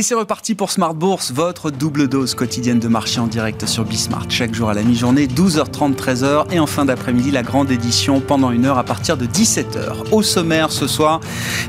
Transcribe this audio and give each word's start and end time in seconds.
Et 0.00 0.02
c'est 0.02 0.14
reparti 0.14 0.54
pour 0.54 0.70
Smart 0.70 0.94
Bourse, 0.94 1.30
votre 1.30 1.70
double 1.70 2.08
dose 2.08 2.34
quotidienne 2.34 2.78
de 2.78 2.88
marché 2.88 3.20
en 3.20 3.26
direct 3.26 3.66
sur 3.66 3.84
Bismart. 3.84 4.24
Chaque 4.30 4.54
jour 4.54 4.70
à 4.70 4.72
la 4.72 4.82
mi-journée, 4.82 5.26
12h30, 5.26 5.94
13h. 5.94 6.50
Et 6.52 6.58
en 6.58 6.66
fin 6.66 6.86
d'après-midi, 6.86 7.30
la 7.30 7.42
grande 7.42 7.70
édition 7.70 8.22
pendant 8.22 8.50
une 8.50 8.64
heure 8.64 8.78
à 8.78 8.84
partir 8.84 9.18
de 9.18 9.26
17h. 9.26 10.10
Au 10.10 10.22
sommaire 10.22 10.72
ce 10.72 10.86
soir, 10.86 11.20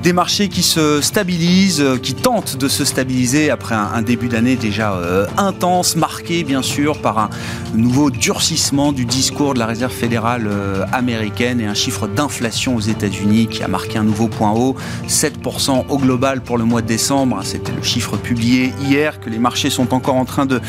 des 0.02 0.14
marchés 0.14 0.48
qui 0.48 0.64
se 0.64 1.02
stabilisent, 1.02 1.82
euh, 1.82 1.98
qui 1.98 2.14
tentent 2.14 2.56
de 2.56 2.70
se 2.70 2.86
stabiliser 2.86 3.50
après 3.50 3.76
un, 3.76 4.02
début 4.02 4.30
d'année 4.30 4.56
déjà 4.56 4.94
euh, 4.94 5.28
intense, 5.36 5.98
marqué 5.98 6.46
bien 6.46 6.62
sûr 6.62 7.02
par 7.02 7.20
un 7.20 7.30
nouveau 7.76 8.12
durcissement 8.12 8.94
du 8.94 9.04
discours 9.04 9.56
de 9.56 9.60
la 9.60 9.66
Réserve 9.66 9.92
fédérale 9.92 10.48
euh, 10.48 10.86
américaine 10.94 11.60
et 11.60 11.66
un 11.66 11.74
chiffre 11.74 12.08
d'inflation 12.08 12.78
aux 12.78 12.80
États-Unis 12.80 13.48
qui 13.48 13.62
a 13.62 13.68
marqué 13.68 13.98
un 13.98 14.06
nouveau 14.06 14.30
point 14.30 14.52
haut, 14.54 14.78
7% 15.10 15.88
au 15.90 15.98
global 15.98 16.40
pour 16.40 16.58
le 16.58 16.64
mois 16.64 16.82
de 16.82 16.88
décembre. 16.88 17.38
C'était 17.44 17.74
le 17.74 17.84
chiffre 17.84 18.21
publié 18.22 18.74
hier, 18.82 19.20
que 19.20 19.30
les 19.30 19.40
marchés 19.40 19.70
sont 19.70 19.94
encore 19.94 20.16
en 20.16 20.26
train 20.26 20.46
de, 20.46 20.62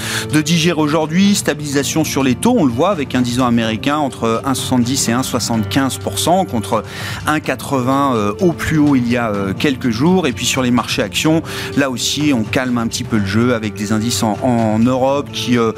digérer 0.42 0.80
aujourd'hui. 0.80 1.34
Stabilisation 1.34 2.04
sur 2.04 2.24
les 2.24 2.34
taux, 2.34 2.54
on 2.58 2.64
le 2.64 2.72
voit 2.72 2.90
avec 2.90 3.14
un 3.14 3.22
10 3.22 3.40
ans 3.40 3.46
américain 3.46 3.96
entre 3.96 4.42
1,70 4.44 5.10
et 5.10 5.14
1,75% 5.14 6.46
contre 6.46 6.82
1,80 7.26 8.14
euh, 8.14 8.32
au 8.40 8.52
plus 8.52 8.78
haut 8.78 8.96
il 8.96 9.08
y 9.08 9.16
a 9.16 9.30
euh, 9.30 9.52
quelques 9.52 9.90
jours. 9.90 10.26
Et 10.26 10.32
puis 10.32 10.46
sur 10.46 10.62
les 10.62 10.70
marchés 10.70 11.02
actions, 11.02 11.42
là 11.76 11.90
aussi, 11.90 12.32
on 12.34 12.42
calme 12.42 12.78
un 12.78 12.86
petit 12.86 13.04
peu 13.04 13.18
le 13.18 13.26
jeu 13.26 13.54
avec 13.54 13.74
des 13.74 13.92
indices 13.92 14.22
en, 14.22 14.78
Europe 14.78 15.28
qui 15.32 15.58
euh, 15.58 15.72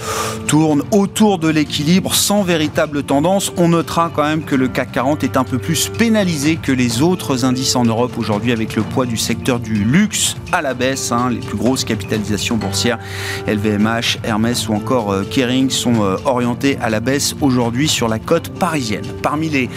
tournent 0.46 0.82
autour 0.91 1.38
de 1.38 1.48
l'équilibre 1.48 2.15
sans 2.15 2.43
véritable 2.43 3.02
tendance. 3.02 3.52
On 3.56 3.68
notera 3.68 4.10
quand 4.15 4.23
même 4.23 4.45
que 4.45 4.54
le 4.54 4.68
CAC 4.68 4.93
40 4.93 5.24
est 5.24 5.37
un 5.37 5.45
peu 5.45 5.59
plus 5.59 5.88
pénalisé 5.88 6.56
que 6.56 6.73
les 6.73 7.02
autres 7.02 7.45
indices 7.45 7.76
en 7.76 7.85
Europe 7.85 8.13
aujourd'hui 8.16 8.52
avec 8.52 8.76
le 8.76 8.82
poids 8.82 9.07
du 9.07 9.16
secteur 9.16 9.60
du 9.60 9.85
luxe 9.85 10.37
à 10.52 10.63
la 10.63 10.74
baisse. 10.74 11.13
Hein. 11.13 11.30
Les 11.30 11.41
plus 11.41 11.57
grosses 11.65 11.84
capitalisations 11.84 12.57
boursières, 12.59 12.98
LVMH, 13.48 14.18
Hermès 14.23 14.68
ou 14.68 14.74
encore 14.74 15.10
euh, 15.10 15.24
Kering, 15.24 15.70
sont 15.70 16.02
euh, 16.02 16.16
orientées 16.26 16.76
à 16.82 16.90
la 16.90 17.01
baisse 17.01 17.34
aujourd'hui 17.40 17.88
sur 17.88 18.07
la 18.07 18.18
côte 18.18 18.51
parisienne. 18.51 19.07
Parmi 19.23 19.48
les 19.48 19.70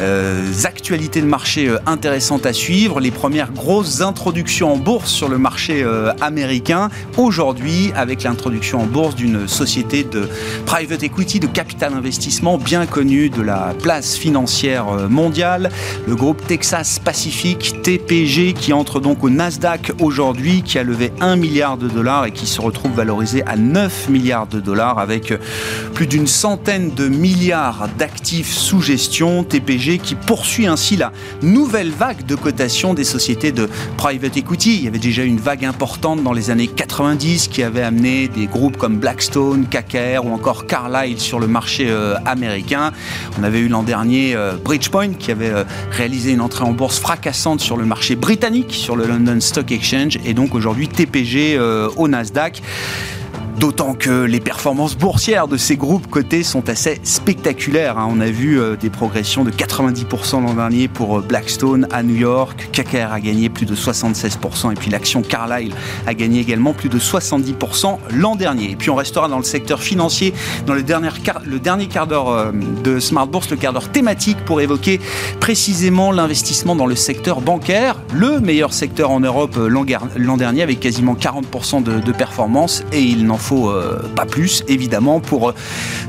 euh, 0.00 0.52
actualités 0.64 1.22
de 1.22 1.26
marché 1.26 1.74
intéressantes 1.86 2.44
à 2.44 2.52
suivre, 2.52 3.00
les 3.00 3.10
premières 3.10 3.52
grosses 3.52 4.02
introductions 4.02 4.74
en 4.74 4.76
bourse 4.76 5.10
sur 5.10 5.28
le 5.28 5.38
marché 5.38 5.84
américain. 6.20 6.90
Aujourd'hui 7.16 7.92
avec 7.94 8.22
l'introduction 8.22 8.80
en 8.82 8.86
bourse 8.86 9.14
d'une 9.14 9.48
société 9.48 10.04
de 10.04 10.28
private 10.66 11.02
equity, 11.02 11.40
de 11.40 11.46
capital 11.46 11.94
investissement 11.94 12.58
bien 12.58 12.86
connue 12.86 13.30
de 13.30 13.42
la 13.42 13.74
place 13.82 14.16
financière 14.16 14.86
mondiale, 15.08 15.70
le 16.06 16.16
groupe 16.16 16.46
Texas 16.46 16.98
Pacific, 16.98 17.82
TPG, 17.82 18.54
qui 18.54 18.72
entre 18.72 19.00
donc 19.00 19.24
au 19.24 19.30
Nasdaq 19.30 19.92
aujourd'hui, 20.00 20.62
qui 20.62 20.78
a 20.78 20.82
levé 20.82 21.12
1 21.20 21.36
milliard 21.36 21.76
de 21.76 21.88
dollars 21.88 22.26
et 22.26 22.30
qui 22.30 22.46
se 22.46 22.60
retrouve 22.60 22.92
valorisé 22.92 23.42
à 23.46 23.56
9 23.56 24.08
milliards 24.08 24.46
de 24.46 24.60
dollars 24.60 24.98
avec 24.98 25.32
plus 25.94 26.06
d'une 26.06 26.26
centaine 26.26 26.94
de 26.94 27.08
milliards 27.08 27.88
d'actifs 27.98 28.52
sous 28.52 28.80
gestion. 28.80 29.44
TPG 29.44 29.98
qui 29.98 30.14
poursuit 30.14 30.66
ainsi 30.66 30.96
la 30.96 31.12
nouvelle 31.42 31.90
vague 31.90 32.24
de 32.24 32.34
cotation 32.34 32.94
des 32.94 33.04
sociétés 33.04 33.52
de 33.52 33.68
private 33.96 34.36
equity. 34.36 34.76
Il 34.76 34.84
y 34.84 34.88
avait 34.88 34.98
déjà 34.98 35.24
une 35.24 35.38
vague 35.38 35.64
importante 35.64 36.22
dans 36.22 36.32
les 36.32 36.50
années 36.50 36.68
90 36.68 37.48
qui 37.48 37.62
avait 37.62 37.82
amené 37.82 38.28
des 38.28 38.46
groupes 38.46 38.76
comme 38.76 38.96
Blackstone, 38.96 39.66
KKR 39.66 40.24
ou 40.24 40.32
encore 40.32 40.66
Carlyle 40.66 41.20
sur 41.20 41.38
le 41.38 41.46
marché 41.46 41.86
euh, 41.90 42.14
américain. 42.24 42.92
On 43.38 43.44
avait 43.44 43.60
eu 43.60 43.68
l'an 43.68 43.82
dernier 43.82 44.34
euh, 44.34 44.56
Bridgepoint 44.56 45.14
qui 45.14 45.30
avait 45.30 45.50
euh, 45.50 45.64
réalisé 45.90 46.32
une 46.32 46.40
entrée 46.40 46.64
en 46.64 46.72
bourse 46.72 46.98
fracassante 46.98 47.60
sur 47.60 47.76
le 47.76 47.84
marché 47.84 48.16
britannique, 48.16 48.72
sur 48.72 48.96
le 48.96 49.06
London 49.06 49.40
Stock 49.40 49.70
Exchange, 49.70 50.18
et 50.24 50.34
donc 50.34 50.54
aujourd'hui 50.54 50.88
TPG 50.88 51.09
au 51.96 52.08
Nasdaq. 52.08 52.62
D'autant 53.58 53.94
que 53.94 54.22
les 54.24 54.40
performances 54.40 54.96
boursières 54.96 55.48
de 55.48 55.56
ces 55.56 55.76
groupes 55.76 56.06
cotés 56.06 56.42
sont 56.42 56.68
assez 56.68 57.00
spectaculaires. 57.02 57.98
Hein. 57.98 58.08
On 58.10 58.20
a 58.20 58.30
vu 58.30 58.60
euh, 58.60 58.76
des 58.76 58.90
progressions 58.90 59.44
de 59.44 59.50
90% 59.50 60.42
l'an 60.42 60.54
dernier 60.54 60.88
pour 60.88 61.18
euh, 61.18 61.20
Blackstone 61.20 61.86
à 61.90 62.02
New 62.02 62.14
York. 62.14 62.70
KKR 62.72 63.12
a 63.12 63.20
gagné 63.20 63.48
plus 63.48 63.66
de 63.66 63.74
76% 63.74 64.72
et 64.72 64.74
puis 64.76 64.90
l'action 64.90 65.22
Carlyle 65.22 65.74
a 66.06 66.14
gagné 66.14 66.40
également 66.40 66.72
plus 66.72 66.88
de 66.88 66.98
70% 66.98 67.98
l'an 68.12 68.36
dernier. 68.36 68.70
Et 68.70 68.76
puis 68.76 68.88
on 68.88 68.94
restera 68.94 69.28
dans 69.28 69.38
le 69.38 69.44
secteur 69.44 69.82
financier 69.82 70.32
dans 70.66 70.74
le 70.74 70.82
dernier, 70.82 71.10
quart 71.88 72.06
d'heure 72.06 72.28
euh, 72.28 72.52
de 72.84 73.00
Smart 73.00 73.26
Bourse, 73.26 73.50
le 73.50 73.56
quart 73.56 73.72
d'heure 73.72 73.90
thématique 73.90 74.38
pour 74.44 74.60
évoquer 74.60 75.00
précisément 75.40 76.12
l'investissement 76.12 76.76
dans 76.76 76.86
le 76.86 76.94
secteur 76.94 77.40
bancaire, 77.40 78.00
le 78.14 78.40
meilleur 78.40 78.72
secteur 78.72 79.10
en 79.10 79.20
Europe 79.20 79.58
l'an 79.58 80.36
dernier 80.36 80.62
avec 80.62 80.80
quasiment 80.80 81.14
40% 81.14 81.82
de, 81.82 82.00
de 82.00 82.12
performance 82.12 82.84
et 82.92 83.02
il 83.02 83.26
n'en 83.26 83.39
faut 83.40 83.70
euh, 83.70 83.98
pas 84.14 84.26
plus, 84.26 84.62
évidemment, 84.68 85.20
pour 85.20 85.50
euh, 85.50 85.54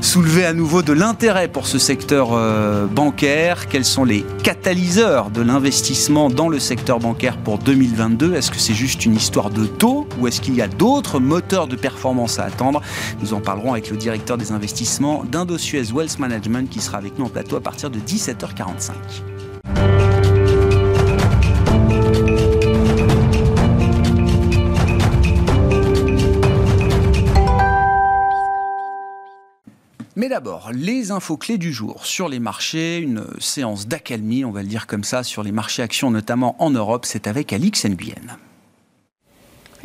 soulever 0.00 0.44
à 0.44 0.52
nouveau 0.52 0.82
de 0.82 0.92
l'intérêt 0.92 1.48
pour 1.48 1.66
ce 1.66 1.78
secteur 1.78 2.30
euh, 2.32 2.86
bancaire. 2.86 3.68
Quels 3.68 3.84
sont 3.84 4.04
les 4.04 4.24
catalyseurs 4.42 5.30
de 5.30 5.42
l'investissement 5.42 6.30
dans 6.30 6.48
le 6.48 6.58
secteur 6.58 6.98
bancaire 6.98 7.36
pour 7.38 7.58
2022 7.58 8.34
Est-ce 8.34 8.50
que 8.50 8.58
c'est 8.58 8.74
juste 8.74 9.04
une 9.04 9.14
histoire 9.14 9.50
de 9.50 9.66
taux 9.66 10.06
ou 10.18 10.28
est-ce 10.28 10.40
qu'il 10.40 10.54
y 10.54 10.62
a 10.62 10.68
d'autres 10.68 11.20
moteurs 11.20 11.66
de 11.66 11.76
performance 11.76 12.38
à 12.38 12.44
attendre? 12.44 12.82
Nous 13.20 13.34
en 13.34 13.40
parlerons 13.40 13.72
avec 13.72 13.90
le 13.90 13.96
directeur 13.96 14.36
des 14.36 14.52
investissements 14.52 15.24
d'Indosuez 15.24 15.92
Wealth 15.92 16.18
Management 16.18 16.68
qui 16.68 16.80
sera 16.80 16.98
avec 16.98 17.18
nous 17.18 17.24
en 17.24 17.30
plateau 17.30 17.56
à 17.56 17.60
partir 17.60 17.90
de 17.90 17.98
17h45. 17.98 19.31
Mais 30.22 30.28
d'abord, 30.28 30.70
les 30.72 31.10
infos 31.10 31.36
clés 31.36 31.58
du 31.58 31.72
jour 31.72 32.06
sur 32.06 32.28
les 32.28 32.38
marchés, 32.38 32.98
une 32.98 33.26
séance 33.40 33.88
d'accalmie, 33.88 34.44
on 34.44 34.52
va 34.52 34.62
le 34.62 34.68
dire 34.68 34.86
comme 34.86 35.02
ça, 35.02 35.24
sur 35.24 35.42
les 35.42 35.50
marchés 35.50 35.82
actions, 35.82 36.12
notamment 36.12 36.54
en 36.62 36.70
Europe, 36.70 37.06
c'est 37.06 37.26
avec 37.26 37.52
Alix 37.52 37.84
Nguyen. 37.86 38.38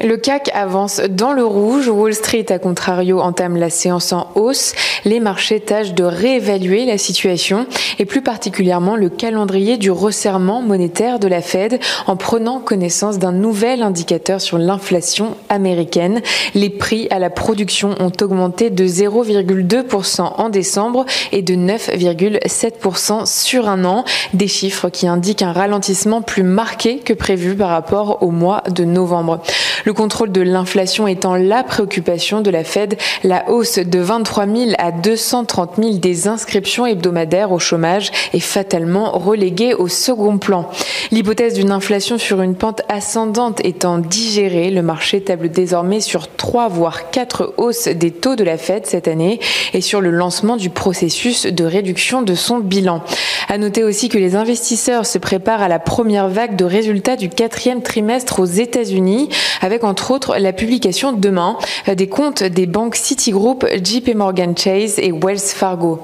Le 0.04 0.16
CAC 0.16 0.52
avance 0.54 1.02
dans 1.10 1.34
le 1.34 1.44
rouge. 1.44 1.88
Wall 1.88 2.14
Street, 2.14 2.46
à 2.50 2.60
contrario, 2.60 3.20
entame 3.20 3.58
la 3.58 3.72
séance 3.72 4.14
en 4.14 4.28
hausse. 4.36 4.74
Les 5.06 5.20
marchés 5.20 5.60
tâchent 5.60 5.94
de 5.94 6.04
réévaluer 6.04 6.86
la 6.86 7.00
situation 7.00 7.66
et 7.98 8.06
plus 8.06 8.22
particulièrement 8.22 8.96
le 8.96 9.10
calendrier 9.10 9.78
du 9.78 9.90
resserrement 9.90 10.62
monétaire 10.62 11.18
de 11.18 11.28
la 11.28 11.42
Fed 11.42 11.80
en 12.06 12.16
prenant 12.16 12.60
connaissance 12.60 13.18
d'un 13.18 13.32
nouvel 13.32 13.82
indicateur 13.82 14.40
sur 14.40 14.60
l'inflation 14.60 15.36
américaine. 15.50 16.22
Les 16.54 16.70
prix 16.70 17.08
à 17.10 17.18
la 17.18 17.32
production 17.32 17.96
ont 18.00 18.12
augmenté 18.22 18.70
de 18.70 18.86
0,2% 18.86 20.22
en 20.22 20.50
décembre 20.50 21.06
et 21.32 21.42
de 21.42 21.56
9,7% 21.56 23.26
sur 23.26 23.68
un 23.68 23.84
an. 23.84 24.06
Des 24.36 24.48
chiffres 24.48 24.90
qui 24.90 25.08
indiquent 25.08 25.42
un 25.42 25.54
ralentissement 25.54 26.22
plus 26.22 26.44
marqué 26.44 27.00
que 27.00 27.14
prévu 27.14 27.56
par 27.56 27.70
rapport 27.70 28.22
au 28.22 28.30
mois 28.30 28.62
de 28.70 28.84
novembre. 28.84 29.42
Le 29.88 29.94
contrôle 29.94 30.34
de 30.34 30.42
l'inflation 30.42 31.08
étant 31.08 31.38
la 31.38 31.64
préoccupation 31.64 32.42
de 32.42 32.50
la 32.50 32.66
Fed, 32.66 32.98
la 33.24 33.50
hausse 33.50 33.80
de 33.80 34.00
23 34.00 34.46
000 34.46 34.72
à 34.78 34.92
230 34.92 35.76
000 35.82 35.94
des 36.00 36.28
inscriptions 36.28 36.86
hebdomadaires 36.86 37.54
au 37.54 37.60
chômage 37.60 38.12
est 38.34 38.42
fatalement 38.42 39.18
reléguée 39.18 39.74
au 39.74 39.88
second 39.88 40.40
plan. 40.40 40.70
L'hypothèse 41.12 41.54
d'une 41.54 41.72
inflation 41.72 42.18
sur 42.18 42.42
une 42.42 42.56
pente 42.56 42.82
ascendante 42.90 43.64
étant 43.64 43.98
digérée, 43.98 44.72
le 44.72 44.82
marché 44.82 45.22
table 45.22 45.48
désormais 45.48 46.02
sur 46.02 46.28
trois 46.36 46.68
voire 46.68 47.10
quatre 47.10 47.54
hausses 47.56 47.88
des 47.88 48.12
taux 48.12 48.36
de 48.36 48.44
la 48.44 48.58
Fed 48.58 48.86
cette 48.86 49.08
année 49.08 49.40
et 49.74 49.80
sur 49.80 50.02
le 50.02 50.10
lancement 50.10 50.58
du 50.58 50.70
processus 50.70 51.46
de 51.46 51.64
réduction 51.64 52.24
de 52.24 52.36
son 52.36 52.58
bilan. 52.58 53.04
À 53.48 53.58
noter 53.58 53.86
aussi 53.86 54.10
que 54.10 54.18
les 54.18 54.36
investisseurs 54.36 55.06
se 55.06 55.18
préparent 55.18 55.62
à 55.62 55.70
la 55.70 55.80
première 55.80 56.28
vague 56.28 56.58
de 56.58 56.66
résultats 56.66 57.16
du 57.16 57.30
quatrième 57.30 57.82
trimestre 57.82 58.42
aux 58.42 58.46
États-Unis 58.46 59.30
avec 59.62 59.77
entre 59.84 60.12
autres 60.12 60.38
la 60.38 60.54
publication 60.54 61.12
demain 61.12 61.58
des 61.88 62.08
comptes 62.08 62.44
des 62.44 62.66
banques 62.66 62.96
Citigroup, 62.96 63.66
JP 63.84 64.16
Morgan 64.16 64.58
Chase 64.58 65.00
et 65.00 65.12
Wells 65.12 65.40
Fargo. 65.40 66.00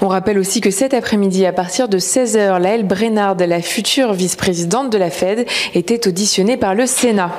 On 0.00 0.08
rappelle 0.08 0.38
aussi 0.38 0.60
que 0.60 0.70
cet 0.70 0.94
après-midi, 0.94 1.46
à 1.46 1.52
partir 1.52 1.88
de 1.88 1.98
16h, 1.98 2.60
Laëlle 2.60 2.86
Brennard, 2.86 3.36
la 3.36 3.60
future 3.60 4.12
vice-présidente 4.12 4.90
de 4.90 4.98
la 4.98 5.10
Fed, 5.10 5.46
était 5.74 6.06
auditionnée 6.06 6.56
par 6.56 6.74
le 6.74 6.86
Sénat. 6.86 7.32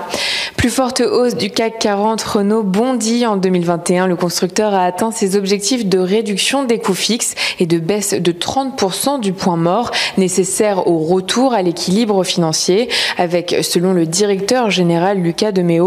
Plus 0.57 0.69
forte 0.69 0.99
hausse 0.99 1.35
du 1.35 1.49
CAC 1.49 1.79
40, 1.79 2.21
Renault 2.21 2.63
bondit 2.63 3.25
en 3.25 3.37
2021. 3.37 4.07
Le 4.07 4.17
constructeur 4.17 4.73
a 4.73 4.83
atteint 4.83 5.11
ses 5.11 5.37
objectifs 5.37 5.85
de 5.85 5.99
réduction 5.99 6.65
des 6.65 6.79
coûts 6.79 6.93
fixes 6.93 7.35
et 7.59 7.65
de 7.65 7.79
baisse 7.79 8.13
de 8.13 8.31
30% 8.33 9.21
du 9.21 9.31
point 9.31 9.55
mort 9.55 9.91
nécessaire 10.17 10.87
au 10.87 10.97
retour 10.97 11.53
à 11.53 11.61
l'équilibre 11.61 12.25
financier, 12.25 12.89
avec, 13.17 13.55
selon 13.61 13.93
le 13.93 14.05
directeur 14.05 14.69
général 14.69 15.19
Lucas 15.19 15.53
Demeo, 15.53 15.78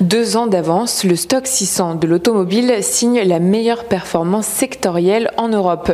deux 0.00 0.36
ans 0.36 0.46
d'avance, 0.46 1.04
le 1.04 1.16
stock 1.16 1.46
600 1.46 1.96
de 1.96 2.06
l'automobile 2.06 2.76
signe 2.80 3.22
la 3.22 3.38
meilleure 3.38 3.84
performance 3.84 4.46
sectorielle 4.46 5.30
en 5.36 5.48
Europe. 5.48 5.92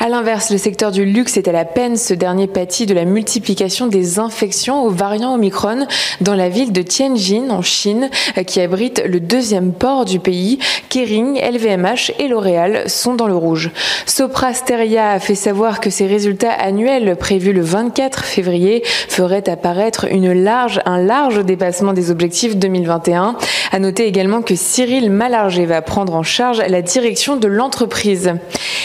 À 0.00 0.08
l'inverse, 0.08 0.52
le 0.52 0.58
secteur 0.58 0.92
du 0.92 1.04
luxe 1.04 1.36
est 1.36 1.48
à 1.48 1.52
la 1.52 1.64
peine. 1.64 1.96
Ce 1.96 2.14
dernier 2.14 2.46
pâtit 2.46 2.86
de 2.86 2.94
la 2.94 3.04
multiplication 3.04 3.88
des 3.88 4.20
infections 4.20 4.84
aux 4.84 4.90
variants 4.90 5.34
Omicron 5.34 5.88
dans 6.20 6.36
la 6.36 6.48
ville 6.48 6.72
de 6.72 6.82
Tianjin, 6.82 7.50
en 7.50 7.62
Chine, 7.62 8.08
qui 8.46 8.60
abrite 8.60 9.02
le 9.04 9.18
deuxième 9.18 9.72
port 9.72 10.04
du 10.04 10.20
pays. 10.20 10.60
Kering, 10.88 11.40
LVMH 11.40 12.12
et 12.20 12.28
L'Oréal 12.28 12.88
sont 12.88 13.14
dans 13.14 13.26
le 13.26 13.34
rouge. 13.34 13.72
Soprasteria 14.06 15.10
a 15.10 15.18
fait 15.18 15.34
savoir 15.34 15.80
que 15.80 15.90
ses 15.90 16.06
résultats 16.06 16.52
annuels 16.52 17.16
prévus 17.16 17.52
le 17.52 17.62
24 17.62 18.24
février 18.24 18.82
feraient 18.84 19.48
apparaître 19.48 20.06
un 20.06 20.98
large 21.02 21.44
dépassement 21.44 21.92
des 21.92 22.12
objectifs 22.12 22.56
2021. 22.56 23.36
À 23.70 23.78
noter 23.78 24.06
également 24.06 24.42
que 24.42 24.54
Cyril 24.54 25.10
Malargé 25.10 25.66
va 25.66 25.82
prendre 25.82 26.14
en 26.14 26.22
charge 26.22 26.62
la 26.66 26.82
direction 26.82 27.36
de 27.36 27.48
l'entreprise. 27.48 28.34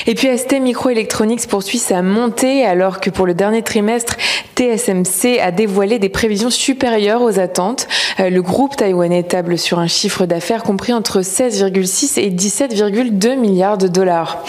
Et 0.08 0.16
puis 0.16 0.38
ST 0.38 0.60
Microelectronics 0.60 1.48
poursuit 1.48 1.78
sa 1.78 2.02
montée 2.02 2.66
alors 2.66 3.00
que 3.00 3.10
pour 3.10 3.26
le 3.26 3.34
dernier 3.34 3.62
trimestre, 3.62 4.18
TSMC 4.56 5.40
a 5.42 5.52
dévoilé 5.52 6.00
des 6.00 6.10
prévisions 6.10 6.50
supérieures 6.50 7.22
aux 7.22 7.40
attentes. 7.40 7.88
Euh, 8.20 8.30
le 8.30 8.42
groupe 8.42 8.76
taïwanais 8.76 9.24
table 9.24 9.58
sur 9.58 9.80
un 9.80 9.88
chiffre 9.88 10.26
d'affaires 10.26 10.64
compris 10.64 10.94
entre 10.94 11.22
16,6 11.22 12.20
et 12.20 12.30
17,2 12.30 13.38
milliards 13.38 13.78
de 13.78 13.88
dollars. 13.88 14.44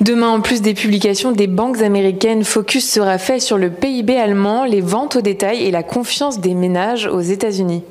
Demain, 0.00 0.28
en 0.28 0.40
plus 0.40 0.60
des 0.60 0.74
publications 0.74 1.32
des 1.32 1.46
banques 1.46 1.82
américaines, 1.82 2.42
focus 2.42 2.90
sera 2.90 3.18
fait 3.18 3.38
sur 3.38 3.58
le 3.58 3.70
PIB 3.70 4.16
allemand, 4.16 4.64
les 4.64 4.80
ventes 4.80 5.16
au 5.16 5.20
détail 5.20 5.62
et 5.62 5.70
la 5.70 5.82
confiance 5.82 6.40
des 6.40 6.54
ménages 6.54 7.06
aux 7.06 7.20
États-Unis. 7.20 7.82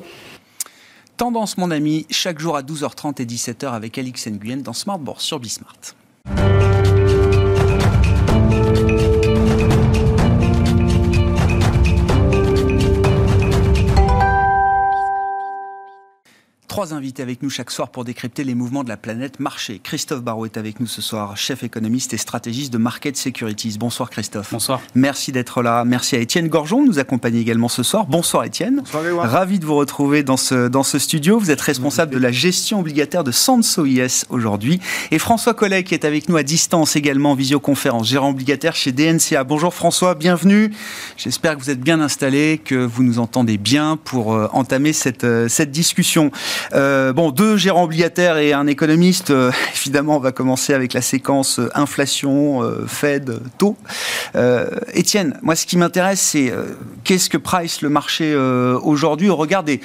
Tendance, 1.16 1.58
mon 1.58 1.70
ami, 1.70 2.06
chaque 2.10 2.40
jour 2.40 2.56
à 2.56 2.62
12h30 2.62 3.22
et 3.22 3.24
17h 3.24 3.68
avec 3.68 3.98
Alix 3.98 4.26
Nguyen 4.26 4.56
dans 4.56 4.72
Smart 4.72 4.98
Bourse 4.98 5.22
sur 5.22 5.38
Bismart. 5.38 5.78
Trois 16.74 16.92
invités 16.92 17.22
avec 17.22 17.40
nous 17.40 17.50
chaque 17.50 17.70
soir 17.70 17.88
pour 17.88 18.04
décrypter 18.04 18.42
les 18.42 18.56
mouvements 18.56 18.82
de 18.82 18.88
la 18.88 18.96
planète 18.96 19.38
marché. 19.38 19.80
Christophe 19.80 20.22
Barrault 20.22 20.46
est 20.46 20.56
avec 20.56 20.80
nous 20.80 20.88
ce 20.88 21.00
soir, 21.02 21.36
chef 21.36 21.62
économiste 21.62 22.12
et 22.14 22.16
stratégiste 22.16 22.72
de 22.72 22.78
Market 22.78 23.16
Securities. 23.16 23.76
Bonsoir 23.78 24.10
Christophe. 24.10 24.48
Bonsoir. 24.50 24.80
Merci 24.96 25.30
d'être 25.30 25.62
là. 25.62 25.84
Merci 25.84 26.16
à 26.16 26.18
Étienne 26.18 26.48
Gorgeon, 26.48 26.84
nous 26.84 26.98
accompagner 26.98 27.38
également 27.38 27.68
ce 27.68 27.84
soir. 27.84 28.06
Bonsoir 28.06 28.42
Étienne. 28.42 28.78
Bonsoir 28.78 29.30
Ravi 29.30 29.60
de 29.60 29.66
vous 29.66 29.76
retrouver 29.76 30.24
dans 30.24 30.36
ce, 30.36 30.66
dans 30.66 30.82
ce 30.82 30.98
studio. 30.98 31.38
Vous 31.38 31.52
êtes 31.52 31.60
responsable 31.60 32.12
de 32.12 32.18
la 32.18 32.32
gestion 32.32 32.80
obligataire 32.80 33.22
de 33.22 33.30
Sanso 33.30 33.86
IS 33.86 34.24
aujourd'hui. 34.28 34.80
Et 35.12 35.20
François 35.20 35.54
Collet 35.54 35.84
qui 35.84 35.94
est 35.94 36.04
avec 36.04 36.28
nous 36.28 36.36
à 36.36 36.42
distance 36.42 36.96
également 36.96 37.30
en 37.30 37.34
visioconférence, 37.36 38.08
gérant 38.08 38.30
obligataire 38.30 38.74
chez 38.74 38.90
DNCA. 38.90 39.44
Bonjour 39.44 39.72
François, 39.72 40.16
bienvenue. 40.16 40.72
J'espère 41.18 41.56
que 41.56 41.62
vous 41.62 41.70
êtes 41.70 41.80
bien 41.80 42.00
installé, 42.00 42.60
que 42.64 42.84
vous 42.84 43.04
nous 43.04 43.20
entendez 43.20 43.58
bien 43.58 43.96
pour 43.96 44.34
euh, 44.34 44.48
entamer 44.52 44.92
cette, 44.92 45.22
euh, 45.22 45.46
cette 45.46 45.70
discussion. 45.70 46.32
Euh, 46.72 47.12
bon, 47.12 47.30
deux 47.30 47.56
gérants 47.56 47.84
obligataires 47.84 48.38
et 48.38 48.52
un 48.52 48.66
économiste. 48.66 49.30
Euh, 49.30 49.50
évidemment, 49.76 50.16
on 50.16 50.20
va 50.20 50.32
commencer 50.32 50.74
avec 50.74 50.92
la 50.92 51.02
séquence 51.02 51.58
euh, 51.58 51.70
inflation, 51.74 52.62
Fed, 52.86 53.40
taux. 53.58 53.76
Étienne, 54.92 55.38
moi, 55.42 55.56
ce 55.56 55.66
qui 55.66 55.76
m'intéresse, 55.76 56.20
c'est 56.20 56.52
qu'est-ce 57.04 57.28
que 57.28 57.36
price 57.36 57.82
le 57.82 57.88
marché 57.88 58.34
aujourd'hui 58.36 59.28
au 59.28 59.36
regard 59.36 59.62
des 59.62 59.80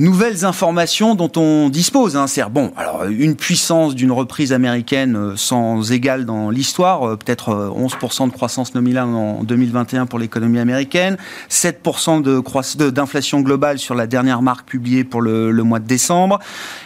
nouvelles 0.00 0.44
informations 0.44 1.14
dont 1.14 1.30
on 1.36 1.68
dispose. 1.68 2.16
Hein. 2.16 2.26
C'est 2.26 2.42
bon, 2.50 2.72
alors 2.76 3.04
une 3.04 3.36
puissance 3.36 3.94
d'une 3.94 4.12
reprise 4.12 4.52
américaine 4.52 5.14
euh, 5.14 5.36
sans 5.36 5.92
égale 5.92 6.24
dans 6.24 6.50
l'histoire, 6.50 7.06
euh, 7.06 7.16
peut-être 7.16 7.50
11% 7.76 8.22
euh, 8.22 8.26
de 8.26 8.32
croissance 8.32 8.74
nominale 8.74 9.08
en 9.08 9.44
2021 9.44 10.06
pour 10.06 10.18
l'économie 10.18 10.58
américaine, 10.58 11.16
7% 11.50 12.22
de 12.22 12.90
d'inflation 12.90 13.40
globale 13.40 13.78
sur 13.78 13.94
la 13.94 14.06
dernière 14.06 14.42
marque 14.42 14.66
publiée 14.66 15.04
pour 15.04 15.20
le, 15.20 15.50
le, 15.50 15.62
mois 15.62 15.78
de 15.78 15.86
décembre, 15.86 16.38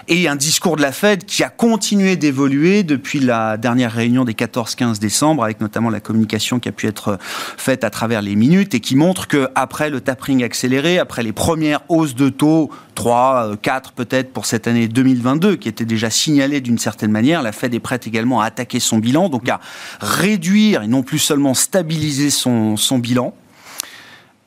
et 0.09 0.29
un 0.29 0.37
discours 0.37 0.77
de 0.77 0.83
la 0.83 0.93
Fed 0.93 1.25
qui 1.25 1.43
a 1.43 1.49
continué 1.49 2.17
d'évoluer 2.17 2.83
depuis 2.83 3.21
la 3.21 3.57
dernière 3.57 3.93
réunion 3.93 4.25
des 4.25 4.33
14-15 4.33 4.99
décembre, 4.99 5.45
avec 5.45 5.61
notamment 5.61 5.91
la 5.91 6.01
communication 6.01 6.59
qui 6.59 6.69
a 6.69 6.73
pu 6.73 6.87
être 6.87 7.19
faite 7.21 7.85
à 7.85 7.91
travers 7.91 8.21
les 8.21 8.35
minutes 8.35 8.75
et 8.75 8.81
qui 8.81 8.97
montre 8.97 9.29
que 9.29 9.49
après 9.55 9.91
le 9.91 10.01
tapering 10.01 10.43
accéléré, 10.43 10.99
après 10.99 11.23
les 11.23 11.33
premières 11.33 11.81
hausses 11.89 12.15
de 12.15 12.29
taux 12.29 12.71
3, 12.95 13.57
4 13.61 13.89
euh, 13.89 13.93
peut-être 13.97 14.33
pour 14.33 14.47
cette 14.47 14.67
année 14.67 14.89
2022, 14.89 15.57
qui 15.57 15.69
était 15.69 15.85
déjà 15.85 16.11
signalée 16.11 16.61
d'une 16.61 16.79
certaine 16.79 17.11
manière. 17.11 17.43
La 17.43 17.53
Fed 17.53 17.75
est 17.75 17.81
prête 17.81 18.07
également 18.07 18.41
à 18.41 18.47
attaquer 18.47 18.81
son 18.81 18.99
bilan, 18.99 19.29
donc 19.29 19.49
à 19.49 19.61
réduire 20.01 20.83
et 20.83 20.87
non 20.87 21.03
plus 21.03 21.19
seulement 21.19 21.55
stabiliser 21.55 22.31
son, 22.31 22.77
bilan. 22.99 23.35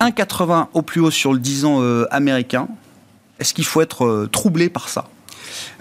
1,80 0.01 0.67
au 0.73 0.81
plus 0.81 1.01
haut 1.01 1.11
sur 1.11 1.33
le 1.33 1.39
10 1.39 1.65
ans 1.65 1.81
euh, 1.81 2.05
américain. 2.11 2.67
Est-ce 3.39 3.53
qu'il 3.53 3.65
faut 3.65 3.81
être 3.81 4.05
euh, 4.05 4.29
troublé 4.31 4.69
par 4.69 4.89
ça? 4.89 5.07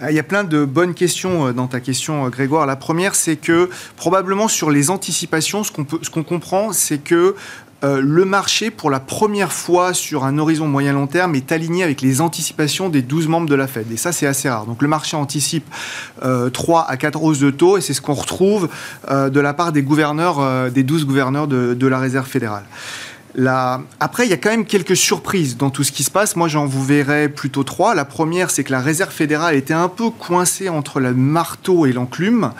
Il 0.09 0.15
y 0.15 0.19
a 0.19 0.23
plein 0.23 0.43
de 0.43 0.63
bonnes 0.63 0.93
questions 0.93 1.51
dans 1.51 1.67
ta 1.67 1.79
question, 1.79 2.27
Grégoire. 2.29 2.65
La 2.65 2.75
première, 2.75 3.15
c'est 3.15 3.35
que 3.35 3.69
probablement 3.95 4.47
sur 4.47 4.71
les 4.71 4.89
anticipations, 4.89 5.63
ce 5.63 5.71
qu'on 5.71 6.23
comprend, 6.23 6.71
c'est 6.71 6.97
que 6.97 7.35
euh, 7.83 8.01
le 8.01 8.25
marché, 8.25 8.71
pour 8.71 8.89
la 8.89 8.99
première 8.99 9.53
fois 9.53 9.93
sur 9.93 10.25
un 10.25 10.37
horizon 10.37 10.67
moyen-long 10.67 11.07
terme, 11.07 11.35
est 11.35 11.51
aligné 11.51 11.83
avec 11.83 12.01
les 12.01 12.21
anticipations 12.21 12.89
des 12.89 13.01
12 13.01 13.27
membres 13.27 13.47
de 13.47 13.55
la 13.55 13.67
Fed. 13.67 13.91
Et 13.91 13.97
ça, 13.97 14.11
c'est 14.11 14.25
assez 14.25 14.49
rare. 14.49 14.65
Donc 14.65 14.81
le 14.81 14.87
marché 14.87 15.15
anticipe 15.15 15.65
3 16.21 16.25
euh, 16.25 16.83
à 16.87 16.97
4 16.97 17.23
hausses 17.23 17.39
de 17.39 17.51
taux, 17.51 17.77
et 17.77 17.81
c'est 17.81 17.93
ce 17.93 18.01
qu'on 18.01 18.13
retrouve 18.13 18.69
euh, 19.09 19.29
de 19.29 19.39
la 19.39 19.53
part 19.53 19.71
des 19.71 19.83
gouverneurs, 19.83 20.71
des 20.71 20.83
12 20.83 21.05
gouverneurs 21.05 21.47
de 21.47 21.87
la 21.87 21.99
Réserve 21.99 22.27
fédérale. 22.27 22.63
Après, 23.45 24.25
il 24.25 24.31
y 24.31 24.33
a 24.33 24.37
quand 24.37 24.49
même 24.49 24.65
quelques 24.65 24.97
surprises 24.97 25.57
dans 25.57 25.69
tout 25.69 25.83
ce 25.83 25.91
qui 25.91 26.03
se 26.03 26.09
passe. 26.09 26.35
Moi, 26.35 26.47
j'en 26.47 26.65
vous 26.65 26.83
verrai 26.83 27.29
plutôt 27.29 27.63
trois. 27.63 27.93
La 27.93 28.03
première, 28.03 28.49
c'est 28.49 28.63
que 28.63 28.71
la 28.71 28.79
Réserve 28.79 29.11
fédérale 29.11 29.53
était 29.55 29.75
un 29.75 29.89
peu 29.89 30.09
coincée 30.09 30.69
entre 30.69 30.99
le 30.99 31.13
marteau 31.13 31.85
et 31.85 31.93
l'enclume. 31.93 32.51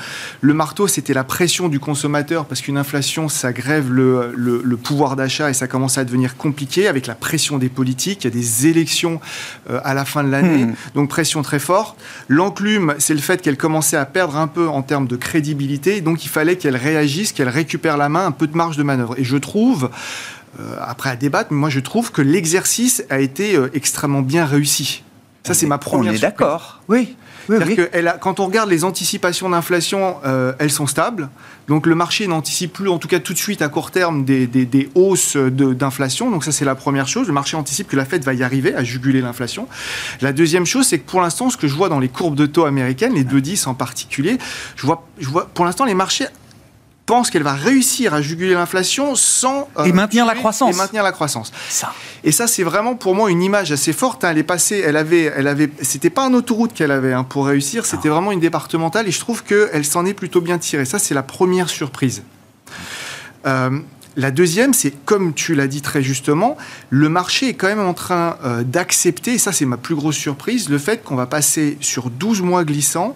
Le 0.41 0.53
marteau, 0.53 0.87
c'était 0.87 1.15
la 1.15 1.23
pression 1.23 1.67
du 1.67 1.79
consommateur, 1.79 2.45
parce 2.45 2.61
qu'une 2.61 2.77
inflation, 2.77 3.27
ça 3.27 3.53
grève 3.53 3.91
le, 3.91 4.77
pouvoir 4.83 5.15
d'achat 5.15 5.49
et 5.49 5.53
ça 5.53 5.67
commence 5.67 5.97
à 5.97 6.05
devenir 6.05 6.37
compliqué 6.37 6.87
avec 6.87 7.07
la 7.07 7.15
pression 7.15 7.57
des 7.57 7.69
politiques. 7.69 8.23
Il 8.23 8.27
y 8.27 8.27
a 8.27 8.39
des 8.39 8.67
élections 8.67 9.19
euh, 9.71 9.79
à 9.83 9.95
la 9.95 10.05
fin 10.05 10.23
de 10.23 10.29
l'année, 10.29 10.65
hmm. 10.65 10.75
donc 10.93 11.09
pression 11.09 11.41
très 11.41 11.59
forte. 11.59 11.97
L'enclume, 12.27 12.93
c'est 12.99 13.15
le 13.15 13.19
fait 13.19 13.41
qu'elle 13.41 13.57
commençait 13.57 13.97
à 13.97 14.05
perdre 14.05 14.37
un 14.37 14.47
peu 14.47 14.67
en 14.67 14.83
termes 14.83 15.07
de 15.07 15.15
crédibilité, 15.15 16.01
donc 16.01 16.23
il 16.23 16.29
fallait 16.29 16.55
qu'elle 16.55 16.77
réagisse, 16.77 17.31
qu'elle 17.31 17.49
récupère 17.49 17.97
la 17.97 18.09
main, 18.09 18.27
un 18.27 18.31
peu 18.31 18.45
de 18.45 18.55
marge 18.55 18.77
de 18.77 18.83
manœuvre. 18.83 19.15
Et 19.17 19.23
je 19.23 19.37
trouve 19.37 19.89
après 20.81 21.09
à 21.09 21.15
débattre, 21.15 21.51
mais 21.51 21.57
moi 21.57 21.69
je 21.69 21.79
trouve 21.79 22.11
que 22.11 22.21
l'exercice 22.21 23.03
a 23.09 23.19
été 23.19 23.55
euh, 23.55 23.69
extrêmement 23.73 24.21
bien 24.21 24.45
réussi. 24.45 25.03
Ça, 25.47 25.53
c'est 25.53 25.65
ma 25.65 25.77
première. 25.77 26.11
On 26.11 26.15
est 26.15 26.19
d'accord. 26.19 26.81
Oui. 26.89 27.15
oui, 27.47 27.75
Que 27.75 27.89
elle 27.93 28.09
a, 28.09 28.17
quand 28.17 28.41
on 28.41 28.45
regarde 28.45 28.69
les 28.69 28.83
anticipations 28.83 29.49
d'inflation, 29.49 30.17
euh, 30.25 30.51
elles 30.59 30.71
sont 30.71 30.87
stables. 30.87 31.29
Donc 31.69 31.85
le 31.85 31.95
marché 31.95 32.27
n'anticipe 32.27 32.73
plus, 32.73 32.89
en 32.89 32.97
tout 32.97 33.07
cas 33.07 33.19
tout 33.19 33.33
de 33.33 33.37
suite 33.37 33.61
à 33.61 33.69
court 33.69 33.91
terme, 33.91 34.25
des, 34.25 34.45
des, 34.45 34.65
des 34.65 34.89
hausses 34.95 35.37
d'inflation. 35.37 36.29
Donc 36.29 36.43
ça, 36.43 36.51
c'est 36.51 36.65
la 36.65 36.75
première 36.75 37.07
chose. 37.07 37.27
Le 37.27 37.33
marché 37.33 37.55
anticipe 37.55 37.87
que 37.87 37.95
la 37.95 38.03
Fed 38.03 38.25
va 38.25 38.33
y 38.33 38.43
arriver 38.43 38.75
à 38.75 38.83
juguler 38.83 39.21
l'inflation. 39.21 39.67
La 40.19 40.33
deuxième 40.33 40.65
chose, 40.65 40.85
c'est 40.85 40.99
que 40.99 41.09
pour 41.09 41.21
l'instant, 41.21 41.49
ce 41.49 41.55
que 41.55 41.67
je 41.67 41.75
vois 41.75 41.87
dans 41.87 41.99
les 41.99 42.09
courbes 42.09 42.35
de 42.35 42.45
taux 42.45 42.65
américaines, 42.65 43.13
les 43.13 43.23
2,10 43.23 43.69
en 43.69 43.73
particulier, 43.73 44.37
je 44.75 44.85
vois, 44.85 45.07
je 45.17 45.29
vois 45.29 45.47
pour 45.53 45.63
l'instant 45.63 45.85
les 45.85 45.93
marchés 45.93 46.25
pense 47.07 47.31
qu'elle 47.31 47.41
va 47.41 47.53
réussir 47.53 48.13
à 48.13 48.21
juguler 48.21 48.53
l'inflation 48.53 49.15
sans 49.15 49.69
euh, 49.79 49.85
et 49.85 49.93
maintenir 49.93 50.25
la 50.25 50.35
croissance. 50.35 50.75
Et 50.75 50.77
maintenir 50.77 51.03
la 51.03 51.13
croissance. 51.13 51.51
Ça. 51.69 51.93
Et 52.23 52.31
ça, 52.31 52.47
c'est 52.47 52.63
vraiment 52.63 52.95
pour 52.95 53.15
moi 53.15 53.31
une 53.31 53.41
image 53.41 53.71
assez 53.71 53.93
forte. 53.93 54.23
Hein. 54.23 54.31
Elle 54.31 54.37
est 54.37 54.43
passée, 54.43 54.83
elle 54.85 54.97
avait, 54.97 55.31
elle 55.35 55.47
avait, 55.47 55.71
c'était 55.81 56.11
pas 56.11 56.25
un 56.25 56.33
autoroute 56.33 56.73
qu'elle 56.73 56.91
avait 56.91 57.13
hein, 57.13 57.23
pour 57.23 57.47
réussir, 57.47 57.85
c'était 57.85 58.09
vraiment 58.09 58.31
une 58.33 58.41
départementale. 58.41 59.07
Et 59.07 59.11
je 59.11 59.19
trouve 59.19 59.43
qu'elle 59.43 59.85
s'en 59.85 60.05
est 60.05 60.13
plutôt 60.13 60.41
bien 60.41 60.57
tirée. 60.57 60.83
Ça, 60.83 60.99
c'est 60.99 61.15
la 61.15 61.23
première 61.23 61.69
surprise. 61.69 62.23
Euh, 63.45 63.79
la 64.17 64.31
deuxième, 64.31 64.73
c'est 64.73 64.91
comme 65.05 65.33
tu 65.33 65.55
l'as 65.55 65.67
dit 65.67 65.81
très 65.81 66.01
justement, 66.03 66.57
le 66.89 67.07
marché 67.07 67.49
est 67.49 67.53
quand 67.53 67.67
même 67.67 67.79
en 67.79 67.93
train 67.93 68.35
euh, 68.43 68.63
d'accepter, 68.63 69.35
et 69.35 69.37
ça 69.37 69.53
c'est 69.53 69.65
ma 69.65 69.77
plus 69.77 69.95
grosse 69.95 70.17
surprise, 70.17 70.69
le 70.69 70.79
fait 70.79 71.03
qu'on 71.03 71.15
va 71.15 71.27
passer 71.27 71.77
sur 71.79 72.09
12 72.09 72.41
mois 72.41 72.65
glissants, 72.65 73.15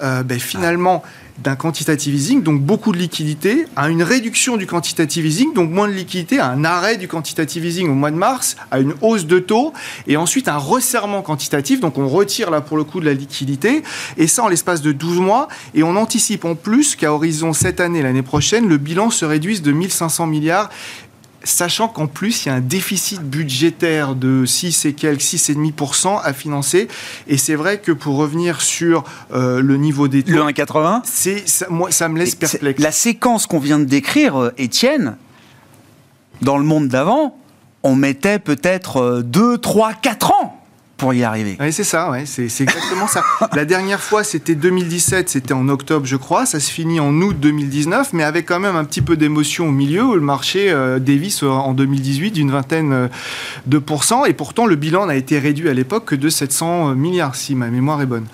ben, 0.00 0.40
finalement, 0.40 1.04
d'un 1.42 1.56
quantitative 1.56 2.14
easing, 2.14 2.42
donc 2.42 2.60
beaucoup 2.60 2.92
de 2.92 2.98
liquidités, 2.98 3.66
à 3.76 3.88
une 3.88 4.02
réduction 4.02 4.56
du 4.56 4.66
quantitative 4.66 5.26
easing, 5.26 5.54
donc 5.54 5.70
moins 5.70 5.88
de 5.88 5.92
liquidités, 5.92 6.38
à 6.38 6.48
un 6.48 6.64
arrêt 6.64 6.96
du 6.96 7.08
quantitative 7.08 7.64
easing 7.64 7.88
au 7.88 7.94
mois 7.94 8.10
de 8.10 8.16
mars, 8.16 8.56
à 8.70 8.78
une 8.78 8.94
hausse 9.00 9.26
de 9.26 9.38
taux, 9.38 9.72
et 10.06 10.16
ensuite 10.16 10.48
un 10.48 10.58
resserrement 10.58 11.22
quantitatif, 11.22 11.80
donc 11.80 11.98
on 11.98 12.08
retire 12.08 12.50
là 12.50 12.60
pour 12.60 12.76
le 12.76 12.84
coup 12.84 13.00
de 13.00 13.06
la 13.06 13.14
liquidité, 13.14 13.82
et 14.16 14.26
ça 14.26 14.44
en 14.44 14.48
l'espace 14.48 14.82
de 14.82 14.92
12 14.92 15.20
mois, 15.20 15.48
et 15.74 15.82
on 15.82 15.96
anticipe 15.96 16.44
en 16.44 16.54
plus 16.54 16.96
qu'à 16.96 17.12
horizon 17.12 17.52
cette 17.52 17.80
année, 17.80 18.02
l'année 18.02 18.22
prochaine, 18.22 18.68
le 18.68 18.76
bilan 18.76 19.10
se 19.10 19.24
réduise 19.24 19.62
de 19.62 19.72
1500 19.72 20.26
milliards 20.26 20.70
sachant 21.44 21.88
qu'en 21.88 22.06
plus, 22.06 22.44
il 22.44 22.48
y 22.48 22.52
a 22.52 22.54
un 22.54 22.60
déficit 22.60 23.20
budgétaire 23.22 24.14
de 24.14 24.44
6 24.44 24.84
et 24.84 24.92
quelques, 24.92 25.20
6,5% 25.20 26.20
à 26.22 26.32
financer. 26.32 26.88
Et 27.26 27.36
c'est 27.36 27.54
vrai 27.54 27.78
que 27.80 27.92
pour 27.92 28.16
revenir 28.16 28.60
sur 28.60 29.04
euh, 29.32 29.60
le 29.60 29.76
niveau 29.76 30.08
des 30.08 30.22
taux... 30.22 30.32
Le 30.32 30.42
1,80 30.42 31.02
ça, 31.46 31.66
moi, 31.70 31.90
ça 31.90 32.08
me 32.08 32.18
laisse 32.18 32.34
perplexe. 32.34 32.80
La 32.80 32.92
séquence 32.92 33.46
qu'on 33.46 33.58
vient 33.58 33.78
de 33.78 33.84
décrire, 33.84 34.36
euh, 34.36 34.54
Étienne, 34.58 35.16
dans 36.42 36.58
le 36.58 36.64
monde 36.64 36.88
d'avant, 36.88 37.36
on 37.82 37.94
mettait 37.94 38.38
peut-être 38.38 39.22
2, 39.24 39.58
3, 39.58 39.94
4 39.94 40.32
ans 40.32 40.59
pour 41.00 41.14
y 41.14 41.24
arriver. 41.24 41.56
Oui, 41.58 41.72
c'est 41.72 41.84
ça, 41.84 42.10
ouais, 42.10 42.24
c'est 42.26 42.44
exactement 42.44 43.06
ça. 43.06 43.24
La 43.54 43.64
dernière 43.64 44.00
fois, 44.00 44.22
c'était 44.22 44.54
2017, 44.54 45.30
c'était 45.30 45.54
en 45.54 45.68
octobre, 45.68 46.06
je 46.06 46.16
crois. 46.16 46.44
Ça 46.44 46.60
se 46.60 46.70
finit 46.70 47.00
en 47.00 47.14
août 47.22 47.36
2019, 47.40 48.12
mais 48.12 48.22
avec 48.22 48.46
quand 48.46 48.60
même 48.60 48.76
un 48.76 48.84
petit 48.84 49.00
peu 49.00 49.16
d'émotion 49.16 49.68
au 49.68 49.72
milieu, 49.72 50.04
où 50.04 50.14
le 50.14 50.20
marché 50.20 50.70
euh, 50.70 50.98
dévisse 50.98 51.42
en 51.42 51.72
2018 51.72 52.32
d'une 52.32 52.50
vingtaine 52.50 52.92
euh, 52.92 53.08
de 53.66 53.78
pourcents. 53.78 54.26
Et 54.26 54.34
pourtant, 54.34 54.66
le 54.66 54.76
bilan 54.76 55.06
n'a 55.06 55.16
été 55.16 55.38
réduit 55.38 55.70
à 55.70 55.74
l'époque 55.74 56.04
que 56.04 56.14
de 56.14 56.28
700 56.28 56.94
milliards, 56.94 57.34
si 57.34 57.54
ma 57.54 57.68
mémoire 57.68 58.02
est 58.02 58.06
bonne. 58.06 58.26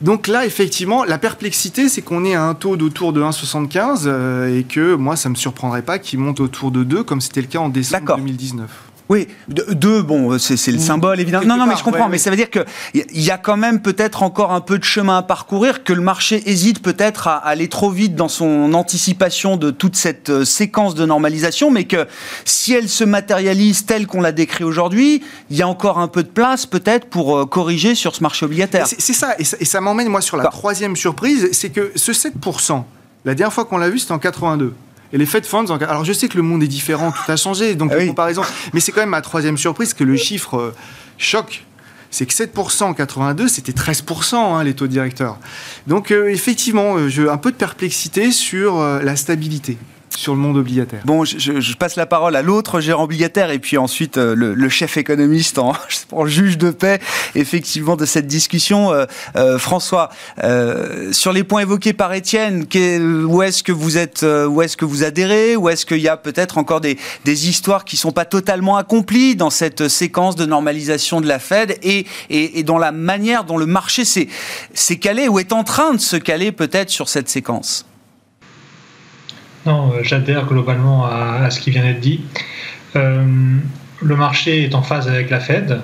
Donc 0.00 0.26
là, 0.26 0.46
effectivement, 0.46 1.04
la 1.04 1.18
perplexité, 1.18 1.88
c'est 1.88 2.02
qu'on 2.02 2.24
est 2.24 2.34
à 2.34 2.42
un 2.42 2.54
taux 2.54 2.76
d'autour 2.76 3.12
de 3.12 3.22
1,75 3.22 4.02
euh, 4.06 4.58
et 4.58 4.64
que 4.64 4.94
moi, 4.94 5.14
ça 5.14 5.28
ne 5.28 5.34
me 5.34 5.38
surprendrait 5.38 5.82
pas 5.82 5.98
qu'il 5.98 6.18
monte 6.18 6.40
autour 6.40 6.70
de 6.70 6.82
2, 6.82 7.04
comme 7.04 7.20
c'était 7.20 7.42
le 7.42 7.46
cas 7.46 7.58
en 7.60 7.68
décembre 7.68 8.16
2019. 8.16 8.68
Oui, 9.10 9.26
deux, 9.48 10.02
bon, 10.02 10.38
c'est 10.38 10.70
le 10.70 10.78
symbole 10.78 11.18
évidemment. 11.18 11.44
Non, 11.44 11.56
non, 11.56 11.66
mais 11.66 11.74
je 11.76 11.82
comprends, 11.82 12.08
mais 12.08 12.16
ça 12.16 12.30
veut 12.30 12.36
dire 12.36 12.48
qu'il 12.48 12.64
y 12.94 13.32
a 13.32 13.38
quand 13.38 13.56
même 13.56 13.82
peut-être 13.82 14.22
encore 14.22 14.52
un 14.52 14.60
peu 14.60 14.78
de 14.78 14.84
chemin 14.84 15.18
à 15.18 15.22
parcourir, 15.22 15.82
que 15.82 15.92
le 15.92 16.00
marché 16.00 16.48
hésite 16.48 16.80
peut-être 16.80 17.26
à 17.26 17.36
aller 17.38 17.66
trop 17.66 17.90
vite 17.90 18.14
dans 18.14 18.28
son 18.28 18.72
anticipation 18.72 19.56
de 19.56 19.72
toute 19.72 19.96
cette 19.96 20.30
euh, 20.30 20.44
séquence 20.44 20.94
de 20.94 21.04
normalisation, 21.04 21.72
mais 21.72 21.84
que 21.84 22.06
si 22.44 22.72
elle 22.72 22.88
se 22.88 23.02
matérialise 23.02 23.84
telle 23.84 24.06
qu'on 24.06 24.20
l'a 24.20 24.30
décrit 24.30 24.62
aujourd'hui, 24.62 25.24
il 25.50 25.56
y 25.56 25.62
a 25.62 25.66
encore 25.66 25.98
un 25.98 26.06
peu 26.06 26.22
de 26.22 26.28
place 26.28 26.66
peut-être 26.66 27.08
pour 27.08 27.36
euh, 27.36 27.46
corriger 27.46 27.96
sur 27.96 28.14
ce 28.14 28.22
marché 28.22 28.46
obligataire. 28.46 28.86
C'est 28.86 29.12
ça, 29.12 29.34
et 29.40 29.44
ça, 29.44 29.80
m'emmène 29.80 30.06
moi 30.06 30.20
sur 30.20 30.36
la 30.36 30.44
troisième 30.44 30.94
surprise, 30.94 31.48
c'est 31.50 31.70
que 31.70 31.90
ce 31.96 32.12
7%, 32.12 32.84
la 33.24 33.34
dernière 33.34 33.52
fois 33.52 33.64
qu'on 33.64 33.78
l'a 33.78 33.90
vu, 33.90 33.98
c'était 33.98 34.12
en 34.12 34.20
82. 34.20 34.72
Et 35.12 35.18
les 35.18 35.26
Fed 35.26 35.44
Funds, 35.44 35.66
alors 35.70 36.04
je 36.04 36.12
sais 36.12 36.28
que 36.28 36.36
le 36.36 36.42
monde 36.42 36.62
est 36.62 36.68
différent, 36.68 37.10
tout 37.10 37.30
a 37.30 37.36
changé, 37.36 37.74
donc 37.74 37.92
ah 37.94 38.06
comparaison, 38.06 38.42
mais 38.72 38.80
c'est 38.80 38.92
quand 38.92 39.00
même 39.00 39.10
ma 39.10 39.22
troisième 39.22 39.58
surprise 39.58 39.92
que 39.92 40.04
le 40.04 40.16
chiffre 40.16 40.56
euh, 40.56 40.74
choque. 41.18 41.64
C'est 42.12 42.26
que 42.26 42.32
7% 42.32 42.84
en 42.84 42.94
82, 42.94 43.46
c'était 43.46 43.72
13% 43.72 44.34
hein, 44.34 44.64
les 44.64 44.74
taux 44.74 44.88
directeurs. 44.88 45.38
Donc 45.86 46.10
euh, 46.10 46.28
effectivement, 46.28 46.96
euh, 46.96 47.08
je, 47.08 47.22
un 47.22 47.36
peu 47.36 47.52
de 47.52 47.56
perplexité 47.56 48.32
sur 48.32 48.80
la 48.80 49.16
stabilité 49.16 49.78
sur 50.20 50.34
le 50.34 50.40
monde 50.40 50.58
obligataire. 50.58 51.00
Bon, 51.06 51.24
je, 51.24 51.74
passe 51.76 51.96
la 51.96 52.04
parole 52.04 52.36
à 52.36 52.42
l'autre 52.42 52.80
gérant 52.80 53.04
obligataire 53.04 53.50
et 53.50 53.58
puis 53.58 53.78
ensuite 53.78 54.18
euh, 54.18 54.34
le, 54.34 54.68
chef 54.68 54.98
économiste 54.98 55.58
en, 55.58 55.74
juge 56.26 56.58
de 56.58 56.70
paix, 56.70 57.00
effectivement, 57.34 57.96
de 57.96 58.04
cette 58.04 58.26
discussion. 58.26 58.92
Euh, 58.92 59.06
euh, 59.36 59.58
François, 59.58 60.10
sur 61.12 61.32
les 61.32 61.42
points 61.42 61.62
évoqués 61.62 61.94
par 61.94 62.12
Étienne, 62.12 62.66
où 63.26 63.42
est-ce 63.42 63.62
que 63.62 63.72
vous 63.72 63.96
êtes, 63.96 64.22
où 64.22 64.60
est-ce 64.60 64.76
que 64.76 64.84
vous 64.84 65.04
adhérez, 65.04 65.56
où 65.56 65.68
est-ce 65.68 65.86
qu'il 65.86 66.00
y 66.00 66.08
a 66.08 66.16
peut-être 66.16 66.58
encore 66.58 66.80
des, 66.80 66.98
histoires 67.24 67.86
qui 67.86 67.96
sont 67.96 68.12
pas 68.12 68.26
totalement 68.26 68.76
accomplies 68.76 69.36
dans 69.36 69.50
cette 69.50 69.88
séquence 69.88 70.36
de 70.36 70.44
normalisation 70.44 71.22
de 71.22 71.26
la 71.26 71.38
Fed 71.38 71.78
et 71.82 72.04
dans 72.64 72.78
la 72.78 72.92
manière 72.92 73.44
dont 73.44 73.56
le 73.56 73.66
marché 73.66 74.04
s'est 74.04 74.96
calé 74.98 75.28
ou 75.28 75.38
est 75.38 75.52
en 75.52 75.64
train 75.64 75.94
de 75.94 76.00
se 76.00 76.16
caler 76.16 76.52
peut-être 76.52 76.90
sur 76.90 77.08
cette 77.08 77.30
séquence? 77.30 77.86
Non, 79.66 79.92
euh, 79.92 80.02
j'adhère 80.02 80.46
globalement 80.46 81.06
à, 81.06 81.50
ce 81.50 81.60
qui 81.60 81.70
vient 81.70 81.82
d'être 81.82 82.00
dit. 82.00 82.22
Euh, 82.96 83.24
le 84.02 84.16
marché 84.16 84.64
est 84.64 84.74
en 84.74 84.82
phase 84.82 85.08
avec 85.08 85.30
la 85.30 85.40
Fed, 85.40 85.80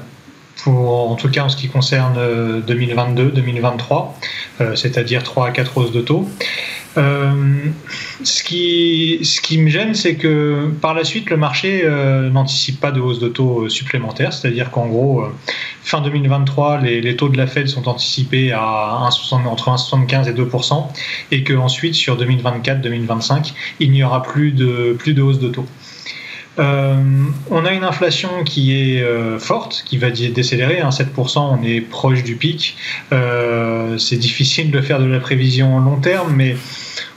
pour, 0.63 1.11
en 1.11 1.17
tout 1.17 1.29
cas 1.29 1.45
en 1.45 1.49
ce 1.49 1.57
qui 1.57 1.69
concerne 1.69 2.19
2022-2023, 2.67 4.15
euh, 4.61 4.75
c'est-à-dire 4.75 5.23
3 5.23 5.49
à 5.49 5.51
4 5.51 5.77
hausses 5.77 5.93
de 5.93 6.01
taux. 6.01 6.29
Euh, 6.99 7.31
ce, 8.25 8.43
qui, 8.43 9.19
ce 9.23 9.41
qui 9.41 9.59
me 9.59 9.69
gêne, 9.69 9.95
c'est 9.95 10.15
que 10.15 10.71
par 10.81 10.95
la 10.95 11.05
suite, 11.05 11.31
le 11.31 11.37
marché 11.37 11.83
euh, 11.85 12.31
n'anticipe 12.31 12.81
pas 12.81 12.91
de 12.91 13.01
hausse 13.01 13.19
de 13.19 13.29
taux 13.29 13.65
euh, 13.65 13.69
supplémentaire, 13.69 14.33
c'est-à-dire 14.33 14.71
qu'en 14.71 14.87
gros, 14.87 15.25
fin 15.83 16.01
2023, 16.01 16.81
les, 16.81 17.17
taux 17.17 17.29
de 17.29 17.37
la 17.37 17.47
Fed 17.47 17.69
sont 17.69 17.89
anticipés 17.89 18.53
à 18.53 18.99
entre 19.01 19.71
1,75 19.71 20.29
et 20.29 20.33
2% 20.33 20.87
et 21.33 21.45
qu'ensuite, 21.45 21.95
sur 21.95 22.17
2024-2025, 22.19 23.53
il 23.81 23.91
n'y 23.91 24.03
aura 24.03 24.23
plus 24.23 24.53
de, 24.53 24.97
plus 24.99 25.13
de 25.13 25.23
hausse 25.23 25.39
de 25.39 25.49
taux. 25.49 25.67
on 26.59 27.65
a 27.65 27.73
une 27.73 27.85
inflation 27.85 28.31
qui 28.45 28.73
est 28.73 29.05
forte, 29.39 29.85
qui 29.87 29.99
va 29.99 30.11
décélérer. 30.11 30.81
Hein, 30.81 30.89
7%, 30.89 31.39
on 31.39 31.63
est 31.63 31.81
proche 31.81 32.23
du 32.25 32.37
pic. 32.37 32.77
c'est 33.11 34.17
difficile 34.17 34.71
de 34.71 34.81
faire 34.81 34.99
de 34.99 35.05
la 35.05 35.21
prévision 35.21 35.79
long 35.79 36.01
terme, 36.01 36.33
mais 36.35 36.57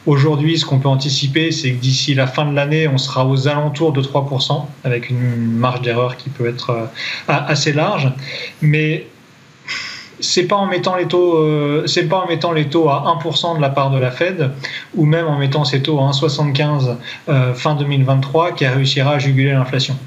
Aujourd'hui, 0.09 0.57
ce 0.57 0.65
qu'on 0.65 0.79
peut 0.79 0.87
anticiper, 0.87 1.51
c'est 1.51 1.71
que 1.71 1.79
d'ici 1.79 2.15
la 2.15 2.25
fin 2.25 2.43
de 2.43 2.55
l'année, 2.55 2.87
on 2.87 2.97
sera 2.97 3.27
aux 3.27 3.47
alentours 3.47 3.93
de 3.93 4.01
3%, 4.01 4.65
avec 4.83 5.11
une 5.11 5.51
marge 5.51 5.83
d'erreur 5.83 6.17
qui 6.17 6.31
peut 6.31 6.49
être 6.49 6.71
euh, 6.71 6.85
assez 7.27 7.73
large. 7.73 8.11
Mais 8.63 9.05
c'est 10.19 10.43
pas 10.43 10.55
en 10.55 10.65
mettant 10.65 10.95
les 10.95 11.07
taux, 11.07 11.37
euh, 11.37 11.83
c'est 11.85 12.07
pas 12.07 12.17
en 12.17 12.27
mettant 12.27 12.51
les 12.51 12.65
taux 12.65 12.89
à 12.89 13.19
1% 13.23 13.57
de 13.57 13.61
la 13.61 13.69
part 13.69 13.91
de 13.91 13.99
la 13.99 14.11
Fed, 14.11 14.51
ou 14.95 15.05
même 15.05 15.27
en 15.27 15.37
mettant 15.37 15.65
ces 15.65 15.81
taux 15.81 15.99
à 15.99 16.09
1,75 16.11 16.95
euh, 17.29 17.53
fin 17.53 17.75
2023, 17.75 18.53
qui 18.53 18.67
réussira 18.67 19.13
à 19.13 19.19
juguler 19.19 19.51
l'inflation. 19.51 19.97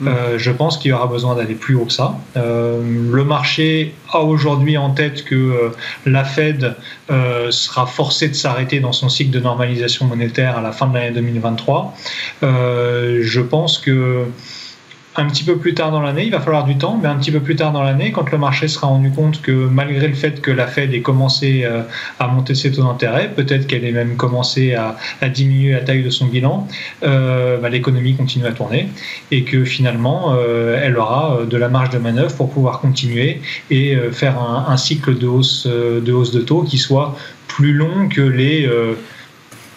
Mm. 0.00 0.08
Euh, 0.08 0.38
je 0.38 0.50
pense 0.50 0.78
qu'il 0.78 0.90
y 0.90 0.92
aura 0.92 1.06
besoin 1.06 1.34
d'aller 1.36 1.54
plus 1.54 1.74
haut 1.74 1.84
que 1.84 1.92
ça. 1.92 2.16
le 2.34 3.24
marché 3.24 3.94
a 4.10 4.20
aujourd'hui 4.20 4.76
en 4.76 4.90
tête 4.90 5.24
que 5.24 5.72
la 6.06 6.24
Fed 6.24 6.74
sera 7.50 7.86
forcée 7.86 8.28
de 8.28 8.34
s'arrêter 8.34 8.80
dans 8.80 8.92
son 8.92 9.08
cycle 9.08 9.30
de 9.30 9.40
normalisation 9.40 10.06
monétaire 10.06 10.58
à 10.58 10.62
la 10.62 10.72
fin 10.72 10.86
de 10.86 10.94
l'année 10.94 11.12
2023. 11.12 11.94
je 12.42 13.40
pense 13.40 13.78
que 13.78 14.26
un 15.16 15.26
petit 15.26 15.44
peu 15.44 15.58
plus 15.58 15.74
tard 15.74 15.90
dans 15.90 16.00
l'année, 16.00 16.24
il 16.24 16.30
va 16.30 16.40
falloir 16.40 16.64
du 16.64 16.78
temps, 16.78 16.98
mais 17.00 17.08
un 17.08 17.16
petit 17.16 17.30
peu 17.30 17.40
plus 17.40 17.54
tard 17.54 17.72
dans 17.72 17.82
l'année, 17.82 18.12
quand 18.12 18.30
le 18.30 18.38
marché 18.38 18.66
sera 18.66 18.86
rendu 18.86 19.10
compte 19.10 19.42
que 19.42 19.52
malgré 19.52 20.08
le 20.08 20.14
fait 20.14 20.40
que 20.40 20.50
la 20.50 20.66
Fed 20.66 20.94
ait 20.94 21.02
commencé 21.02 21.64
euh, 21.64 21.82
à 22.18 22.28
monter 22.28 22.54
ses 22.54 22.72
taux 22.72 22.82
d'intérêt, 22.82 23.30
peut-être 23.34 23.66
qu'elle 23.66 23.84
ait 23.84 23.92
même 23.92 24.16
commencé 24.16 24.74
à, 24.74 24.96
diminuer 25.28 25.72
la 25.72 25.80
taille 25.80 26.02
de 26.02 26.10
son 26.10 26.26
bilan, 26.26 26.66
euh, 27.02 27.58
bah, 27.58 27.68
l'économie 27.68 28.14
continue 28.16 28.46
à 28.46 28.52
tourner 28.52 28.88
et 29.30 29.44
que 29.44 29.64
finalement, 29.64 30.34
euh, 30.34 30.80
elle 30.82 30.96
aura 30.96 31.40
de 31.48 31.56
la 31.56 31.68
marge 31.68 31.90
de 31.90 31.98
manœuvre 31.98 32.34
pour 32.34 32.50
pouvoir 32.50 32.80
continuer 32.80 33.40
et 33.70 33.96
faire 34.12 34.38
un, 34.38 34.76
cycle 34.76 35.18
de 35.18 35.26
hausse, 35.26 35.66
de 35.66 36.12
hausse 36.12 36.32
de 36.32 36.40
taux 36.40 36.62
qui 36.62 36.78
soit 36.78 37.16
plus 37.48 37.72
long 37.72 38.08
que 38.08 38.22
les 38.22 38.68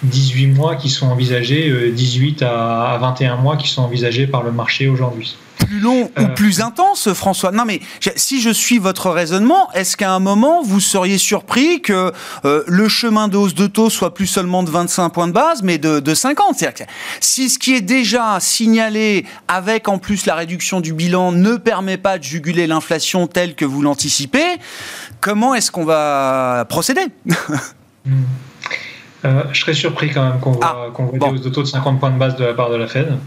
18 0.04 0.48
mois 0.48 0.76
qui 0.76 0.90
sont 0.90 1.08
envisagés, 1.08 1.92
18 1.92 2.42
euh, 2.42 2.46
à 2.48 2.98
21 3.00 3.38
mois 3.38 3.58
qui 3.58 3.68
sont 3.68 3.82
envisagés 3.82 4.28
par 4.28 4.44
le 4.44 4.52
marché 4.52 4.88
aujourd'hui. 4.88 5.38
Plus 5.58 5.80
long 5.80 6.12
ou 6.18 6.22
euh, 6.22 6.28
plus 6.28 6.62
intense, 6.62 7.12
François? 7.14 7.52
Non, 7.52 7.64
mais 7.66 7.80
si 8.18 8.42
je 8.42 8.50
suis 8.50 8.78
votre 8.78 9.10
raisonnement, 9.10 9.72
est-ce 9.72 9.96
qu'à 9.96 10.12
un 10.12 10.20
moment, 10.20 10.62
vous 10.62 10.82
seriez 10.82 11.18
surpris 11.18 11.82
que 11.82 12.12
euh, 12.44 12.64
le 12.68 12.90
chemin 12.90 13.30
de 13.30 13.38
hausse 13.38 13.56
de 13.56 13.66
taux 13.66 13.90
soit 13.90 14.14
plus 14.14 14.28
seulement 14.28 14.64
de 14.64 14.70
25 14.70 15.10
points 15.10 15.28
de 15.28 15.32
base, 15.32 15.64
mais 15.64 15.78
de, 15.78 16.02
de 16.02 16.14
50 16.14 16.60
C'est-à-dire 16.60 16.86
que 16.86 16.92
si 17.22 17.50
ce 17.50 17.58
qui 17.58 17.74
est 17.74 17.82
déjà 17.82 18.38
signalé, 18.42 19.26
avec 19.48 19.88
en 19.88 19.98
plus 19.98 20.26
la 20.26 20.36
réduction 20.36 20.82
du 20.82 20.94
bilan, 20.94 21.32
ne 21.32 21.56
permet 21.56 21.98
pas 21.98 22.18
de 22.18 22.24
juguler 22.24 22.68
l'inflation 22.68 23.26
telle 23.26 23.56
que 23.56 23.66
vous 23.66 23.82
l'anticipez, 23.82 24.58
comment 25.22 25.56
est-ce 25.56 25.72
qu'on 25.72 25.86
va 25.86 26.66
procéder? 26.70 27.08
Euh, 29.26 29.44
je 29.52 29.60
serais 29.60 29.74
surpris 29.74 30.12
quand 30.12 30.24
même 30.24 30.40
qu'on 30.40 30.52
voit, 30.52 30.92
ah, 30.98 31.02
des 31.14 31.26
hausses 31.26 31.42
de 31.42 31.50
taux 31.50 31.64
de 31.64 31.68
50 31.68 32.00
points 32.00 32.12
de 32.12 32.18
base 32.18 32.36
de 32.36 32.46
la 32.46 32.54
part 32.54 32.70
de 32.70 32.76
la 32.76 32.88
Fed 32.88 33.18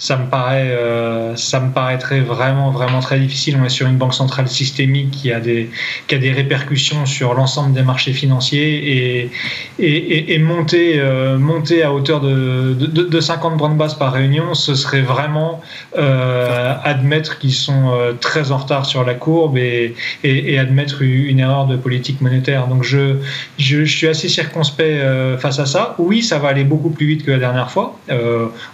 ça 0.00 0.16
me 0.16 0.30
paraît, 0.30 0.70
euh, 0.70 1.36
ça 1.36 1.60
me 1.60 1.72
paraîtrait 1.72 2.20
vraiment, 2.20 2.70
vraiment 2.70 3.00
très 3.00 3.20
difficile. 3.20 3.58
On 3.60 3.66
est 3.66 3.68
sur 3.68 3.86
une 3.86 3.98
banque 3.98 4.14
centrale 4.14 4.48
systémique 4.48 5.10
qui 5.10 5.30
a 5.30 5.40
des, 5.40 5.68
qui 6.08 6.14
a 6.14 6.18
des 6.18 6.32
répercussions 6.32 7.04
sur 7.04 7.34
l'ensemble 7.34 7.74
des 7.74 7.82
marchés 7.82 8.14
financiers 8.14 8.96
et, 8.96 9.30
et, 9.78 10.34
et, 10.34 10.38
monter, 10.38 10.94
euh, 10.98 11.36
monter 11.36 11.82
à 11.82 11.92
hauteur 11.92 12.22
de, 12.22 12.72
de, 12.72 13.02
de, 13.02 13.20
50 13.20 13.58
points 13.58 13.68
de 13.68 13.74
base 13.74 13.92
par 13.92 14.14
réunion, 14.14 14.54
ce 14.54 14.74
serait 14.74 15.02
vraiment 15.02 15.60
euh, 15.98 16.74
admettre 16.82 17.38
qu'ils 17.38 17.52
sont 17.52 17.92
très 18.22 18.52
en 18.52 18.56
retard 18.56 18.86
sur 18.86 19.04
la 19.04 19.12
courbe 19.12 19.58
et, 19.58 19.94
et, 20.24 20.58
admettre 20.58 21.02
une 21.02 21.40
erreur 21.40 21.66
de 21.66 21.76
politique 21.76 22.22
monétaire. 22.22 22.68
Donc 22.68 22.84
je, 22.84 23.16
je, 23.58 23.84
suis 23.84 24.08
assez 24.08 24.30
circonspect 24.30 25.38
face 25.40 25.58
à 25.58 25.66
ça. 25.66 25.94
Oui, 25.98 26.22
ça 26.22 26.38
va 26.38 26.48
aller 26.48 26.64
beaucoup 26.64 26.90
plus 26.90 27.06
vite 27.06 27.26
que 27.26 27.32
la 27.32 27.38
dernière 27.38 27.70
fois. 27.70 27.98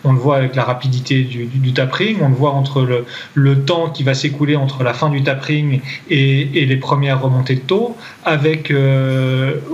on 0.05 0.13
le 0.13 0.19
voit 0.19 0.37
avec 0.37 0.55
la 0.55 0.63
rapidité 0.63 1.16
du, 1.23 1.73
tapering. 1.73 2.19
On 2.23 2.29
le 2.29 2.35
voit 2.35 2.53
entre 2.53 2.87
le, 3.35 3.65
temps 3.65 3.91
qui 3.91 4.03
va 4.03 4.15
s'écouler 4.15 4.57
entre 4.57 4.83
la 4.83 4.93
fin 4.93 5.09
du 5.09 5.23
tapering 5.23 5.81
et, 6.11 6.67
les 6.67 6.77
premières 6.77 7.23
remontées 7.23 7.57
de 7.57 7.61
taux, 7.61 7.97
avec 8.25 8.73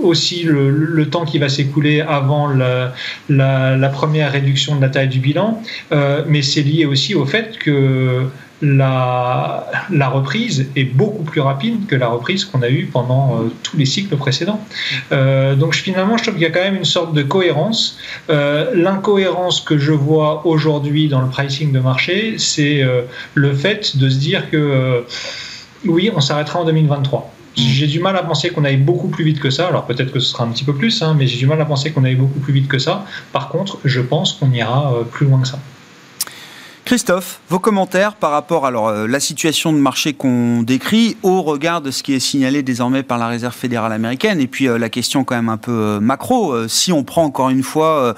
aussi 0.01 0.43
le, 0.43 1.09
temps 1.09 1.25
qui 1.25 1.39
va 1.39 1.49
s'écouler 1.49 2.01
avant 2.01 2.49
la, 2.49 3.89
première 3.89 4.31
réduction 4.31 4.75
de 4.75 4.81
la 4.81 4.89
taille 4.89 5.09
du 5.09 5.19
bilan. 5.19 5.61
mais 6.27 6.41
c'est 6.41 6.61
lié 6.61 6.85
aussi 6.85 7.15
au 7.15 7.25
fait 7.25 7.57
que 7.57 8.27
la, 8.63 9.69
la, 9.91 10.07
reprise 10.07 10.69
est 10.77 10.85
beaucoup 10.85 11.23
plus 11.23 11.41
rapide 11.41 11.85
que 11.85 11.95
la 11.95 12.07
reprise 12.07 12.45
qu'on 12.45 12.61
a 12.61 12.69
eue 12.69 12.85
pendant 12.85 13.35
euh, 13.35 13.51
tous 13.61 13.75
les 13.75 13.85
cycles 13.85 14.15
précédents. 14.15 14.65
Euh, 15.11 15.55
donc 15.55 15.75
finalement, 15.75 16.15
je 16.17 16.23
trouve 16.23 16.35
qu'il 16.35 16.43
y 16.43 16.47
a 16.47 16.49
quand 16.49 16.63
même 16.63 16.77
une 16.77 16.85
sorte 16.85 17.13
de 17.13 17.23
cohérence. 17.23 17.97
Euh, 18.29 18.71
l'incohérence 18.73 19.59
que 19.59 19.77
je 19.77 19.91
vois 19.91 20.47
aujourd'hui 20.47 21.09
dans 21.09 21.21
le 21.21 21.27
pricing 21.27 21.73
de 21.73 21.79
marché, 21.79 22.35
c'est 22.37 22.83
le 23.33 23.53
fait 23.53 23.97
de 23.97 24.09
se 24.09 24.17
dire 24.17 24.49
que 24.49 25.03
oui, 25.85 26.09
on 26.15 26.21
s'arrêtera 26.21 26.61
en 26.61 26.65
2023. 26.65 27.19
Mm. 27.19 27.61
J'ai 27.61 27.87
du 27.87 27.99
mal 27.99 28.15
à 28.15 28.23
penser 28.23 28.49
qu'on 28.49 28.63
aille 28.63 28.77
beaucoup 28.77 29.09
plus 29.09 29.25
vite 29.25 29.41
que 29.41 29.49
ça. 29.49 29.67
Alors 29.67 29.85
peut-être 29.85 30.11
que 30.13 30.19
ce 30.19 30.31
sera 30.31 30.45
un 30.45 30.47
petit 30.47 30.63
peu 30.63 30.73
plus, 30.73 31.01
hein, 31.01 31.15
mais 31.17 31.27
j'ai 31.27 31.37
du 31.37 31.47
mal 31.47 31.59
à 31.59 31.65
penser 31.65 31.91
qu'on 31.91 32.05
aille 32.05 32.15
beaucoup 32.15 32.39
plus 32.39 32.53
vite 32.53 32.69
que 32.69 32.79
ça. 32.79 33.05
Par 33.33 33.49
contre, 33.49 33.77
je 33.83 33.99
pense 33.99 34.33
qu'on 34.33 34.51
ira 34.51 34.95
plus 35.11 35.25
loin 35.25 35.41
que 35.41 35.47
ça. 35.49 35.59
Christophe, 36.93 37.39
vos 37.49 37.57
commentaires 37.57 38.13
par 38.13 38.29
rapport 38.29 38.67
à 38.67 38.71
euh, 38.71 39.07
la 39.07 39.19
situation 39.19 39.73
de 39.73 39.79
marché 39.79 40.13
qu'on 40.13 40.61
décrit 40.61 41.17
au 41.23 41.41
regard 41.41 41.81
de 41.81 41.89
ce 41.89 42.03
qui 42.03 42.13
est 42.13 42.19
signalé 42.19 42.61
désormais 42.61 43.01
par 43.01 43.17
la 43.17 43.25
Réserve 43.25 43.55
fédérale 43.55 43.91
américaine 43.93 44.39
et 44.39 44.45
puis 44.45 44.67
euh, 44.67 44.77
la 44.77 44.89
question 44.89 45.23
quand 45.23 45.33
même 45.33 45.49
un 45.49 45.57
peu 45.57 45.71
euh, 45.71 45.99
macro, 45.99 46.67
si 46.67 46.91
on 46.91 47.03
prend 47.03 47.23
encore 47.23 47.49
une 47.49 47.63
fois 47.63 48.15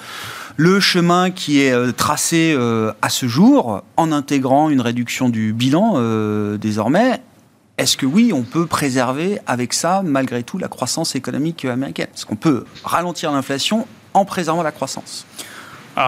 le 0.58 0.82
chemin 0.82 1.32
qui 1.32 1.62
est 1.62 1.94
tracé 1.94 2.53
à 3.01 3.10
ce 3.10 3.27
jour 3.27 3.82
en 3.96 4.12
intégrant 4.12 4.70
une 4.70 4.82
réduction 4.82 5.29
du 5.29 5.53
bilan 5.53 5.98
désormais, 6.58 7.22
est-ce 7.77 7.96
que 7.96 8.05
oui, 8.05 8.34
on 8.34 8.44
peut 8.44 8.65
préserver 8.65 9.39
avec 9.48 9.72
ça 9.72 10.01
malgré 10.03 10.44
tout 10.44 10.58
la 10.58 10.67
croissance 10.67 11.15
économique 11.15 11.63
américaine? 11.63 12.08
Est-ce 12.13 12.25
qu'on 12.25 12.36
peut 12.36 12.65
ralentir 12.84 13.32
l'inflation 13.32 13.88
en 14.13 14.25
préservant 14.25 14.63
la 14.63 14.74
croissance? 14.74 15.25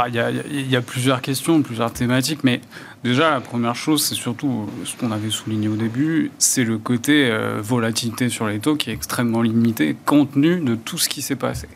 Il 0.08 0.70
y, 0.70 0.76
a, 0.76 0.82
plusieurs 0.82 1.22
questions, 1.22 1.62
plusieurs 1.62 1.94
thématiques, 1.94 2.44
mais 2.44 2.60
déjà, 3.06 3.32
la 3.32 3.40
première 3.40 3.76
chose, 3.76 4.04
c'est 4.04 4.16
surtout 4.16 4.70
ce 4.84 4.96
qu'on 4.98 5.12
avait 5.12 5.30
souligné 5.30 5.70
au 5.70 5.76
début, 5.76 6.32
c'est 6.40 6.66
le 6.66 6.78
côté 6.78 7.30
euh, 7.32 7.62
volatilité 7.62 8.28
sur 8.28 8.48
les 8.48 8.60
taux 8.60 8.76
qui 8.76 8.90
est 8.90 8.94
extrêmement 8.94 9.42
limité, 9.42 9.96
compte 10.06 10.34
tenu 10.34 10.60
de 10.60 10.76
tout 10.76 10.98
ce 10.98 11.08
qui 11.08 11.22
s'est 11.22 11.38
passé. 11.38 11.70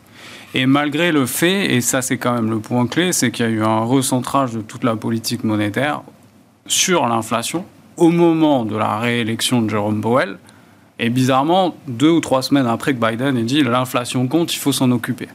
Et 0.54 0.66
malgré 0.66 1.10
le 1.10 1.24
fait, 1.24 1.74
et 1.74 1.80
ça 1.80 2.02
c'est 2.02 2.18
quand 2.18 2.34
même 2.34 2.50
le 2.50 2.58
point 2.58 2.86
clé, 2.86 3.12
c'est 3.12 3.30
qu'il 3.30 3.46
y 3.46 3.48
a 3.48 3.50
eu 3.50 3.62
un 3.62 3.80
recentrage 3.80 4.52
de 4.52 4.60
toute 4.60 4.84
la 4.84 4.94
politique 4.94 5.44
monétaire 5.44 6.02
sur 6.66 7.06
l'inflation 7.08 7.64
au 7.96 8.10
moment 8.10 8.66
de 8.66 8.76
la 8.76 8.98
réélection 8.98 9.62
de 9.62 9.70
Jerome 9.70 10.02
Powell. 10.02 10.36
Et 10.98 11.08
bizarrement, 11.08 11.74
deux 11.88 12.10
ou 12.10 12.20
trois 12.20 12.42
semaines 12.42 12.66
après 12.66 12.94
que 12.94 13.04
Biden 13.04 13.38
ait 13.38 13.42
dit 13.42 13.62
l'inflation 13.62 14.28
compte, 14.28 14.54
il 14.54 14.58
faut 14.58 14.72
s'en 14.72 14.90
occuper. 14.90 15.28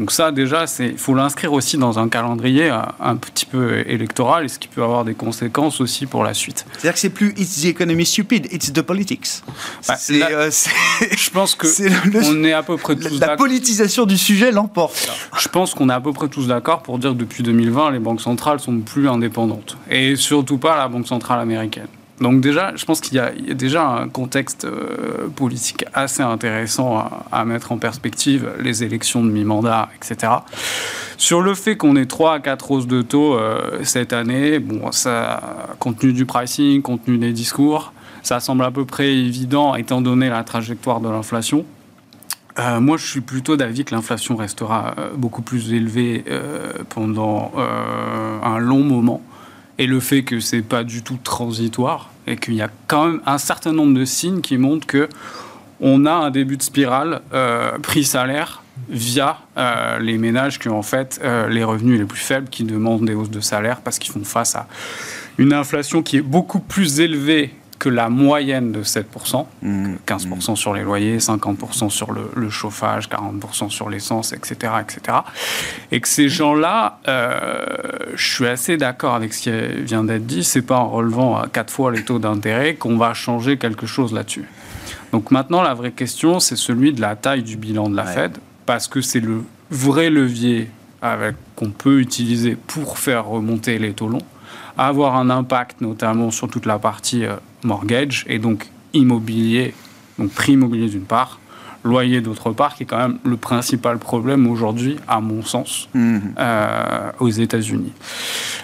Donc 0.00 0.12
ça, 0.12 0.32
déjà, 0.32 0.64
il 0.78 0.96
faut 0.96 1.14
l'inscrire 1.14 1.52
aussi 1.52 1.76
dans 1.76 1.98
un 1.98 2.08
calendrier 2.08 2.70
euh, 2.70 2.80
un 3.00 3.16
petit 3.16 3.44
peu 3.44 3.86
électoral, 3.86 4.46
et 4.46 4.48
ce 4.48 4.58
qui 4.58 4.66
peut 4.66 4.82
avoir 4.82 5.04
des 5.04 5.12
conséquences 5.12 5.82
aussi 5.82 6.06
pour 6.06 6.24
la 6.24 6.32
suite. 6.32 6.64
C'est-à-dire 6.72 6.94
que 6.94 6.98
c'est 7.00 7.10
plus 7.10 7.34
it's 7.36 7.60
the 7.60 7.66
economy 7.66 8.06
stupid, 8.06 8.48
it's 8.50 8.72
the 8.72 8.80
politics. 8.80 9.42
Bah, 9.86 9.96
euh, 10.10 10.50
je 11.18 11.30
pense 11.30 11.54
que 11.54 11.66
on 12.26 12.44
est 12.44 12.54
à 12.54 12.62
peu 12.62 12.78
près 12.78 12.96
tous 12.96 13.20
La 13.20 13.36
politisation 13.36 14.06
du 14.06 14.16
sujet 14.16 14.52
l'emporte. 14.52 15.10
Je 15.38 15.48
pense 15.48 15.74
qu'on 15.74 15.90
est 15.90 15.94
à 15.94 16.00
peu 16.00 16.14
près 16.14 16.28
tous 16.28 16.46
d'accord 16.46 16.82
pour 16.82 16.98
dire 16.98 17.10
que 17.10 17.16
depuis 17.16 17.42
2020, 17.42 17.90
les 17.90 17.98
banques 17.98 18.22
centrales 18.22 18.58
sont 18.58 18.78
plus 18.78 19.06
indépendantes, 19.06 19.76
et 19.90 20.16
surtout 20.16 20.56
pas 20.56 20.78
la 20.78 20.88
banque 20.88 21.08
centrale 21.08 21.40
américaine. 21.40 21.88
Donc 22.20 22.42
déjà, 22.42 22.76
je 22.76 22.84
pense 22.84 23.00
qu'il 23.00 23.16
y, 23.16 23.18
a 23.18 23.32
déjà 23.54 23.86
un 23.86 24.08
contexte 24.08 24.66
euh, 24.66 25.28
politique 25.34 25.86
assez 25.94 26.22
intéressant 26.22 27.08
à, 27.32 27.44
mettre 27.46 27.72
en 27.72 27.78
perspective, 27.78 28.50
les 28.60 28.84
élections 28.84 29.24
de 29.24 29.30
mi-mandat, 29.30 29.88
etc. 29.96 30.32
Sur 31.16 31.40
le 31.40 31.54
fait 31.54 31.78
qu'on 31.78 31.96
ait 31.96 32.04
3 32.04 32.34
à 32.34 32.40
4 32.40 32.70
hausses 32.70 32.86
de 32.86 33.00
taux 33.00 33.34
euh, 33.34 33.82
cette 33.84 34.12
année, 34.12 34.58
bon, 34.58 34.92
ça, 34.92 35.66
compte 35.78 35.98
tenu 35.98 36.12
du 36.12 36.26
pricing, 36.26 36.82
compte 36.82 37.04
tenu 37.06 37.16
des 37.16 37.32
discours, 37.32 37.94
ça 38.22 38.38
semble 38.38 38.64
à 38.64 38.70
peu 38.70 38.84
près 38.84 39.14
évident 39.14 39.74
étant 39.74 40.02
donné 40.02 40.28
la 40.28 40.44
trajectoire 40.44 41.00
de 41.00 41.08
l'inflation. 41.08 41.64
Euh, 42.58 42.80
moi, 42.80 42.98
je 42.98 43.06
suis 43.06 43.22
plutôt 43.22 43.56
d'avis 43.56 43.86
que 43.86 43.94
l'inflation 43.94 44.36
restera 44.36 44.94
beaucoup 45.16 45.40
plus 45.40 45.72
élevée 45.72 46.24
pendant 46.90 47.52
un 47.56 48.58
long 48.58 48.82
moment 48.82 49.22
et 49.78 49.86
le 49.86 50.00
fait 50.00 50.22
que 50.22 50.40
c'est 50.40 50.62
pas 50.62 50.84
du 50.84 51.02
tout 51.02 51.18
transitoire 51.22 52.10
et 52.26 52.36
qu'il 52.36 52.54
y 52.54 52.62
a 52.62 52.70
quand 52.86 53.06
même 53.06 53.20
un 53.26 53.38
certain 53.38 53.72
nombre 53.72 53.98
de 53.98 54.04
signes 54.04 54.40
qui 54.40 54.58
montrent 54.58 54.86
que 54.86 55.08
on 55.80 56.04
a 56.04 56.12
un 56.12 56.30
début 56.30 56.56
de 56.56 56.62
spirale 56.62 57.22
euh, 57.32 57.78
prix-salaire 57.78 58.62
via 58.88 59.38
euh, 59.56 59.98
les 59.98 60.18
ménages 60.18 60.58
qui 60.58 60.68
ont 60.68 60.78
en 60.78 60.82
fait 60.82 61.20
euh, 61.24 61.48
les 61.48 61.64
revenus 61.64 61.98
les 61.98 62.04
plus 62.04 62.20
faibles 62.20 62.48
qui 62.48 62.64
demandent 62.64 63.04
des 63.04 63.14
hausses 63.14 63.30
de 63.30 63.40
salaire 63.40 63.80
parce 63.80 63.98
qu'ils 63.98 64.12
font 64.12 64.24
face 64.24 64.54
à 64.54 64.66
une 65.38 65.52
inflation 65.52 66.02
qui 66.02 66.18
est 66.18 66.22
beaucoup 66.22 66.60
plus 66.60 67.00
élevée 67.00 67.54
que 67.80 67.88
la 67.88 68.10
moyenne 68.10 68.72
de 68.72 68.82
7%, 68.84 69.46
15% 69.64 70.52
mmh. 70.52 70.56
sur 70.56 70.74
les 70.74 70.82
loyers, 70.82 71.16
50% 71.16 71.88
sur 71.88 72.12
le, 72.12 72.50
chauffage, 72.50 73.08
40% 73.08 73.70
sur 73.70 73.88
l'essence, 73.88 74.34
etc., 74.34 74.74
etc. 74.82 75.18
Et 75.90 76.00
que 76.00 76.06
ces 76.06 76.28
gens-là, 76.28 77.00
euh, 77.08 77.64
je 78.14 78.34
suis 78.34 78.46
assez 78.46 78.76
d'accord 78.76 79.14
avec 79.14 79.32
ce 79.32 79.42
qui 79.42 79.82
vient 79.84 80.04
d'être 80.04 80.26
dit, 80.26 80.44
c'est 80.44 80.62
pas 80.62 80.76
en 80.76 80.90
relevant 80.90 81.38
à 81.38 81.48
quatre 81.48 81.72
fois 81.72 81.90
les 81.90 82.04
taux 82.04 82.18
d'intérêt 82.18 82.74
qu'on 82.74 82.98
va 82.98 83.14
changer 83.14 83.56
quelque 83.56 83.86
chose 83.86 84.12
là-dessus. 84.12 84.44
Donc 85.12 85.30
maintenant, 85.30 85.62
la 85.62 85.72
vraie 85.72 85.92
question, 85.92 86.38
c'est 86.38 86.56
celui 86.56 86.92
de 86.92 87.00
la 87.00 87.16
taille 87.16 87.42
du 87.42 87.56
bilan 87.56 87.88
de 87.88 87.96
la 87.96 88.04
Fed, 88.04 88.36
parce 88.66 88.88
que 88.88 89.00
c'est 89.00 89.20
le 89.20 89.42
vrai 89.70 90.10
levier 90.10 90.68
qu'on 91.56 91.70
peut 91.70 92.00
utiliser 92.00 92.56
pour 92.56 92.98
faire 92.98 93.24
remonter 93.24 93.78
les 93.78 93.94
taux 93.94 94.08
longs 94.08 94.20
avoir 94.76 95.16
un 95.16 95.30
impact 95.30 95.80
notamment 95.80 96.30
sur 96.30 96.48
toute 96.48 96.66
la 96.66 96.78
partie 96.78 97.24
euh, 97.24 97.36
mortgage 97.64 98.24
et 98.28 98.38
donc 98.38 98.68
immobilier, 98.92 99.74
donc 100.18 100.30
prix 100.30 100.52
immobilier 100.52 100.88
d'une 100.88 101.04
part, 101.04 101.40
loyer 101.84 102.20
d'autre 102.20 102.52
part, 102.52 102.74
qui 102.74 102.82
est 102.82 102.86
quand 102.86 102.98
même 102.98 103.18
le 103.24 103.36
principal 103.36 103.98
problème 103.98 104.46
aujourd'hui, 104.46 104.96
à 105.08 105.20
mon 105.20 105.42
sens, 105.42 105.88
mhm. 105.94 106.34
euh, 106.38 107.10
aux 107.20 107.30
États-Unis. 107.30 107.92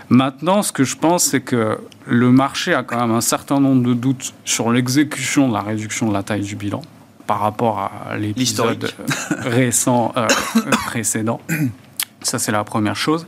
Maintenant, 0.09 0.63
ce 0.63 0.73
que 0.73 0.85
je 0.85 0.97
pense, 0.97 1.25
c'est 1.25 1.41
que 1.41 1.79
le 2.07 2.31
marché 2.31 2.75
a 2.75 2.83
quand 2.83 3.01
même 3.01 3.15
un 3.15 3.21
certain 3.21 3.61
nombre 3.61 3.83
de 3.83 3.95
doutes 3.95 4.35
sur 4.45 4.71
l'exécution 4.71 5.49
de 5.49 5.55
la 5.55 5.63
réduction 5.63 6.09
de 6.09 6.13
la 6.13 6.23
taille 6.23 6.43
du 6.43 6.57
bilan 6.57 6.83
par 7.27 7.41
rapport 7.41 7.79
à 7.79 8.17
l'épisode 8.17 8.85
euh, 9.31 9.35
récent 9.41 10.15
précédent. 10.87 11.41
Ça, 12.27 12.41
c'est 12.41 12.51
la 12.51 12.65
première 12.65 12.97
chose. 12.97 13.25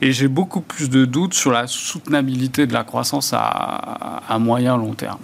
Et 0.00 0.12
j'ai 0.12 0.28
beaucoup 0.28 0.62
plus 0.62 0.88
de 0.88 1.04
doutes 1.04 1.34
sur 1.34 1.52
la 1.52 1.66
soutenabilité 1.66 2.66
de 2.66 2.72
la 2.72 2.84
croissance 2.84 3.34
à, 3.34 4.38
moyen 4.38 4.78
long 4.78 4.94
terme. 4.94 5.18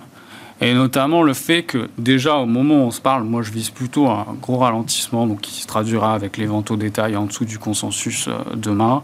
Et 0.61 0.75
notamment 0.75 1.23
le 1.23 1.33
fait 1.33 1.63
que 1.63 1.89
déjà 1.97 2.37
au 2.37 2.47
moment 2.47 2.75
où 2.75 2.87
on 2.87 2.91
se 2.91 3.01
parle, 3.01 3.25
moi 3.25 3.43
je 3.43 3.51
vise 3.51 3.71
plutôt 3.71 4.09
un 4.09 4.27
gros 4.41 4.59
ralentissement, 4.59 5.27
donc 5.27 5.43
qui 5.43 5.63
se 5.63 5.67
traduira 5.67 6.15
avec 6.15 6.37
les 6.39 6.47
ventes 6.47 6.71
au 6.71 6.77
détail 6.77 7.17
en 7.17 7.25
dessous 7.25 7.45
du 7.45 7.59
consensus 7.59 8.29
euh, 8.29 8.33
demain. 8.55 9.03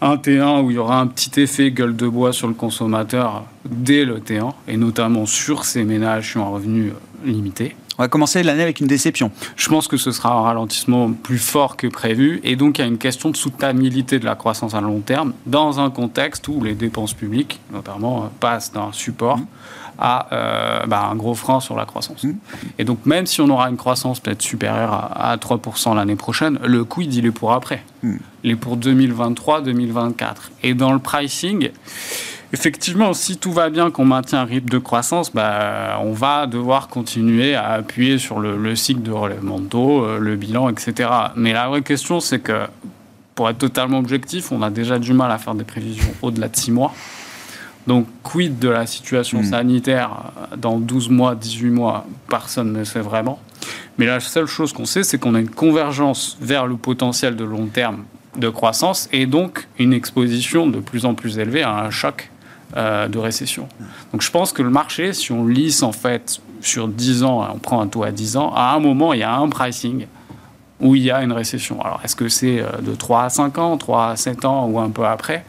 Un 0.00 0.16
T1 0.16 0.62
où 0.62 0.70
il 0.70 0.74
y 0.74 0.78
aura 0.78 1.00
un 1.00 1.06
petit 1.06 1.40
effet 1.40 1.70
gueule 1.70 1.94
de 1.94 2.08
bois 2.08 2.32
sur 2.32 2.48
le 2.48 2.54
consommateur 2.54 3.44
dès 3.64 4.04
le 4.04 4.18
T1, 4.18 4.52
et 4.66 4.76
notamment 4.76 5.24
sur 5.26 5.64
ces 5.64 5.84
ménages 5.84 6.32
qui 6.32 6.38
ont 6.38 6.46
un 6.46 6.50
revenu 6.50 6.88
euh, 6.88 6.92
limité. 7.24 7.76
On 7.98 8.04
va 8.04 8.08
commencer 8.08 8.44
l'année 8.44 8.62
avec 8.62 8.78
une 8.78 8.86
déception. 8.86 9.32
Je 9.56 9.68
pense 9.68 9.88
que 9.88 9.96
ce 9.96 10.12
sera 10.12 10.32
un 10.32 10.42
ralentissement 10.42 11.12
plus 11.12 11.38
fort 11.38 11.76
que 11.76 11.88
prévu. 11.88 12.40
Et 12.44 12.54
donc, 12.54 12.78
il 12.78 12.82
y 12.82 12.84
a 12.84 12.86
une 12.86 12.96
question 12.96 13.30
de 13.30 13.36
soutenabilité 13.36 14.20
de 14.20 14.24
la 14.24 14.36
croissance 14.36 14.74
à 14.74 14.80
long 14.80 15.00
terme 15.00 15.32
dans 15.46 15.80
un 15.80 15.90
contexte 15.90 16.46
où 16.46 16.62
les 16.62 16.76
dépenses 16.76 17.12
publiques, 17.12 17.58
notamment, 17.72 18.22
euh, 18.22 18.26
passent 18.38 18.72
d'un 18.72 18.92
support. 18.92 19.38
Mmh. 19.38 19.46
à 19.98 20.28
euh, 20.32 20.86
bah, 20.86 21.08
un 21.10 21.16
gros 21.16 21.34
frein 21.34 21.58
sur 21.58 21.74
la 21.74 21.86
croissance. 21.86 22.22
Mmh. 22.22 22.34
Et 22.78 22.84
donc, 22.84 23.04
même 23.04 23.26
si 23.26 23.40
on 23.40 23.48
aura 23.48 23.68
une 23.68 23.76
croissance 23.76 24.20
peut-être 24.20 24.42
supérieure 24.42 24.92
à, 24.92 25.36
3% 25.36 25.96
l'année 25.96 26.14
prochaine, 26.14 26.60
le 26.64 26.84
quid, 26.84 27.12
il 27.12 27.26
est 27.26 27.32
pour 27.32 27.52
après. 27.52 27.82
Il 28.04 28.52
est 28.52 28.54
pour 28.54 28.76
2023-2024. 28.76 30.34
Et 30.62 30.74
dans 30.74 30.92
le 30.92 31.00
pricing, 31.00 31.70
Effectivement, 32.52 33.12
si 33.12 33.36
tout 33.36 33.52
va 33.52 33.68
bien, 33.68 33.90
qu'on 33.90 34.06
maintient 34.06 34.40
un 34.40 34.44
rythme 34.44 34.70
de 34.70 34.78
croissance, 34.78 35.32
bah, 35.32 35.98
on 36.02 36.12
va 36.12 36.46
devoir 36.46 36.88
continuer 36.88 37.54
à 37.54 37.72
appuyer 37.72 38.18
sur 38.18 38.40
le, 38.40 38.74
cycle 38.74 39.02
de 39.02 39.10
relèvement 39.10 39.58
de 39.58 39.66
taux, 39.66 40.04
euh, 40.04 40.18
le 40.18 40.34
bilan, 40.36 40.70
etc. 40.70 41.10
Mais 41.36 41.52
la 41.52 41.68
vraie 41.68 41.82
question, 41.82 42.20
c'est 42.20 42.38
que, 42.38 42.62
pour 43.34 43.50
être 43.50 43.58
totalement 43.58 43.98
objectif, 43.98 44.50
on 44.50 44.62
a 44.62 44.70
déjà 44.70 44.98
du 44.98 45.12
mal 45.12 45.30
à 45.30 45.36
faire 45.36 45.54
des 45.54 45.64
prévisions 45.64 46.10
au-delà 46.22 46.48
de 46.48 46.56
6 46.56 46.72
mois. 46.72 46.94
Donc, 47.86 48.06
quid 48.22 48.58
de 48.58 48.68
la 48.68 48.86
situation 48.86 49.40
hmm. 49.40 49.44
sanitaire 49.44 50.10
dans 50.56 50.78
12 50.78 51.10
mois, 51.10 51.34
18 51.34 51.70
mois 51.70 52.06
Personne 52.28 52.72
ne 52.72 52.84
sait 52.84 53.00
vraiment. 53.00 53.40
Mais 53.98 54.06
la 54.06 54.20
seule 54.20 54.46
chose 54.46 54.72
qu'on 54.72 54.86
sait, 54.86 55.02
c'est 55.02 55.18
qu'on 55.18 55.34
a 55.34 55.40
une 55.40 55.50
convergence 55.50 56.38
vers 56.40 56.66
le 56.66 56.76
potentiel 56.76 57.36
de 57.36 57.44
long 57.44 57.66
terme 57.66 58.04
de 58.36 58.48
croissance 58.48 59.08
et 59.12 59.26
donc 59.26 59.68
une 59.78 59.92
exposition 59.92 60.66
de 60.66 60.78
plus 60.78 61.04
en 61.04 61.14
plus 61.14 61.38
élevée 61.38 61.62
à 61.62 61.76
un 61.76 61.90
choc 61.90 62.30
euh, 62.76 63.08
de 63.08 63.18
récession. 63.18 63.68
Donc 64.12 64.22
je 64.22 64.30
pense 64.30 64.52
que 64.52 64.62
le 64.62 64.70
marché, 64.70 65.12
si 65.12 65.32
on 65.32 65.46
lisse 65.46 65.82
en 65.82 65.92
fait 65.92 66.40
sur 66.60 66.88
10 66.88 67.22
ans, 67.24 67.48
on 67.54 67.58
prend 67.58 67.80
un 67.80 67.86
taux 67.86 68.02
à 68.02 68.10
10 68.10 68.36
ans, 68.36 68.52
à 68.54 68.74
un 68.74 68.78
moment, 68.78 69.12
il 69.12 69.20
y 69.20 69.22
a 69.22 69.34
un 69.34 69.48
pricing 69.48 70.06
où 70.80 70.94
il 70.94 71.02
y 71.02 71.10
a 71.10 71.22
une 71.22 71.32
récession. 71.32 71.80
Alors, 71.82 72.00
est-ce 72.04 72.14
que 72.14 72.28
c'est 72.28 72.60
euh, 72.60 72.70
de 72.80 72.94
3 72.94 73.24
à 73.24 73.28
5 73.30 73.58
ans, 73.58 73.76
3 73.76 74.10
à 74.10 74.16
7 74.16 74.44
ans 74.44 74.66
ou 74.66 74.78
un 74.78 74.90
peu 74.90 75.04
après? 75.06 75.44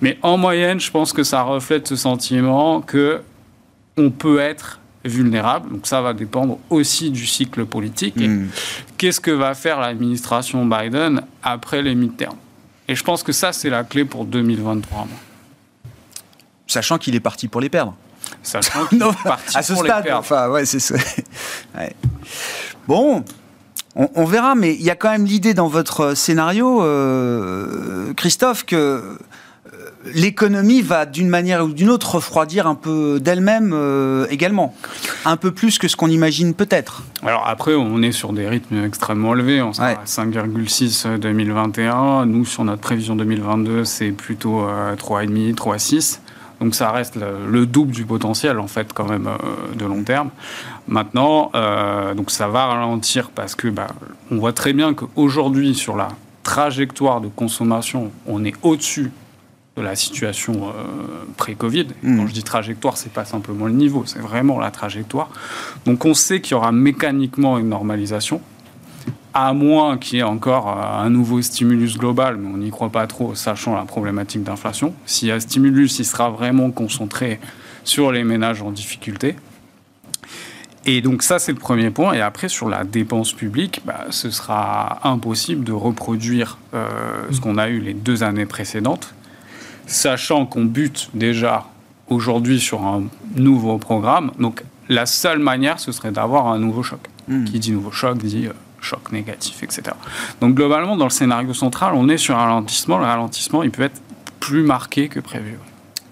Mais 0.00 0.18
en 0.22 0.36
moyenne, 0.36 0.80
je 0.80 0.90
pense 0.90 1.12
que 1.12 1.22
ça 1.22 1.42
reflète 1.42 1.88
ce 1.88 1.96
sentiment 1.96 2.80
que 2.80 3.22
on 3.96 4.10
peut 4.10 4.40
être 4.40 4.80
vulnérable. 5.04 5.70
Donc 5.70 5.86
ça 5.86 6.02
va 6.02 6.12
dépendre 6.12 6.58
aussi 6.68 7.10
du 7.10 7.26
cycle 7.26 7.64
politique. 7.64 8.16
Hmm. 8.16 8.48
Qu'est-ce 8.98 9.20
que 9.20 9.30
va 9.30 9.54
faire 9.54 9.80
l'administration 9.80 10.66
Biden 10.66 11.22
après 11.42 11.80
les 11.80 11.94
mi-termes 11.94 12.36
Et 12.88 12.94
je 12.94 13.04
pense 13.04 13.22
que 13.22 13.32
ça, 13.32 13.52
c'est 13.52 13.70
la 13.70 13.84
clé 13.84 14.04
pour 14.04 14.24
2023. 14.24 15.06
Sachant 16.66 16.98
qu'il 16.98 17.14
est 17.14 17.20
parti 17.20 17.48
pour 17.48 17.60
les 17.60 17.68
perdre. 17.68 17.94
Sachant 18.42 18.86
qu'il 18.90 19.02
est 19.02 19.22
parti 19.24 19.56
à 19.56 19.62
ce 19.62 19.74
stade, 19.74 20.08
Enfin, 20.12 20.48
ouais, 20.48 20.64
c'est. 20.64 20.78
Bon, 22.88 23.24
on, 23.96 24.24
verra, 24.26 24.54
mais 24.54 24.74
il 24.74 24.82
y 24.82 24.90
a 24.90 24.94
quand 24.94 25.10
même 25.10 25.24
l'idée 25.24 25.54
dans 25.54 25.68
votre 25.68 26.14
scénario, 26.14 26.82
euh, 26.82 28.12
Christophe, 28.12 28.64
que 28.64 28.76
euh, 28.76 29.16
l'économie 30.14 30.82
va 30.82 31.06
d'une 31.06 31.30
manière 31.30 31.64
ou 31.64 31.70
d'une 31.70 31.88
autre 31.88 32.16
refroidir 32.16 32.66
un 32.66 32.74
peu 32.74 33.18
d'elle-même 33.20 33.72
euh, 33.72 34.26
également. 34.28 34.74
Un 35.24 35.38
peu 35.38 35.50
plus 35.50 35.78
que 35.78 35.88
ce 35.88 35.96
qu'on 35.96 36.08
imagine 36.08 36.52
peut-être. 36.52 37.04
Alors 37.24 37.48
après, 37.48 37.74
on 37.74 38.02
est 38.02 38.12
sur 38.12 38.34
des 38.34 38.46
rythmes 38.46 38.84
extrêmement 38.84 39.34
élevés. 39.34 39.62
On 39.62 39.72
sera 39.72 39.88
à 39.88 40.04
5,6 40.04 41.16
2021. 41.18 42.26
Nous, 42.26 42.44
sur 42.44 42.64
notre 42.64 42.82
prévision 42.82 43.16
2022, 43.16 43.84
c'est 43.84 44.12
plutôt 44.12 44.66
3,5, 44.66 45.54
3,6. 45.54 46.18
Donc 46.60 46.74
ça 46.74 46.90
reste 46.90 47.16
le, 47.16 47.66
double 47.66 47.92
du 47.92 48.04
potentiel 48.04 48.58
en 48.58 48.66
fait 48.66 48.92
quand 48.92 49.08
même 49.08 49.26
euh, 49.26 49.74
de 49.74 49.84
long 49.84 50.02
terme. 50.02 50.30
Maintenant, 50.88 51.50
euh, 51.54 52.14
donc 52.14 52.30
ça 52.30 52.48
va 52.48 52.66
ralentir 52.66 53.30
parce 53.30 53.54
que 53.54 53.68
bah, 53.68 53.88
on 54.30 54.36
voit 54.36 54.52
très 54.52 54.72
bien 54.72 54.94
qu'aujourd'hui 54.94 55.74
sur 55.74 55.96
la 55.96 56.08
trajectoire 56.42 57.20
de 57.20 57.28
consommation, 57.28 58.10
on 58.26 58.44
est 58.44 58.54
au-dessus 58.62 59.10
de 59.76 59.82
la 59.82 59.94
situation 59.94 60.68
euh, 60.68 61.24
pré-Covid. 61.36 61.88
Hmm. 62.02 62.16
Quand 62.16 62.26
je 62.26 62.32
dis 62.32 62.42
trajectoire, 62.42 62.96
c'est 62.96 63.12
pas 63.12 63.26
simplement 63.26 63.66
le 63.66 63.72
niveau, 63.72 64.04
c'est 64.06 64.20
vraiment 64.20 64.58
la 64.58 64.70
trajectoire. 64.70 65.28
Donc 65.84 66.04
on 66.06 66.14
sait 66.14 66.40
qu'il 66.40 66.52
y 66.52 66.54
aura 66.54 66.72
mécaniquement 66.72 67.58
une 67.58 67.68
normalisation 67.68 68.40
à 69.36 69.52
moins 69.52 69.98
qu'il 69.98 70.16
y 70.16 70.20
ait 70.20 70.24
encore 70.24 70.70
euh, 70.70 71.04
un 71.04 71.10
nouveau 71.10 71.42
stimulus 71.42 71.98
global, 71.98 72.38
mais 72.38 72.48
on 72.48 72.56
n'y 72.56 72.70
croit 72.70 72.88
pas 72.88 73.06
trop, 73.06 73.34
sachant 73.34 73.74
la 73.74 73.84
problématique 73.84 74.42
d'inflation. 74.42 74.94
S'il 75.04 75.28
y 75.28 75.30
a 75.30 75.34
un 75.34 75.40
stimulus, 75.40 75.98
il 75.98 76.06
sera 76.06 76.30
vraiment 76.30 76.70
concentré 76.70 77.38
sur 77.84 78.12
les 78.12 78.24
ménages 78.24 78.62
en 78.62 78.70
difficulté. 78.70 79.36
Et 80.86 81.02
donc 81.02 81.22
ça, 81.22 81.38
c'est 81.38 81.52
le 81.52 81.58
premier 81.58 81.90
point. 81.90 82.14
Et 82.14 82.22
après, 82.22 82.48
sur 82.48 82.70
la 82.70 82.84
dépense 82.84 83.34
publique, 83.34 83.82
bah, 83.84 84.06
ce 84.08 84.30
sera 84.30 85.00
impossible 85.06 85.64
de 85.64 85.72
reproduire 85.72 86.56
euh, 86.72 86.88
ce 87.30 87.38
qu'on 87.38 87.58
a 87.58 87.68
eu 87.68 87.80
les 87.80 87.92
deux 87.92 88.22
années 88.22 88.46
précédentes, 88.46 89.14
sachant 89.86 90.46
qu'on 90.46 90.64
bute 90.64 91.10
déjà 91.12 91.66
aujourd'hui 92.08 92.58
sur 92.58 92.86
un 92.86 93.02
nouveau 93.34 93.76
programme. 93.76 94.30
Donc 94.38 94.64
la 94.88 95.04
seule 95.04 95.40
manière, 95.40 95.78
ce 95.78 95.92
serait 95.92 96.10
d'avoir 96.10 96.46
un 96.46 96.58
nouveau 96.58 96.82
choc. 96.82 97.00
Hmm. 97.28 97.44
Qui 97.44 97.58
dit 97.58 97.72
nouveau 97.72 97.92
choc 97.92 98.16
dit... 98.16 98.46
Euh, 98.46 98.52
choc 98.86 99.12
négatif, 99.12 99.62
etc. 99.62 99.82
Donc 100.40 100.54
globalement, 100.54 100.96
dans 100.96 101.04
le 101.04 101.10
scénario 101.10 101.52
central, 101.52 101.92
on 101.94 102.08
est 102.08 102.18
sur 102.18 102.36
un 102.38 102.44
ralentissement. 102.44 102.98
Le 102.98 103.04
ralentissement, 103.04 103.62
il 103.62 103.70
peut 103.70 103.82
être 103.82 104.00
plus 104.40 104.62
marqué 104.62 105.08
que 105.08 105.20
prévu. 105.20 105.58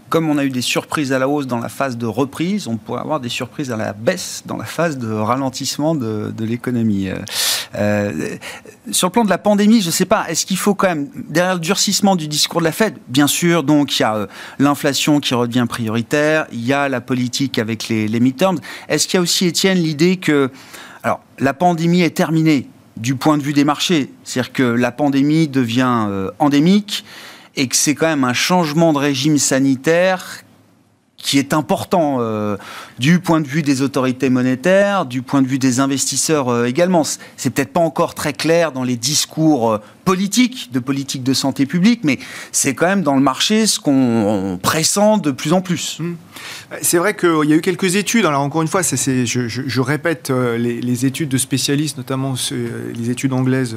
Comme 0.09 0.29
on 0.29 0.39
a 0.39 0.45
eu 0.45 0.51
des 0.51 0.63
surprises 0.63 1.13
à 1.13 1.19
la 1.19 1.29
hausse 1.29 1.47
dans 1.47 1.59
la 1.59 1.69
phase 1.69 1.97
de 1.97 2.07
reprise, 2.07 2.69
on 2.69 2.77
pourrait 2.77 3.01
avoir 3.01 3.21
des 3.21 3.29
surprises 3.29 3.73
à 3.73 3.77
la 3.77 3.93
baisse 3.93 4.43
dans 4.47 4.57
la 4.57 4.65
phase 4.65 4.99
de 4.99 5.11
ralentissement 5.11 5.95
de, 5.95 6.33
l'économie. 6.39 7.09
Euh, 7.09 7.17
euh, 7.77 8.37
sur 8.93 9.09
le 9.09 9.13
plan 9.13 9.25
de 9.25 9.31
la 9.31 9.39
pandémie, 9.39 9.81
je 9.81 9.87
ne 9.87 9.93
sais 9.93 10.05
pas, 10.05 10.27
est-ce 10.29 10.47
qu'il 10.47 10.57
faut 10.57 10.75
quand 10.75 10.89
même, 10.89 11.09
derrière 11.29 11.55
le 11.55 11.61
durcissement 11.61 12.15
du 12.15 12.29
discours 12.29 12.61
de 12.61 12.67
la 12.67 12.73
Fed, 12.73 12.97
bien 13.09 13.27
sûr, 13.27 13.65
donc 13.65 13.99
il 13.99 14.03
y 14.03 14.05
a 14.05 14.15
euh, 14.15 14.27
l'inflation 14.59 15.19
qui 15.19 15.35
redevient 15.35 15.67
prioritaire, 15.69 16.47
il 16.53 16.65
y 16.65 16.73
a 16.73 16.89
la 16.89 17.01
politique 17.01 17.59
avec 17.59 17.89
les, 17.89 18.07
les 18.07 18.21
midterms, 18.21 18.61
est-ce 18.89 19.09
qu'il 19.09 19.19
y 19.19 19.21
a 19.21 19.23
aussi, 19.23 19.47
Étienne, 19.47 19.79
l'idée 19.79 20.17
que 20.17 20.51
alors, 21.05 21.21
la 21.39 21.53
pandémie 21.53 22.01
est 22.01 22.17
terminée 22.17 22.67
du 22.97 23.15
point 23.15 23.37
de 23.37 23.43
vue 23.43 23.53
des 23.53 23.65
marchés. 23.65 24.11
C'est-à-dire 24.25 24.53
que 24.55 24.63
la 24.63 24.91
pandémie 24.91 25.49
devient 25.49 26.07
euh, 26.09 26.31
endémique 26.39 27.05
et 27.57 27.69
que 27.69 27.77
c'est 27.77 27.95
quand 27.95 28.07
même 28.07 28.25
un 28.25 28.33
changement 28.33 28.95
de 28.95 28.99
régime 28.99 29.37
sanitaire 29.37 30.45
qui 31.19 31.39
est 31.39 31.53
important 31.53 32.17
euh, 32.21 32.57
du 32.99 33.19
point 33.19 33.41
de 33.41 33.49
vue 33.49 33.63
des 33.63 33.83
autorités 33.83 34.31
monétaires, 34.31 35.07
du 35.07 35.23
point 35.23 35.43
de 35.43 35.49
vue 35.49 35.59
des 35.59 35.81
investisseurs 35.81 36.49
euh, 36.49 36.67
également. 36.67 37.03
C'est 37.37 37.51
peut-être 37.51 37.73
pas 37.73 37.81
encore 37.81 38.15
très 38.15 38.33
clair 38.33 38.73
dans 38.73 38.85
les 38.85 38.97
discours 38.97 39.73
euh, 39.73 39.79
politiques, 40.05 40.71
de 40.73 40.79
politique 40.79 41.23
de 41.23 41.33
santé 41.33 41.67
publique, 41.67 42.01
mais 42.05 42.19
c'est 42.53 42.75
quand 42.75 42.87
même 42.87 43.03
dans 43.03 43.15
le 43.15 43.23
marché 43.23 43.67
ce 43.67 43.81
qu'on 43.81 44.59
pressent 44.63 45.19
de 45.21 45.31
plus 45.31 45.53
en 45.53 45.61
plus. 45.61 45.99
Mmh. 45.99 46.15
C'est 46.83 46.99
vrai 46.99 47.17
qu'il 47.17 47.49
y 47.49 47.53
a 47.53 47.57
eu 47.57 47.61
quelques 47.63 47.97
études, 47.97 48.27
alors 48.27 48.43
encore 48.43 48.61
une 48.61 48.69
fois, 48.69 48.83
je, 48.83 49.81
répète 49.81 50.31
les, 50.31 51.07
études 51.07 51.31
de 51.31 51.39
spécialistes, 51.39 51.97
notamment 51.97 52.35
les 52.95 53.11
études 53.11 53.33
anglaises 53.33 53.77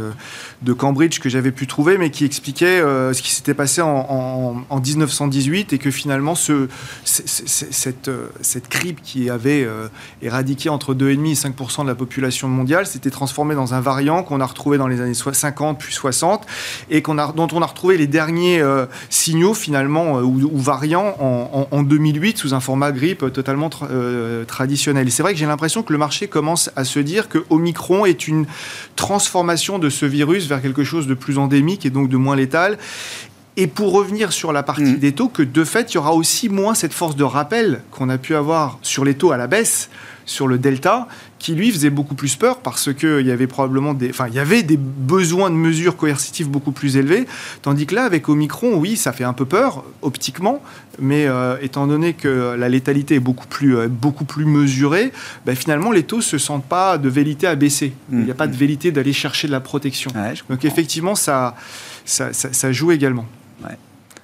de 0.64 0.74
Cambridge 0.74 1.20
que 1.20 1.30
j'avais 1.30 1.52
pu 1.52 1.66
trouver, 1.66 1.98
mais 1.98 2.10
qui 2.10 2.26
expliquaient 2.26 2.80
ce 2.80 3.22
qui 3.22 3.32
s'était 3.32 3.54
passé 3.54 3.82
en, 3.82 4.66
en, 4.70 4.80
1918 4.80 5.74
et 5.74 5.78
que 5.78 5.92
finalement 5.92 6.36
ce, 6.36 6.68
cette, 7.06 8.12
cette 8.42 8.70
grippe 8.70 9.02
qui 9.08 9.30
avait 9.30 9.64
euh, 9.64 9.88
éradiqué 10.22 10.68
entre 10.68 10.94
2,5 10.94 11.32
et 11.32 11.34
5% 11.34 11.84
de 11.84 11.88
la 11.88 11.96
population 11.96 12.50
mondiale 12.50 12.86
s'était 12.86 13.10
transformé 13.10 13.56
dans 13.56 13.74
un 13.74 13.80
variant 13.80 14.22
qu'on 14.22 14.42
a 14.42 14.46
retrouvé 14.46 14.78
dans 14.78 14.88
les 14.88 15.00
années 15.00 15.14
50 15.14 15.80
puis 15.80 15.94
60 15.94 16.46
et 16.90 17.02
dont 17.02 17.48
on 17.54 17.62
a 17.62 17.66
retrouvé 17.66 17.98
les 17.98 18.06
derniers 18.06 18.60
euh, 18.60 18.86
signaux 19.10 19.54
finalement 19.54 20.18
euh, 20.18 20.24
ou, 20.24 20.58
variants 20.58 21.16
en, 21.72 21.84
2008 21.84 22.38
sous 22.38 22.54
un 22.54 22.60
format 22.60 22.92
grippe 22.92 23.32
totalement 23.32 23.70
traditionnel. 24.48 25.10
C'est 25.10 25.24
vrai 25.24 25.32
que 25.32 25.40
j'ai 25.40 25.46
l'impression 25.46 25.84
que 25.84 25.94
le 25.94 26.00
marché 26.00 26.28
commence 26.28 26.70
à 26.76 26.84
se 26.84 27.00
dire 27.00 27.30
que 27.30 27.46
Omicron 27.50 28.06
est 28.06 28.28
une 28.28 28.46
transformation 28.98 29.80
de 29.80 29.90
ce 29.90 30.06
virus 30.06 30.48
vers 30.48 30.62
quelque 30.62 30.84
chose 30.84 31.08
de 31.08 31.14
plus 31.14 31.38
endémique 31.38 31.86
et 31.86 31.90
donc 31.90 32.10
de 32.10 32.18
moins 32.18 32.36
létal 32.36 32.78
et 33.58 33.66
pour 33.66 33.92
revenir 33.92 34.32
sur 34.32 34.54
la 34.54 34.62
partie 34.62 34.84
mm. 34.84 35.00
des 35.00 35.12
taux, 35.12 35.28
que 35.28 35.42
de 35.42 35.64
fait, 35.64 35.92
il 35.92 35.96
y 35.96 35.98
aura 35.98 36.14
aussi 36.14 36.48
moins 36.48 36.76
cette 36.76 36.94
force 36.94 37.16
de 37.16 37.24
rappel 37.24 37.82
qu'on 37.92 38.08
a 38.08 38.20
pu 38.20 38.36
avoir 38.36 38.78
sur 38.84 39.04
les 39.04 39.16
taux 39.16 39.32
à 39.32 39.38
la 39.38 39.48
baisse, 39.48 39.90
sur 40.26 40.48
le 40.48 40.60
delta, 40.60 41.08
qui 41.40 41.56
lui 41.56 41.72
faisait 41.72 41.90
beaucoup 41.90 42.14
plus 42.14 42.36
peur 42.36 42.60
parce 42.60 42.94
qu'il 42.94 43.26
y 43.26 43.32
avait 43.32 43.48
probablement 43.48 43.94
des, 43.94 44.10
enfin, 44.10 44.28
il 44.28 44.34
y 44.34 44.40
avait 44.40 44.62
des 44.62 44.78
besoins 44.78 45.50
de 45.50 45.56
mesures 45.56 45.96
coercitives 45.96 46.50
beaucoup 46.50 46.72
plus 46.72 46.98
élevés, 46.98 47.26
tandis 47.62 47.86
que 47.86 47.96
là, 47.96 48.04
avec 48.04 48.28
Omicron, 48.30 48.76
oui, 48.76 48.98
ça 48.98 49.14
fait 49.14 49.24
un 49.24 49.34
peu 49.34 49.46
peur 49.46 49.84
optiquement, 50.02 50.62
mais 51.00 51.26
euh, 51.28 51.56
étant 51.62 51.88
donné 51.88 52.14
que 52.14 52.56
la 52.58 52.70
létalité 52.70 53.16
est 53.16 53.20
beaucoup 53.20 53.48
plus, 53.48 53.78
euh, 53.78 53.88
beaucoup 53.88 54.26
plus 54.26 54.46
mesurée, 54.46 55.12
ben, 55.46 55.56
finalement, 55.56 55.92
les 55.92 56.04
taux 56.04 56.22
se 56.22 56.38
sentent 56.38 56.66
pas 56.66 56.98
de 56.98 57.10
vérité 57.10 57.48
à 57.48 57.56
baisser. 57.56 57.94
Il 58.12 58.20
n'y 58.20 58.32
a 58.32 58.36
pas 58.36 58.48
de 58.48 58.54
mm. 58.54 58.58
vérité 58.58 58.92
d'aller 58.92 59.14
chercher 59.14 59.48
de 59.48 59.54
la 59.54 59.62
protection. 59.62 60.12
Donc 60.50 60.66
effectivement, 60.66 61.16
ça, 61.16 61.56
ça, 62.06 62.34
ça 62.34 62.72
joue 62.72 62.92
également. 62.92 63.26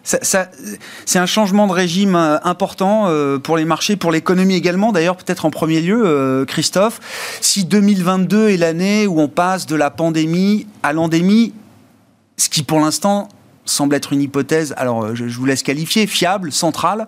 C'est 0.04 1.19
un 1.19 1.26
changement 1.26 1.67
de 1.67 1.72
régime 1.72 2.15
euh, 2.15 2.38
important 2.43 3.06
euh, 3.08 3.39
pour 3.39 3.56
les 3.56 3.65
marchés, 3.65 3.96
pour 3.96 4.12
l'économie 4.12 4.56
également. 4.56 4.91
D'ailleurs, 4.91 5.15
peut-être 5.15 5.46
en 5.46 5.50
premier 5.50 5.82
lieu, 5.82 6.04
euh, 6.06 6.46
Christophe, 6.46 7.00
si 7.39 7.63
2022 7.63 8.50
est 8.50 8.58
l'année 8.58 9.08
où 9.08 9.19
on 9.19 9.30
passe 9.30 9.65
de 9.65 9.76
la 9.76 9.89
pandémie 9.89 10.67
à 10.84 10.91
l'endémie, 10.91 11.54
ce 12.38 12.50
qui 12.50 12.63
pour 12.63 12.80
l'instant 12.80 13.30
semble 13.65 13.96
être 13.96 14.12
une 14.12 14.22
hypothèse, 14.22 14.74
alors 14.76 15.15
je, 15.15 15.24
vous 15.24 15.46
laisse 15.46 15.63
qualifier, 15.63 16.06
fiable, 16.06 16.52
centrale 16.52 17.08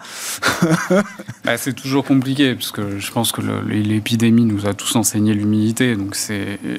bah, 1.44 1.58
C'est 1.58 1.74
toujours 1.74 2.06
compliqué, 2.06 2.56
parce 2.56 2.72
que 2.72 2.98
je 2.98 3.12
pense 3.12 3.34
que 3.34 3.42
l'épidémie 3.68 4.46
nous 4.46 4.66
a 4.66 4.74
tous 4.74 4.96
enseigné 4.96 5.34
l'humilité, 5.34 5.98
donc 5.98 6.16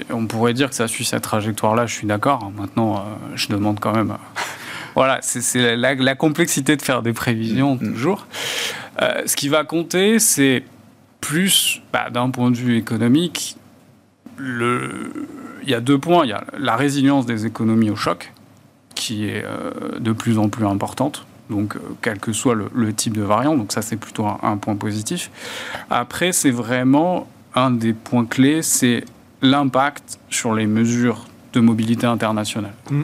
on 0.08 0.26
pourrait 0.26 0.54
dire 0.54 0.70
que 0.70 0.74
ça 0.74 0.88
suit 0.88 1.04
cette 1.04 1.24
trajectoire-là, 1.24 1.84
je 1.84 1.92
suis 1.92 2.06
d'accord. 2.06 2.50
Maintenant, 2.56 3.04
je 3.34 3.48
demande 3.48 3.78
quand 3.78 3.92
même 3.92 4.16
voilà, 4.96 5.18
c'est 5.20 5.76
la, 5.76 6.14
complexité 6.14 6.74
de 6.74 6.82
faire 6.82 7.02
des 7.02 7.12
prévisions 7.12 7.76
mm. 7.76 7.92
toujours. 7.92 8.26
Euh, 9.02 9.22
ce 9.26 9.36
qui 9.36 9.48
va 9.48 9.62
compter, 9.62 10.18
c'est 10.18 10.64
plus, 11.20 11.82
bah, 11.92 12.08
d'un 12.10 12.30
point 12.30 12.50
de 12.50 12.56
vue 12.56 12.76
économique, 12.78 13.56
le... 14.38 15.12
il 15.62 15.68
y 15.68 15.74
a 15.74 15.80
deux 15.80 15.98
points. 15.98 16.24
Il 16.24 16.30
y 16.30 16.32
a 16.32 16.44
la 16.58 16.76
résilience 16.76 17.26
des 17.26 17.44
économies 17.44 17.90
au 17.90 17.96
choc, 17.96 18.32
qui 18.94 19.28
est 19.28 19.44
euh, 19.44 19.98
de 19.98 20.12
plus 20.12 20.38
en 20.38 20.48
plus 20.48 20.66
importante. 20.66 21.26
Donc, 21.50 21.76
euh, 21.76 21.80
quel 22.00 22.18
que 22.18 22.32
soit 22.32 22.54
le, 22.54 22.92
type 22.94 23.14
de 23.14 23.22
variant, 23.22 23.54
donc 23.54 23.72
ça 23.72 23.82
c'est 23.82 23.96
plutôt 23.96 24.26
un, 24.26 24.56
point 24.56 24.76
positif. 24.76 25.30
Après, 25.90 26.32
c'est 26.32 26.50
vraiment 26.50 27.28
un 27.54 27.70
des 27.70 27.92
points 27.92 28.24
clés, 28.24 28.62
c'est 28.62 29.04
l'impact 29.42 30.18
sur 30.30 30.54
les 30.54 30.66
mesures 30.66 31.26
de 31.52 31.60
mobilité 31.60 32.06
internationale. 32.06 32.72
Mm. 32.90 33.02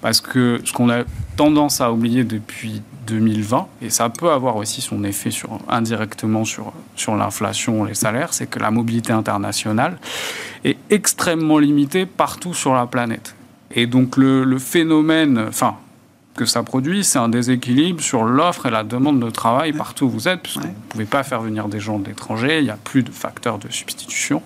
Parce 0.00 0.20
que 0.20 0.60
ce 0.64 0.72
qu'on 0.72 0.88
a 0.90 1.04
tendance 1.36 1.80
à 1.80 1.92
oublier 1.92 2.24
depuis 2.24 2.82
2020, 3.06 3.66
et 3.82 3.90
ça 3.90 4.08
peut 4.08 4.30
avoir 4.30 4.56
aussi 4.56 4.80
son 4.80 5.04
effet 5.04 5.30
sur, 5.30 5.58
indirectement 5.68 6.44
sur, 6.44 6.72
sur 6.96 7.16
l'inflation, 7.16 7.84
les 7.84 7.94
salaires, 7.94 8.32
c'est 8.32 8.46
que 8.46 8.58
la 8.58 8.70
mobilité 8.70 9.12
internationale 9.12 9.98
est 10.64 10.78
extrêmement 10.90 11.58
limitée 11.58 12.06
partout 12.06 12.54
sur 12.54 12.74
la 12.74 12.86
planète. 12.86 13.34
Et 13.72 13.86
donc 13.86 14.16
le, 14.16 14.44
le 14.44 14.58
phénomène, 14.58 15.44
enfin, 15.48 15.76
que 16.36 16.46
ça 16.46 16.62
produit, 16.62 17.04
c'est 17.04 17.18
un 17.18 17.28
déséquilibre 17.28 18.00
sur 18.00 18.24
l'offre 18.24 18.66
et 18.66 18.70
la 18.70 18.84
demande 18.84 19.20
de 19.20 19.30
travail 19.30 19.72
partout 19.72 20.06
où 20.06 20.10
vous 20.10 20.28
êtes, 20.28 20.40
puisque 20.40 20.60
vous 20.60 20.68
ne 20.68 20.88
pouvez 20.88 21.04
pas 21.04 21.22
faire 21.22 21.42
venir 21.42 21.68
des 21.68 21.80
gens 21.80 21.98
de 21.98 22.06
l'étranger, 22.06 22.58
il 22.58 22.64
n'y 22.64 22.70
a 22.70 22.78
plus 22.82 23.02
de 23.02 23.10
facteurs 23.10 23.58
de 23.58 23.70
substitution. 23.70 24.42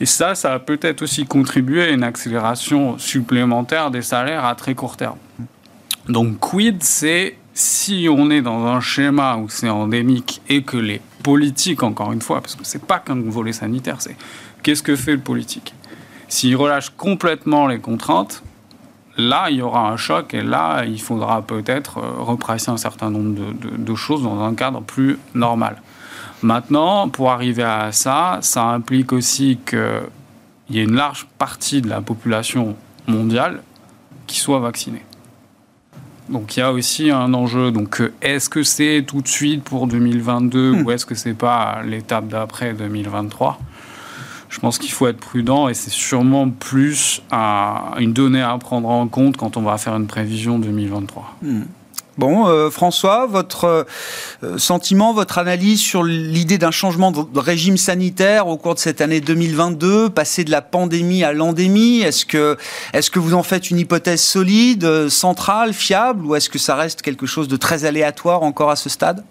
Et 0.00 0.06
ça, 0.06 0.34
ça 0.34 0.54
a 0.54 0.58
peut-être 0.58 1.02
aussi 1.02 1.24
contribué 1.24 1.82
à 1.82 1.88
une 1.88 2.02
accélération 2.02 2.98
supplémentaire 2.98 3.90
des 3.90 4.02
salaires 4.02 4.44
à 4.44 4.54
très 4.54 4.74
court 4.74 4.96
terme. 4.96 5.18
Donc, 6.08 6.38
quid, 6.38 6.82
c'est 6.82 7.36
si 7.54 8.06
on 8.10 8.30
est 8.30 8.42
dans 8.42 8.66
un 8.66 8.80
schéma 8.80 9.36
où 9.36 9.48
c'est 9.48 9.70
endémique 9.70 10.42
et 10.48 10.62
que 10.62 10.76
les 10.76 11.00
politiques, 11.22 11.82
encore 11.82 12.12
une 12.12 12.20
fois, 12.20 12.40
parce 12.40 12.54
que 12.54 12.64
c'est 12.64 12.84
pas 12.84 12.98
qu'un 12.98 13.20
volet 13.22 13.52
sanitaire, 13.52 13.96
c'est 14.00 14.16
qu'est-ce 14.62 14.82
que 14.82 14.94
fait 14.94 15.12
le 15.12 15.20
politique? 15.20 15.74
S'il 16.28 16.54
relâche 16.56 16.90
complètement 16.90 17.66
les 17.66 17.78
contraintes, 17.78 18.42
là, 19.16 19.48
il 19.50 19.56
y 19.56 19.62
aura 19.62 19.90
un 19.90 19.96
choc 19.96 20.34
et 20.34 20.42
là, 20.42 20.84
il 20.84 21.00
faudra 21.00 21.42
peut-être 21.42 21.98
euh, 21.98 22.02
represser 22.18 22.70
un 22.70 22.76
certain 22.76 23.10
nombre 23.10 23.34
de, 23.34 23.94
choses 23.94 24.22
dans 24.22 24.42
un 24.42 24.54
cadre 24.54 24.82
plus 24.82 25.18
normal. 25.34 25.80
Maintenant, 26.42 27.08
pour 27.08 27.30
arriver 27.30 27.62
à 27.62 27.92
ça, 27.92 28.38
ça 28.42 28.64
implique 28.64 29.12
aussi 29.12 29.58
qu'il 29.64 29.80
y 30.70 30.78
ait 30.78 30.84
une 30.84 30.94
large 30.94 31.26
partie 31.38 31.80
de 31.80 31.88
la 31.88 32.00
population 32.00 32.76
mondiale 33.06 33.62
qui 34.26 34.38
soit 34.38 34.58
vaccinée. 34.58 35.02
Donc 36.28 36.56
il 36.56 36.60
y 36.60 36.62
a 36.62 36.72
aussi 36.72 37.10
un 37.10 37.32
enjeu. 37.34 37.70
Donc 37.70 38.00
euh, 38.00 38.12
est-ce 38.20 38.48
que 38.48 38.62
c'est 38.62 39.04
tout 39.06 39.22
de 39.22 39.28
suite 39.28 39.62
pour 39.62 39.86
2022 39.86 40.72
hmm. 40.72 40.82
ou 40.82 40.90
est-ce 40.90 41.06
que 41.06 41.14
c'est 41.14 41.34
pas 41.34 41.82
l'étape 41.84 42.28
d'après 42.28 42.72
2023 42.74 43.58
je 44.48 44.60
pense 44.60 44.78
qu'il 44.78 44.92
faut 44.92 45.08
être 45.08 45.18
prudent 45.18 45.68
et 45.68 45.74
c'est 45.74 45.90
sûrement 45.90 46.48
plus 46.48 47.20
une 47.98 48.12
donnée 48.12 48.40
à 48.40 48.56
prendre 48.58 48.88
en 48.88 49.08
compte 49.08 49.36
quand 49.36 49.56
on 49.56 49.62
va 49.62 49.76
faire 49.76 49.96
une 49.96 50.06
prévision 50.06 50.60
2023. 50.60 51.36
Hmm. 51.42 51.62
Bon, 52.18 52.48
euh, 52.48 52.70
François, 52.70 53.26
votre 53.26 53.86
euh, 54.42 54.56
sentiment, 54.58 55.12
votre 55.12 55.36
analyse 55.36 55.80
sur 55.80 56.02
l'idée 56.02 56.56
d'un 56.56 56.70
changement 56.70 57.12
de 57.12 57.38
régime 57.38 57.76
sanitaire 57.76 58.48
au 58.48 58.56
cours 58.56 58.74
de 58.74 58.78
cette 58.78 59.02
année 59.02 59.20
2022, 59.20 60.08
passer 60.08 60.42
de 60.42 60.50
la 60.50 60.62
pandémie 60.62 61.24
à 61.24 61.34
l'endémie, 61.34 62.00
est-ce 62.00 62.24
que, 62.24 62.56
est 62.94 63.10
que 63.10 63.18
vous 63.18 63.34
en 63.34 63.42
faites 63.42 63.70
une 63.70 63.78
hypothèse 63.78 64.22
solide, 64.22 65.10
centrale, 65.10 65.74
fiable, 65.74 66.24
ou 66.24 66.34
est-ce 66.34 66.48
que 66.48 66.58
ça 66.58 66.74
reste 66.74 67.02
quelque 67.02 67.26
chose 67.26 67.48
de 67.48 67.56
très 67.56 67.84
aléatoire 67.84 68.42
encore 68.42 68.70
à 68.70 68.76
ce 68.76 68.88
stade? 68.88 69.22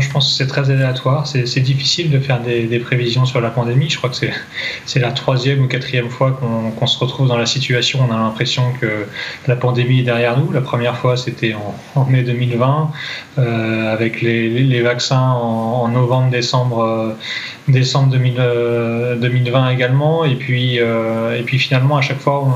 Je 0.00 0.10
pense 0.10 0.30
que 0.30 0.34
c'est 0.36 0.46
très 0.46 0.70
aléatoire. 0.70 1.26
C'est 1.26 1.60
difficile 1.60 2.10
de 2.10 2.18
faire 2.18 2.40
des, 2.40 2.78
prévisions 2.78 3.24
sur 3.24 3.40
la 3.40 3.50
pandémie. 3.50 3.88
Je 3.88 3.96
crois 3.98 4.10
que 4.10 4.16
c'est 4.84 4.98
la 4.98 5.12
troisième 5.12 5.62
ou 5.62 5.68
quatrième 5.68 6.10
fois 6.10 6.32
qu'on 6.32 6.86
se 6.86 6.98
retrouve 6.98 7.28
dans 7.28 7.38
la 7.38 7.46
situation. 7.46 8.00
On 8.08 8.12
a 8.12 8.18
l'impression 8.18 8.72
que 8.80 9.06
la 9.46 9.56
pandémie 9.56 10.00
est 10.00 10.04
derrière 10.04 10.38
nous. 10.38 10.50
La 10.52 10.60
première 10.60 10.96
fois, 10.96 11.16
c'était 11.16 11.54
en, 11.94 12.04
mai 12.04 12.22
2020, 12.22 12.90
euh, 13.38 13.92
avec 13.92 14.22
les, 14.22 14.82
vaccins 14.82 15.20
en, 15.20 15.88
novembre, 15.88 16.30
décembre, 16.30 16.82
euh, 16.82 17.12
décembre 17.68 18.10
2020 18.10 18.36
euh, 18.38 19.70
également. 19.70 20.24
Et 20.24 20.34
puis, 20.34 20.76
et 20.76 21.42
puis 21.44 21.58
finalement, 21.58 21.96
à 21.96 22.02
chaque 22.02 22.20
fois, 22.20 22.46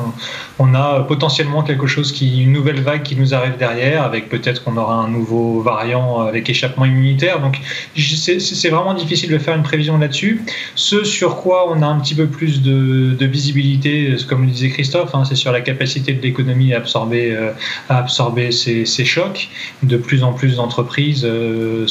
on, 0.58 0.74
a 0.74 1.00
potentiellement 1.00 1.62
quelque 1.62 1.86
chose 1.86 2.12
qui, 2.12 2.42
une 2.42 2.52
nouvelle 2.52 2.80
vague 2.80 3.02
qui 3.02 3.16
nous 3.16 3.34
arrive 3.34 3.56
derrière, 3.56 4.04
avec 4.04 4.28
peut-être 4.28 4.64
qu'on 4.64 4.76
aura 4.76 4.94
un 4.94 5.08
nouveau 5.08 5.60
variant 5.62 6.20
avec 6.20 6.48
échappement 6.48 6.84
immunitaire 6.84 7.19
donc 7.40 7.58
c'est 7.96 8.68
vraiment 8.68 8.94
difficile 8.94 9.30
de 9.30 9.38
faire 9.38 9.54
une 9.54 9.62
prévision 9.62 9.98
là-dessus. 9.98 10.42
Ce 10.74 11.04
sur 11.04 11.36
quoi 11.36 11.70
on 11.70 11.82
a 11.82 11.86
un 11.86 12.00
petit 12.00 12.14
peu 12.14 12.26
plus 12.26 12.62
de, 12.62 13.26
visibilité, 13.26 14.16
comme 14.28 14.44
le 14.44 14.50
disait 14.50 14.70
Christophe, 14.70 15.14
hein, 15.14 15.24
c'est 15.24 15.36
sur 15.36 15.52
la 15.52 15.60
capacité 15.60 16.12
de 16.12 16.22
l'économie 16.22 16.74
à 16.74 16.78
absorber, 16.78 17.32
euh, 17.32 17.52
à 17.88 17.98
absorber 17.98 18.50
ces, 18.50 18.84
chocs. 19.04 19.48
De 19.82 19.96
plus 19.96 20.22
en 20.22 20.32
plus 20.32 20.56
d'entreprises 20.56 21.24
euh, 21.24 21.86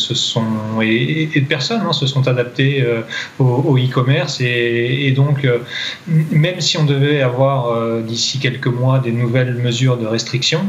et, 0.82 1.40
de 1.40 1.46
personnes 1.46 1.82
hein, 1.88 1.94
se 1.94 2.08
sont 2.08 2.28
adaptées 2.28 2.82
euh, 2.82 3.02
au 3.40 3.78
e-commerce. 3.78 4.42
et, 4.42 5.12
donc, 5.16 5.48
même 6.08 6.62
si 6.62 6.78
on 6.78 6.86
devait 6.86 7.22
avoir 7.22 8.02
d'ici 8.02 8.40
quelques 8.40 8.68
mois 8.68 9.00
des 9.00 9.12
nouvelles 9.12 9.56
mesures 9.56 9.98
de 9.98 10.06
restriction 10.06 10.62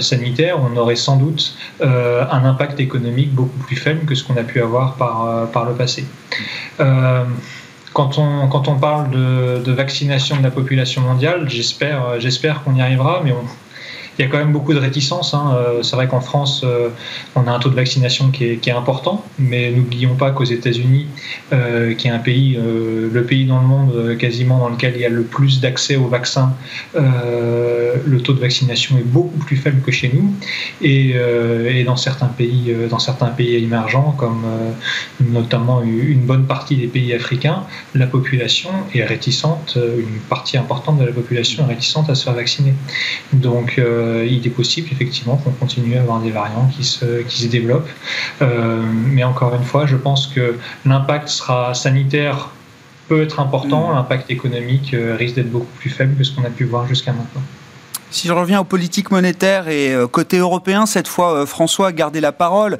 sanitaire, 0.00 0.58
on 0.60 0.76
aurait 0.76 0.96
sans 0.96 1.16
doute 1.16 1.56
un 1.80 2.44
impact 2.44 2.80
économique 2.80 3.32
beaucoup 3.32 3.58
plus 3.58 3.76
que 4.06 4.14
ce 4.14 4.24
qu'on 4.24 4.36
a 4.36 4.42
pu 4.42 4.60
avoir 4.60 4.94
par, 4.94 5.26
euh, 5.26 5.46
par 5.46 5.64
le 5.64 5.74
passé. 5.74 6.04
Euh, 6.80 7.24
quand 7.92 8.18
on, 8.18 8.48
quand 8.48 8.66
on 8.68 8.76
parle 8.76 9.10
de, 9.10 9.72
vaccination 9.72 10.36
de 10.36 10.42
la 10.42 10.50
population 10.50 11.02
mondiale, 11.02 11.48
j'espère, 11.48 12.18
j'espère 12.18 12.64
qu'on 12.64 12.74
y 12.74 12.82
arrivera, 12.82 13.20
mais 13.24 13.32
on, 13.32 13.44
il 14.18 14.24
y 14.24 14.28
a 14.28 14.30
quand 14.30 14.38
même 14.38 14.52
beaucoup 14.52 14.74
de 14.74 14.78
réticences. 14.78 15.34
Hein. 15.34 15.54
Euh, 15.56 15.82
c'est 15.82 15.96
vrai 15.96 16.08
qu'en 16.08 16.20
France, 16.20 16.62
euh, 16.64 16.88
on 17.34 17.46
a 17.46 17.50
un 17.50 17.58
taux 17.58 17.70
de 17.70 17.74
vaccination 17.74 18.30
qui 18.30 18.44
est, 18.44 18.68
important, 18.74 19.24
mais 19.38 19.70
n'oublions 19.70 20.14
pas 20.14 20.30
qu'aux 20.30 20.44
États-Unis, 20.44 21.06
euh, 21.52 21.94
qui 21.94 22.08
est 22.08 22.10
un 22.10 22.18
pays, 22.18 22.58
le 22.58 23.22
pays 23.24 23.44
dans 23.44 23.60
le 23.60 23.66
monde 23.66 24.16
quasiment 24.18 24.58
dans 24.58 24.70
lequel 24.70 24.94
il 24.96 25.02
y 25.02 25.04
a 25.04 25.08
le 25.08 25.22
plus 25.22 25.60
d'accès 25.60 25.96
aux 25.96 26.08
vaccins, 26.08 26.54
le 26.94 28.18
taux 28.18 28.32
de 28.32 28.40
vaccination 28.40 28.96
est 28.98 29.06
beaucoup 29.06 29.38
plus 29.38 29.56
faible 29.56 29.80
que 29.82 29.92
chez 29.92 30.10
nous. 30.12 30.32
Et, 30.80 31.14
dans 31.84 31.96
certains 31.96 32.26
pays, 32.26 32.74
dans 32.90 32.98
certains 32.98 33.28
pays 33.28 33.62
émergents, 33.62 34.14
comme 34.18 34.44
notamment 35.20 35.82
une 35.82 36.24
bonne 36.24 36.46
partie 36.46 36.76
des 36.76 36.86
pays 36.86 37.12
africains, 37.12 37.64
la 37.94 38.06
population 38.06 38.70
est 38.94 39.04
réticente, 39.04 39.76
une 39.76 40.20
partie 40.28 40.56
importante 40.56 40.98
de 40.98 41.04
la 41.04 41.12
population 41.12 41.64
est 41.64 41.74
réticente 41.74 42.10
à 42.10 42.14
se 42.14 42.24
faire 42.24 42.34
vacciner. 42.34 42.74
Donc 43.32 43.80
il 44.26 44.46
est 44.46 44.50
possible 44.50 44.88
effectivement 44.92 45.36
qu'on 45.36 45.50
continue 45.50 45.96
à 45.96 46.00
avoir 46.00 46.20
des 46.20 46.30
variants 46.30 46.68
qui 46.74 46.84
se, 46.84 47.22
qui 47.22 47.42
se 47.42 47.48
développent. 47.48 47.88
Euh, 48.42 48.82
mais 49.10 49.24
encore 49.24 49.54
une 49.54 49.64
fois, 49.64 49.86
je 49.86 49.96
pense 49.96 50.26
que 50.26 50.56
l'impact 50.84 51.28
sera 51.28 51.74
sanitaire 51.74 52.50
peut 53.08 53.22
être 53.22 53.40
important, 53.40 53.90
mm. 53.90 53.94
l'impact 53.94 54.30
économique 54.30 54.94
euh, 54.94 55.16
risque 55.16 55.36
d'être 55.36 55.50
beaucoup 55.50 55.72
plus 55.78 55.90
faible 55.90 56.16
que 56.16 56.24
ce 56.24 56.34
qu'on 56.34 56.44
a 56.44 56.50
pu 56.50 56.64
voir 56.64 56.86
jusqu'à 56.86 57.12
maintenant. 57.12 57.42
Si 58.10 58.28
je 58.28 58.32
reviens 58.32 58.60
aux 58.60 58.64
politiques 58.64 59.10
monétaires 59.10 59.68
et 59.68 59.94
côté 60.12 60.38
européen, 60.38 60.86
cette 60.86 61.08
fois, 61.08 61.46
François 61.46 61.88
a 61.88 61.92
gardé 61.92 62.20
la 62.20 62.32
parole. 62.32 62.78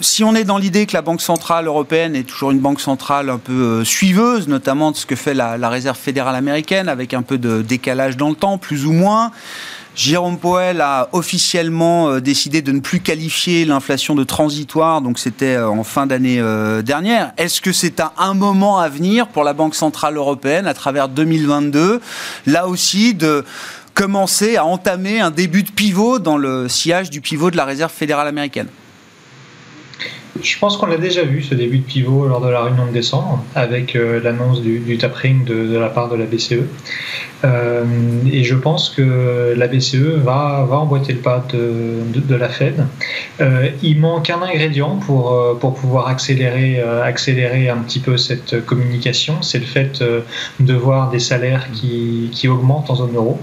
si 0.00 0.24
on 0.24 0.34
est 0.34 0.44
dans 0.44 0.58
l'idée 0.58 0.86
que 0.86 0.94
la 0.94 1.02
Banque 1.02 1.20
centrale 1.20 1.66
européenne 1.66 2.16
est 2.16 2.24
toujours 2.24 2.50
une 2.50 2.58
banque 2.58 2.80
centrale 2.80 3.30
un 3.30 3.38
peu 3.38 3.84
suiveuse, 3.84 4.48
notamment 4.48 4.90
de 4.90 4.96
ce 4.96 5.06
que 5.06 5.14
fait 5.14 5.34
la 5.34 5.68
Réserve 5.68 5.96
fédérale 5.96 6.34
américaine, 6.34 6.88
avec 6.88 7.14
un 7.14 7.22
peu 7.22 7.38
de 7.38 7.62
décalage 7.62 8.16
dans 8.16 8.30
le 8.30 8.34
temps, 8.34 8.58
plus 8.58 8.84
ou 8.84 8.92
moins, 8.92 9.30
Jérôme 9.94 10.38
Powell 10.38 10.80
a 10.80 11.08
officiellement 11.12 12.08
euh, 12.08 12.20
décidé 12.20 12.62
de 12.62 12.72
ne 12.72 12.80
plus 12.80 12.98
qualifier 12.98 13.64
l'inflation 13.64 14.16
de 14.16 14.24
transitoire, 14.24 15.00
donc 15.00 15.20
c'était 15.20 15.54
euh, 15.54 15.68
en 15.68 15.84
fin 15.84 16.06
d'année 16.06 16.40
euh, 16.40 16.82
dernière. 16.82 17.32
Est-ce 17.36 17.60
que 17.60 17.70
c'est 17.70 18.00
un, 18.00 18.10
un, 18.18 18.34
moment 18.34 18.80
à 18.80 18.88
venir 18.88 19.28
pour 19.28 19.44
la 19.44 19.52
Banque 19.52 19.76
Centrale 19.76 20.16
Européenne 20.16 20.66
à 20.66 20.74
travers 20.74 21.08
2022, 21.08 22.00
là 22.46 22.66
aussi 22.66 23.14
de 23.14 23.44
commencer 23.94 24.56
à 24.56 24.64
entamer 24.64 25.20
un 25.20 25.30
début 25.30 25.62
de 25.62 25.70
pivot 25.70 26.18
dans 26.18 26.38
le 26.38 26.68
sillage 26.68 27.08
du 27.08 27.20
pivot 27.20 27.52
de 27.52 27.56
la 27.56 27.64
Réserve 27.64 27.92
fédérale 27.92 28.26
américaine? 28.26 28.66
Je 30.42 30.58
pense 30.58 30.76
qu'on 30.76 30.86
l'a 30.86 30.96
déjà 30.96 31.22
vu, 31.22 31.42
ce 31.42 31.54
début 31.54 31.78
de 31.78 31.84
pivot, 31.84 32.26
lors 32.26 32.40
de 32.40 32.48
la 32.48 32.62
réunion 32.62 32.86
de 32.86 32.92
décembre, 32.92 33.42
avec 33.54 33.94
l'annonce 33.94 34.62
du, 34.62 34.78
du, 34.80 34.98
tapering 34.98 35.44
de, 35.44 35.76
la 35.76 35.88
part 35.88 36.08
de 36.08 36.16
la 36.16 36.24
BCE. 36.24 36.64
Euh, 37.44 37.84
et 38.30 38.42
je 38.42 38.54
pense 38.54 38.90
que 38.90 39.54
la 39.56 39.66
BCE 39.66 39.96
va, 39.96 40.66
va 40.68 40.78
emboîter 40.78 41.12
le 41.12 41.18
pas 41.18 41.44
de, 41.52 42.00
de, 42.14 42.34
la 42.34 42.48
Fed. 42.48 42.86
Euh, 43.40 43.68
il 43.82 44.00
manque 44.00 44.30
un 44.30 44.40
ingrédient 44.42 44.96
pour, 44.96 45.32
euh, 45.32 45.54
pour 45.54 45.74
pouvoir 45.74 46.08
accélérer, 46.08 46.80
accélérer 46.80 47.68
un 47.68 47.78
petit 47.78 48.00
peu 48.00 48.16
cette 48.16 48.64
communication, 48.64 49.42
c'est 49.42 49.58
le 49.58 49.66
fait 49.66 50.02
de 50.60 50.74
voir 50.74 51.10
des 51.10 51.18
salaires 51.18 51.66
qui, 51.72 52.30
qui 52.32 52.48
augmentent 52.48 52.90
en 52.90 52.96
zone 52.96 53.14
euro. 53.14 53.40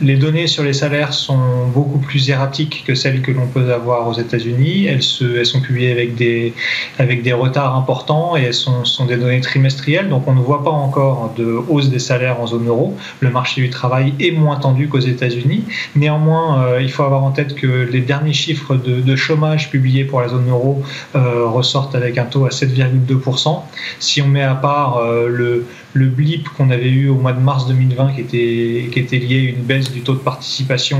les 0.00 0.16
données 0.16 0.46
sur 0.46 0.64
les 0.64 0.72
salaires 0.72 1.12
sont 1.12 1.68
beaucoup 1.72 1.98
plus 1.98 2.28
erratiques 2.30 2.84
que 2.86 2.94
celles 2.94 3.22
que 3.22 3.32
l'on 3.32 3.46
peut 3.46 3.72
avoir 3.72 4.08
aux 4.08 4.18
États-Unis. 4.18 4.88
Elles, 5.00 5.46
sont 5.46 5.60
publiées 5.60 5.92
avec 5.92 6.14
des, 6.14 6.52
avec 6.98 7.22
des 7.22 7.32
retards 7.32 7.76
importants 7.76 8.36
et 8.36 8.42
elles 8.42 8.54
sont, 8.54 8.84
sont 8.84 9.06
des 9.06 9.16
données 9.16 9.40
trimestrielles, 9.40 10.08
donc 10.08 10.26
on 10.26 10.34
ne 10.34 10.40
voit 10.40 10.62
pas 10.62 10.70
encore 10.70 11.32
de 11.36 11.58
hausse 11.68 11.88
des 11.88 11.98
salaires 11.98 12.40
en 12.40 12.46
zone 12.46 12.68
euro. 12.68 12.96
Le 13.20 13.30
marché 13.30 13.60
du 13.60 13.70
travail 13.70 14.14
est 14.20 14.30
moins 14.30 14.56
tendu 14.56 14.88
qu'aux 14.88 14.98
États-Unis. 14.98 15.64
Néanmoins, 15.96 16.64
euh, 16.64 16.82
il 16.82 16.90
faut 16.90 17.02
avoir 17.02 17.24
en 17.24 17.30
tête 17.30 17.54
que 17.54 17.88
les 17.90 18.00
derniers 18.00 18.32
chiffres 18.32 18.76
de, 18.76 19.16
chômage 19.16 19.70
publiés 19.70 20.04
pour 20.04 20.20
la 20.20 20.28
zone 20.28 20.48
euro 20.48 20.82
euh, 21.14 21.44
ressortent 21.46 21.94
avec 21.94 22.16
un 22.16 22.24
taux 22.24 22.46
à 22.46 22.50
7,2%. 22.50 23.62
Si 23.98 24.22
on 24.22 24.28
met 24.28 24.42
à 24.42 24.54
part 24.54 24.98
euh, 24.98 25.28
le, 25.28 25.66
le 25.92 26.06
blip 26.06 26.48
qu'on 26.50 26.70
avait 26.70 26.88
eu 26.88 27.08
au 27.08 27.16
mois 27.16 27.32
de 27.32 27.40
mars 27.40 27.66
2020 27.66 28.12
qui 28.12 28.20
était, 28.20 28.88
qui 28.92 28.98
était 28.98 29.18
lié 29.18 29.46
à 29.46 29.50
une 29.50 29.64
baisse 29.64 29.90
du 29.90 30.02
taux 30.02 30.14
de 30.14 30.18
participation 30.18 30.98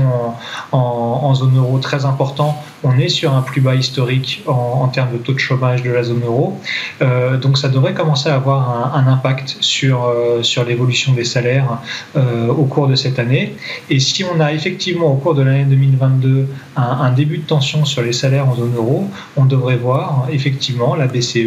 en, 0.71 0.77
en, 0.77 1.33
zone 1.33 1.57
euro 1.57 1.79
très 1.79 2.05
important, 2.05 2.61
on 2.83 2.97
est 2.97 3.09
sur 3.09 3.33
un 3.33 3.41
plus 3.41 3.61
bas 3.61 3.75
historique 3.75 4.43
en, 4.47 4.87
termes 4.87 5.13
de 5.13 5.17
taux 5.17 5.33
de 5.33 5.39
chômage 5.39 5.83
de 5.83 5.91
la 5.91 6.03
zone 6.03 6.21
euro. 6.25 6.59
Euh, 7.01 7.37
donc 7.37 7.57
ça 7.57 7.69
devrait 7.69 7.93
commencer 7.93 8.29
à 8.29 8.35
avoir 8.35 8.95
un, 8.95 9.07
impact 9.07 9.57
sur, 9.61 10.03
euh, 10.03 10.43
sur 10.43 10.65
l'évolution 10.65 11.13
des 11.13 11.23
salaires 11.23 11.79
euh, 12.17 12.47
au 12.49 12.65
cours 12.65 12.87
de 12.87 12.95
cette 12.95 13.19
année. 13.19 13.55
Et 13.89 13.99
si 13.99 14.23
on 14.23 14.39
a 14.39 14.51
effectivement 14.51 15.07
au 15.07 15.15
cours 15.15 15.35
de 15.35 15.43
l'année 15.43 15.65
2022 15.65 16.47
un, 16.75 17.11
début 17.11 17.37
de 17.37 17.43
tension 17.43 17.85
sur 17.85 18.01
les 18.01 18.13
salaires 18.13 18.47
en 18.47 18.55
zone 18.55 18.73
euro, 18.75 19.09
on 19.37 19.45
devrait 19.45 19.75
voir 19.75 20.27
effectivement 20.31 20.95
la 20.95 21.07
BCE 21.07 21.37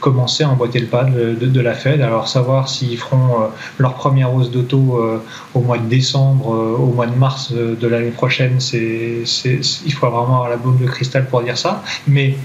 commencer 0.00 0.44
à 0.44 0.50
emboîter 0.50 0.78
le 0.78 0.86
pas 0.86 1.04
de, 1.04 1.34
de, 1.34 1.46
de 1.46 1.60
la 1.60 1.74
Fed. 1.74 2.00
Alors 2.00 2.28
savoir 2.28 2.53
s'ils 2.64 2.98
feront 2.98 3.42
euh, 3.42 3.46
leur 3.78 3.94
première 3.94 4.34
hausse 4.34 4.50
de 4.50 4.62
taux 4.62 4.98
euh, 4.98 5.22
au 5.54 5.60
mois 5.60 5.78
de 5.78 5.86
décembre, 5.86 6.48
au 6.48 6.92
mois 6.92 7.06
de 7.06 7.16
mars 7.16 7.52
de 7.52 7.86
l'année 7.86 8.10
prochaine, 8.10 8.60
c'est, 8.60 9.22
il 9.86 9.92
faut 9.92 10.08
vraiment 10.08 10.36
avoir 10.36 10.48
la 10.48 10.56
boule 10.56 10.78
de 10.78 10.86
cristal 10.86 11.26
pour 11.26 11.42
dire 11.42 11.58
ça. 11.58 11.82
Mais 12.06 12.36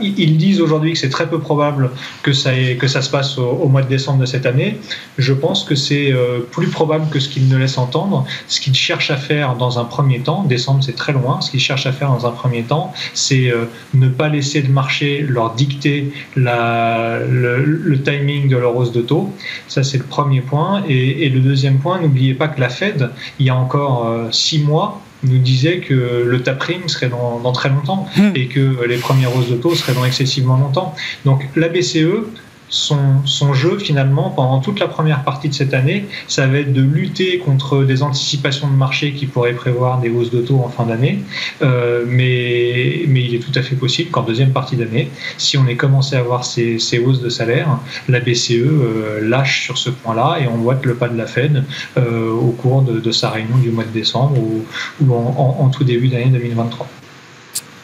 ils 0.00 0.36
disent 0.36 0.60
aujourd'hui 0.60 0.92
que 0.92 0.98
c'est 0.98 1.08
très 1.08 1.28
peu 1.28 1.38
probable 1.38 1.90
que 2.22 2.32
ça, 2.32 2.52
se 2.52 3.10
passe 3.10 3.38
au, 3.38 3.68
mois 3.68 3.82
de 3.82 3.88
décembre 3.88 4.20
de 4.20 4.26
cette 4.26 4.46
année. 4.46 4.78
Je 5.18 5.32
pense 5.32 5.64
que 5.64 5.74
c'est 5.74 6.12
euh, 6.12 6.40
plus 6.50 6.68
probable 6.68 7.08
que 7.10 7.20
ce 7.20 7.28
qu'ils 7.28 7.48
ne 7.48 7.56
laissent 7.56 7.78
entendre. 7.78 8.24
Ce 8.46 8.60
qu'ils 8.60 8.74
cherchent 8.74 9.10
à 9.10 9.16
faire 9.16 9.56
dans 9.56 9.78
un 9.78 9.84
premier 9.84 10.20
temps, 10.20 10.44
décembre 10.44 10.82
c'est 10.82 10.96
très 10.96 11.12
loin, 11.12 11.40
ce 11.40 11.50
qu'ils 11.50 11.60
cherchent 11.60 11.86
à 11.86 11.92
faire 11.92 12.10
dans 12.10 12.26
un 12.26 12.30
premier 12.30 12.62
temps, 12.62 12.92
c'est 13.14 13.50
euh, 13.50 13.64
ne 13.94 14.08
pas 14.08 14.28
laisser 14.28 14.62
le 14.62 14.68
marché 14.68 15.24
leur 15.28 15.54
dicter 15.54 16.12
le, 16.36 17.96
timing 18.02 18.48
de 18.48 18.56
leur 18.56 18.76
hausse 18.76 18.92
de 18.92 19.02
taux. 19.02 19.32
Ça 19.68 19.82
c'est 19.82 19.98
le 19.98 20.04
premier 20.04 20.40
point. 20.40 20.82
Et, 20.88 21.26
et 21.26 21.28
le 21.28 21.40
deuxième 21.40 21.78
point, 21.78 22.00
n'oubliez 22.00 22.34
pas 22.34 22.48
que 22.48 22.60
la 22.60 22.68
Fed, 22.68 23.10
il 23.38 23.46
y 23.46 23.50
a 23.50 23.56
encore 23.56 24.06
euh, 24.06 24.28
six 24.30 24.58
mois, 24.58 25.02
nous 25.24 25.38
disait 25.38 25.78
que 25.78 26.24
le 26.26 26.42
tapering 26.42 26.86
serait 26.88 27.08
dans, 27.08 27.40
dans 27.40 27.52
très 27.52 27.68
longtemps 27.68 28.06
mmh. 28.16 28.30
et 28.34 28.46
que 28.46 28.84
les 28.86 28.98
premières 28.98 29.34
hausses 29.36 29.48
de 29.48 29.56
taux 29.56 29.74
seraient 29.74 29.94
dans 29.94 30.04
excessivement 30.04 30.56
longtemps. 30.56 30.94
Donc 31.24 31.46
la 31.56 31.68
BCE, 31.68 32.24
son, 32.68 33.54
jeu 33.54 33.78
finalement 33.78 34.30
pendant 34.30 34.60
toute 34.60 34.80
la 34.80 34.88
première 34.88 35.24
partie 35.24 35.48
de 35.48 35.54
cette 35.54 35.74
année, 35.74 36.06
ça 36.26 36.46
va 36.46 36.58
être 36.58 36.72
de 36.72 36.82
lutter 36.82 37.38
contre 37.38 37.84
des 37.84 38.02
anticipations 38.02 38.68
de 38.68 38.74
marché 38.74 39.12
qui 39.12 39.26
pourraient 39.26 39.54
prévoir 39.54 40.00
des 40.00 40.10
hausses 40.10 40.30
de 40.30 40.40
taux 40.40 40.60
en 40.64 40.68
fin 40.68 40.84
d'année, 40.84 41.20
euh, 41.62 42.04
mais, 42.06 43.04
mais 43.08 43.22
il 43.22 43.34
est 43.34 43.38
tout 43.38 43.56
à 43.58 43.62
fait 43.62 43.76
possible 43.76 44.10
qu'en 44.10 44.22
deuxième 44.22 44.52
partie 44.52 44.76
d'année, 44.76 45.10
si 45.38 45.56
on 45.56 45.66
est 45.66 45.76
commencé 45.76 46.16
à 46.16 46.22
voir 46.22 46.44
ces, 46.44 46.78
ces 46.78 46.98
hausses 46.98 47.20
de 47.20 47.28
salaire, 47.28 47.78
la 48.08 48.20
BCE 48.20 48.52
euh, 48.52 49.20
lâche 49.22 49.64
sur 49.64 49.78
ce 49.78 49.90
point-là 49.90 50.38
et 50.40 50.48
on 50.48 50.56
voit 50.56 50.78
le 50.82 50.94
pas 50.94 51.08
de 51.08 51.16
la 51.16 51.26
Fed 51.26 51.64
euh, 51.96 52.30
au 52.30 52.50
cours 52.50 52.82
de, 52.82 53.10
sa 53.12 53.30
réunion 53.30 53.56
du 53.58 53.70
mois 53.70 53.84
de 53.84 53.90
décembre 53.90 54.38
ou, 54.38 55.12
en, 55.12 55.56
en 55.60 55.68
tout 55.70 55.84
début 55.84 56.08
d'année 56.08 56.26
2023. 56.26 56.86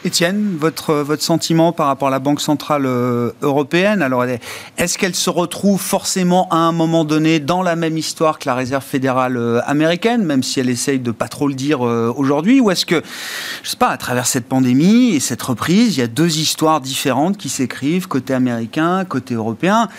Étienne, 0.05 0.55
votre, 0.59 0.93
votre 0.93 1.23
sentiment 1.23 1.71
par 1.71 1.87
rapport 1.87 2.09
à 2.09 2.11
la 2.11 2.19
Banque 2.19 2.39
Centrale 2.39 2.85
euh, 2.85 3.31
Européenne 3.41 4.03
Alors, 4.03 4.23
est-ce 4.77 4.99
qu'elle 4.99 5.15
se 5.15 5.31
retrouve 5.31 5.81
forcément 5.81 6.47
à 6.51 6.57
un 6.57 6.71
moment 6.71 7.05
donné 7.05 7.39
dans 7.39 7.63
la 7.63 7.75
même 7.75 7.97
histoire 7.97 8.37
que 8.37 8.47
la 8.47 8.53
Réserve 8.53 8.83
fédérale 8.83 9.35
euh, 9.35 9.61
américaine, 9.65 10.23
même 10.23 10.43
si 10.43 10.59
elle 10.59 10.69
essaye 10.69 10.99
de 10.99 11.09
pas 11.09 11.27
trop 11.27 11.47
le 11.47 11.55
dire 11.55 11.83
euh, 11.83 12.13
aujourd'hui 12.15 12.59
Ou 12.59 12.69
est-ce 12.69 12.85
que, 12.85 13.01
je 13.63 13.69
sais 13.71 13.77
pas, 13.77 13.87
à 13.87 13.97
travers 13.97 14.27
cette 14.27 14.45
pandémie 14.45 15.15
et 15.15 15.19
cette 15.19 15.41
reprise, 15.41 15.97
il 15.97 16.01
y 16.01 16.03
a 16.03 16.07
deux 16.07 16.37
histoires 16.37 16.81
différentes 16.81 17.37
qui 17.37 17.49
s'écrivent, 17.49 18.07
côté 18.07 18.35
américain, 18.35 19.05
côté 19.05 19.33
européen? 19.33 19.89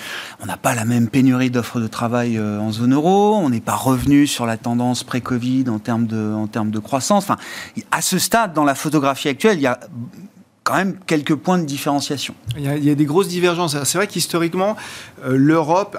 On 0.41 0.47
n'a 0.47 0.57
pas 0.57 0.77
la 0.77 0.85
même 0.85 1.09
pénurie 1.09 1.51
d'offres 1.51 1.81
de 1.81 1.89
travail 1.89 2.39
en 2.39 2.71
zone 2.71 2.95
euro, 2.95 3.35
on 3.35 3.51
n'est 3.51 3.61
pas 3.61 3.75
revenu 3.75 4.29
sur 4.29 4.47
la 4.47 4.57
tendance 4.57 5.03
pré-Covid 5.03 5.65
en 5.69 5.81
termes 5.81 6.07
de, 6.07 6.33
en 6.33 6.47
termes 6.47 6.71
de 6.71 6.79
croissance. 6.79 7.25
Enfin, 7.25 7.39
à 7.91 8.03
ce 8.03 8.21
stade, 8.21 8.53
dans 8.53 8.65
la 8.65 8.77
photographie 8.77 9.29
actuelle, 9.29 9.59
il 9.59 9.63
y 9.63 9.67
a 9.67 9.81
quand 10.67 10.75
même 10.75 10.97
quelques 11.07 11.37
points 11.37 11.59
de 11.59 11.65
différenciation. 11.65 12.35
Il 12.57 12.65
y 12.65 12.69
a, 12.69 12.77
il 12.77 12.85
y 12.85 12.91
a 12.91 12.97
des 12.97 13.05
grosses 13.05 13.29
divergences. 13.29 13.77
C'est 13.85 13.99
vrai 13.99 14.09
qu'historiquement, 14.09 14.75
euh, 15.25 15.37
l'Europe 15.37 15.97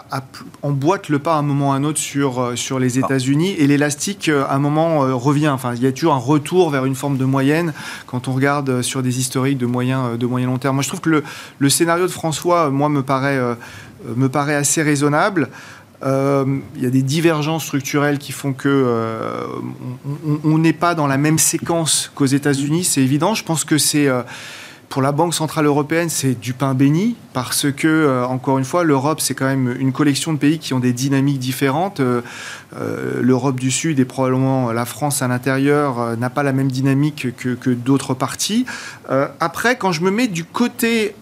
emboîte 0.62 1.08
le 1.08 1.20
pas 1.20 1.36
à 1.36 1.38
un 1.38 1.42
moment 1.42 1.70
ou 1.70 1.72
à 1.72 1.76
un 1.76 1.86
autre 1.86 2.00
sur, 2.00 2.42
euh, 2.42 2.56
sur 2.58 2.78
les 2.78 3.00
États-Unis 3.00 3.56
et 3.58 3.66
l'élastique, 3.66 4.28
euh, 4.28 4.44
à 4.44 4.56
un 4.56 4.60
moment, 4.60 5.00
revient. 5.18 5.48
Enfin, 5.48 5.74
il 5.74 5.82
y 5.82 5.88
a 5.88 5.94
toujours 5.94 6.16
un 6.16 6.18
retour 6.18 6.70
vers 6.70 6.84
une 6.84 6.96
forme 6.96 7.18
de 7.18 7.24
moyenne 7.24 7.72
quand 8.08 8.28
on 8.28 8.34
regarde 8.34 8.82
sur 8.82 9.02
des 9.02 9.20
historiques 9.20 9.58
de 9.58 9.66
moyen, 9.66 10.18
de 10.18 10.26
moyen 10.26 10.48
long 10.48 10.58
terme. 10.58 10.76
Moi, 10.76 10.84
je 10.84 10.90
trouve 10.90 11.00
que 11.00 11.12
le, 11.12 11.24
le 11.60 11.70
scénario 11.70 12.06
de 12.06 12.12
François, 12.12 12.70
moi, 12.70 12.90
me 12.90 13.04
paraît, 13.04 13.40
me 14.18 14.28
paraît 14.28 14.56
assez 14.56 14.82
raisonnable. 14.82 15.48
Euh, 16.04 16.60
il 16.76 16.84
y 16.84 16.86
a 16.86 16.90
des 16.90 17.02
divergences 17.02 17.66
structurelles 17.66 18.20
qui 18.20 18.32
font 18.32 18.54
que 18.54 18.70
euh, 18.70 19.48
on 20.44 20.58
n'est 20.60 20.74
pas 20.74 20.94
dans 20.94 21.08
la 21.08 21.18
même 21.18 21.40
séquence 21.40 22.12
qu'aux 22.14 22.26
États-Unis, 22.26 22.84
c'est 22.84 23.02
évident. 23.02 23.34
Je 23.34 23.44
pense 23.44 23.64
que 23.64 23.80
c'est 23.80 24.08
euh, 24.08 24.22
pour 24.90 25.02
la 25.02 25.12
Banque 25.12 25.34
centrale 25.34 25.66
européenne, 25.66 26.10
c'est 26.10 26.40
du 26.40 26.54
pain 26.54 26.76
béni 26.76 27.16
parce 27.34 27.72
que, 27.72 27.88
euh, 27.88 28.26
encore 28.26 28.60
une 28.60 28.64
fois, 28.64 28.84
l'Europe, 28.84 29.22
c'est 29.22 29.34
quand 29.34 29.48
même 29.48 29.76
une 29.80 29.92
collection 29.92 30.34
de 30.34 30.38
pays 30.38 30.60
qui 30.60 30.76
ont 30.76 30.80
des 30.80 30.94
dynamiques 30.94 31.40
différentes. 31.40 32.00
L'Europe 33.20 33.60
du 33.60 33.72
Sud 33.72 34.00
et 34.00 34.06
probablement 34.06 34.72
la 34.72 34.86
France 34.86 35.22
à 35.22 35.28
l'intérieur 35.28 36.16
n'a 36.18 36.30
pas 36.30 36.44
la 36.44 36.54
même 36.54 36.72
dynamique 36.72 37.36
que, 37.38 37.56
que 37.56 37.70
d'autres 37.72 38.14
parties. 38.14 38.66
après, 39.40 39.78
quand 39.78 39.92
je 39.92 40.02
me 40.02 40.12
mets 40.12 40.28
du 40.28 40.44
côté 40.44 41.16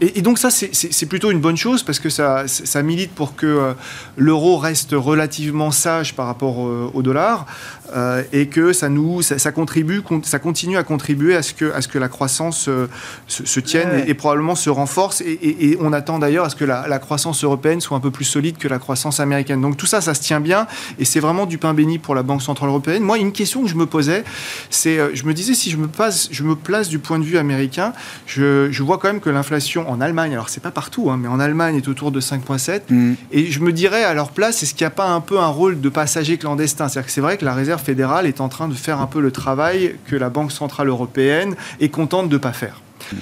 et, 0.00 0.18
et, 0.18 0.22
donc 0.22 0.38
ça, 0.38 0.50
c'est 0.50 1.06
plutôt 1.06 1.30
une 1.30 1.40
bonne 1.40 1.56
chose 1.56 1.82
parce 1.82 1.98
que 1.98 2.10
ça, 2.10 2.44
ça 2.46 2.82
milite 2.82 3.12
pour 3.12 3.36
que 3.36 3.46
euh, 3.46 3.72
l'euro 4.16 4.58
reste 4.58 4.90
relativement 4.92 5.70
sage 5.70 6.14
par 6.14 6.26
rapport 6.26 6.58
au, 6.58 6.90
au 6.92 7.02
dollar 7.02 7.46
euh, 7.94 8.22
et 8.32 8.46
que 8.46 8.72
ça 8.72 8.88
nous, 8.88 9.22
ça, 9.22 9.38
ça, 9.38 9.52
contribue, 9.52 10.02
ça 10.22 10.38
continue 10.38 10.76
à 10.76 10.82
contribuer 10.82 11.36
à 11.36 11.42
ce 11.42 11.54
que, 11.54 11.72
à 11.72 11.82
ce 11.82 11.88
que 11.88 11.98
la 11.98 12.08
croissance 12.08 12.68
euh, 12.68 12.86
se, 13.26 13.44
se, 13.44 13.60
tienne 13.60 13.88
ouais. 13.90 14.04
et, 14.06 14.10
et, 14.10 14.14
probablement 14.14 14.54
se 14.54 14.70
renforce. 14.70 15.20
Et, 15.20 15.38
et 15.42 15.78
on 15.80 15.92
attend 15.92 16.18
d'ailleurs 16.18 16.46
à 16.46 16.50
ce 16.50 16.56
que 16.56 16.64
la, 16.64 16.86
la, 16.88 16.98
croissance 16.98 17.44
européenne 17.44 17.80
soit 17.80 17.96
un 17.96 18.00
peu 18.00 18.10
plus 18.10 18.24
solide 18.24 18.58
que 18.58 18.68
la 18.68 18.78
croissance 18.78 19.20
américaine. 19.20 19.60
Donc 19.60 19.76
tout 19.76 19.86
ça, 19.86 20.00
ça 20.00 20.14
se 20.14 20.20
tient 20.20 20.40
bien 20.40 20.66
et 20.98 21.04
c'est 21.04 21.20
vraiment 21.20 21.46
du 21.46 21.58
pain 21.58 21.74
béni 21.74 21.98
pour 21.98 22.14
la 22.14 22.22
Banque 22.22 22.42
centrale 22.42 22.68
européenne. 22.68 23.02
Moi, 23.02 23.18
une 23.18 23.32
question 23.32 23.62
que 23.62 23.68
je 23.68 23.76
me 23.76 23.86
posais, 23.86 24.24
c'est, 24.70 25.14
je 25.14 25.24
me 25.24 25.34
disais 25.34 25.54
si 25.54 25.70
je 25.70 25.76
me, 25.76 25.88
passe, 25.88 26.28
je 26.30 26.42
me 26.42 26.56
place 26.56 26.88
du 26.88 26.98
point 26.98 27.18
de 27.18 27.24
vue 27.24 27.38
américain, 27.38 27.92
je, 28.26 28.70
je 28.70 28.82
vois 28.82 28.98
quand 28.98 29.08
même 29.08 29.20
que 29.20 29.30
l'inflation 29.30 29.61
en 29.86 30.00
Allemagne, 30.00 30.32
alors 30.32 30.48
c'est 30.48 30.62
pas 30.62 30.70
partout, 30.70 31.10
hein, 31.10 31.16
mais 31.16 31.28
en 31.28 31.40
Allemagne 31.40 31.76
est 31.76 31.88
autour 31.88 32.12
de 32.12 32.20
5,7. 32.20 32.82
Mm. 32.88 33.14
Et 33.30 33.50
je 33.50 33.60
me 33.60 33.72
dirais 33.72 34.04
à 34.04 34.14
leur 34.14 34.30
place, 34.30 34.62
est-ce 34.62 34.74
qu'il 34.74 34.84
n'y 34.84 34.88
a 34.88 34.90
pas 34.90 35.08
un 35.08 35.20
peu 35.20 35.38
un 35.38 35.48
rôle 35.48 35.80
de 35.80 35.88
passager 35.88 36.38
clandestin? 36.38 36.88
C'est-à-dire 36.88 37.06
que 37.06 37.12
c'est 37.12 37.20
vrai 37.20 37.36
que 37.36 37.44
la 37.44 37.54
Réserve 37.54 37.82
fédérale 37.82 38.26
est 38.26 38.40
en 38.40 38.48
train 38.48 38.68
de 38.68 38.74
faire 38.74 39.00
un 39.00 39.06
peu 39.06 39.20
le 39.20 39.30
travail 39.30 39.96
que 40.06 40.16
la 40.16 40.30
Banque 40.30 40.52
centrale 40.52 40.88
européenne 40.88 41.54
est 41.80 41.88
contente 41.88 42.28
de 42.28 42.34
ne 42.34 42.38
pas 42.38 42.52
faire. 42.52 42.80
Mm. 43.12 43.16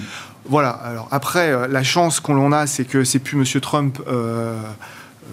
Voilà. 0.45 0.69
Alors 0.69 1.07
après, 1.11 1.51
euh, 1.51 1.67
la 1.67 1.83
chance 1.83 2.19
qu'on 2.19 2.51
a, 2.51 2.67
c'est 2.67 2.85
que 2.85 3.03
c'est 3.03 3.19
plus 3.19 3.37
Monsieur 3.37 3.61
Trump. 3.61 3.99
Euh, 4.07 4.59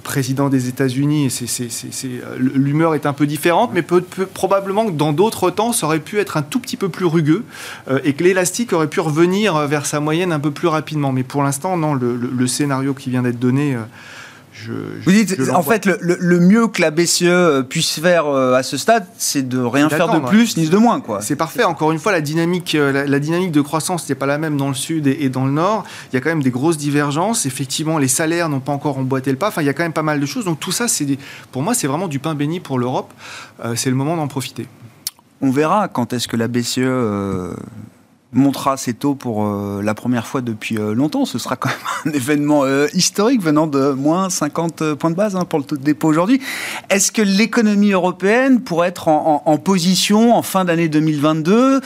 président 0.02 0.48
des 0.48 0.68
États-Unis, 0.68 1.28
l'humeur 2.38 2.94
est 2.94 3.06
un 3.06 3.12
peu 3.12 3.26
différente, 3.26 3.70
mais 3.72 3.82
probablement 3.82 4.86
que 4.86 4.92
dans 4.92 5.12
d'autres 5.12 5.50
temps, 5.50 5.72
ça 5.72 5.86
aurait 5.86 6.00
pu 6.00 6.18
être 6.18 6.36
un 6.36 6.42
tout 6.42 6.60
petit 6.60 6.76
peu 6.76 6.88
plus 6.88 7.06
rugueux 7.06 7.44
euh, 7.90 8.00
et 8.04 8.14
que 8.14 8.24
l'élastique 8.24 8.72
aurait 8.72 8.88
pu 8.88 9.00
revenir 9.00 9.66
vers 9.66 9.86
sa 9.86 10.00
moyenne 10.00 10.32
un 10.32 10.40
peu 10.40 10.50
plus 10.50 10.68
rapidement. 10.68 11.12
Mais 11.12 11.22
pour 11.22 11.42
l'instant, 11.42 11.76
non, 11.76 11.94
le, 11.94 12.46
scénario 12.46 12.94
qui 12.94 13.10
vient 13.10 13.22
d'être 13.22 13.38
donné. 13.38 13.74
Euh, 13.74 13.80
je, 14.64 14.72
Vous 15.04 15.12
dites, 15.12 15.36
en 15.50 15.62
fait, 15.62 15.86
le, 15.86 15.98
le, 16.00 16.40
mieux 16.40 16.68
que 16.68 16.80
la 16.80 16.90
BCE 16.90 17.62
puisse 17.68 18.00
faire 18.00 18.26
euh, 18.26 18.54
à 18.54 18.62
ce 18.62 18.76
stade, 18.76 19.06
c'est 19.16 19.48
de 19.48 19.58
rien 19.58 19.88
faire 19.88 20.08
de 20.08 20.18
plus 20.26 20.56
ni 20.56 20.68
de 20.68 20.76
moins. 20.76 21.02
C'est 21.20 21.36
parfait. 21.36 21.64
Encore 21.64 21.92
une 21.92 21.98
fois, 21.98 22.12
la 22.12 22.20
dynamique, 22.20 22.74
euh, 22.74 22.92
la, 22.92 23.06
la 23.06 23.18
dynamique 23.18 23.52
de 23.52 23.60
croissance 23.60 24.08
n'est 24.08 24.14
pas 24.14 24.26
la 24.26 24.38
même 24.38 24.56
dans 24.56 24.68
le 24.68 24.74
sud 24.74 25.06
et, 25.06 25.24
et, 25.24 25.28
dans 25.28 25.44
le 25.44 25.52
nord. 25.52 25.84
Il 26.12 26.16
y 26.16 26.18
a 26.18 26.20
quand 26.20 26.30
même 26.30 26.42
des 26.42 26.50
grosses 26.50 26.78
divergences. 26.78 27.46
Effectivement, 27.46 27.98
les 27.98 28.08
salaires 28.08 28.48
n'ont 28.48 28.60
pas 28.60 28.72
encore 28.72 28.98
emboîté 28.98 29.30
le 29.30 29.36
pas. 29.36 29.48
Enfin, 29.48 29.62
il 29.62 29.66
y 29.66 29.70
a 29.70 29.74
quand 29.74 29.82
même 29.82 29.92
pas 29.92 30.02
mal 30.02 30.20
de 30.20 30.26
choses. 30.26 30.44
Donc 30.44 30.60
tout 30.60 30.72
ça, 30.72 30.88
c'est 30.88 31.06
pour 31.52 31.62
moi, 31.62 31.74
c'est 31.74 31.86
vraiment 31.86 32.08
du 32.08 32.18
pain 32.18 32.34
béni 32.34 32.60
pour 32.60 32.78
l'Europe. 32.78 33.12
Euh, 33.64 33.74
c'est 33.76 33.90
le 33.90 33.96
moment 33.96 34.16
d'en 34.16 34.28
profiter. 34.28 34.66
On 35.40 35.50
verra 35.50 35.88
quand 35.88 36.12
est-ce 36.12 36.26
que 36.26 36.36
la 36.36 36.48
BCE 36.48 36.78
euh, 36.78 37.54
montera 38.32 38.76
ses 38.76 38.94
taux 38.94 39.14
pour 39.14 39.46
euh, 39.46 39.80
la 39.82 39.94
première 39.94 40.26
fois 40.26 40.40
depuis 40.40 40.78
euh, 40.78 40.94
longtemps. 40.94 41.24
Ce 41.24 41.38
sera 41.38 41.56
quand 41.56 41.70
même 41.70 41.78
un 42.12 42.16
événement 42.16 42.64
euh, 42.64 42.86
historique 42.92 43.42
venant 43.42 43.66
de 43.66 43.92
moins 43.92 44.28
50 44.28 44.94
points 44.94 45.10
de 45.10 45.16
base 45.16 45.36
hein, 45.36 45.44
pour 45.44 45.58
le 45.58 45.64
taux 45.64 45.76
de 45.76 45.82
dépôt 45.82 46.08
aujourd'hui. 46.08 46.40
Est-ce 46.90 47.10
que 47.10 47.22
l'économie 47.22 47.92
européenne 47.92 48.60
pourrait 48.60 48.88
être 48.88 49.08
en, 49.08 49.58
position 49.58 50.34
en 50.36 50.42
fin 50.42 50.64
d'année 50.64 50.88
2022 50.88 51.80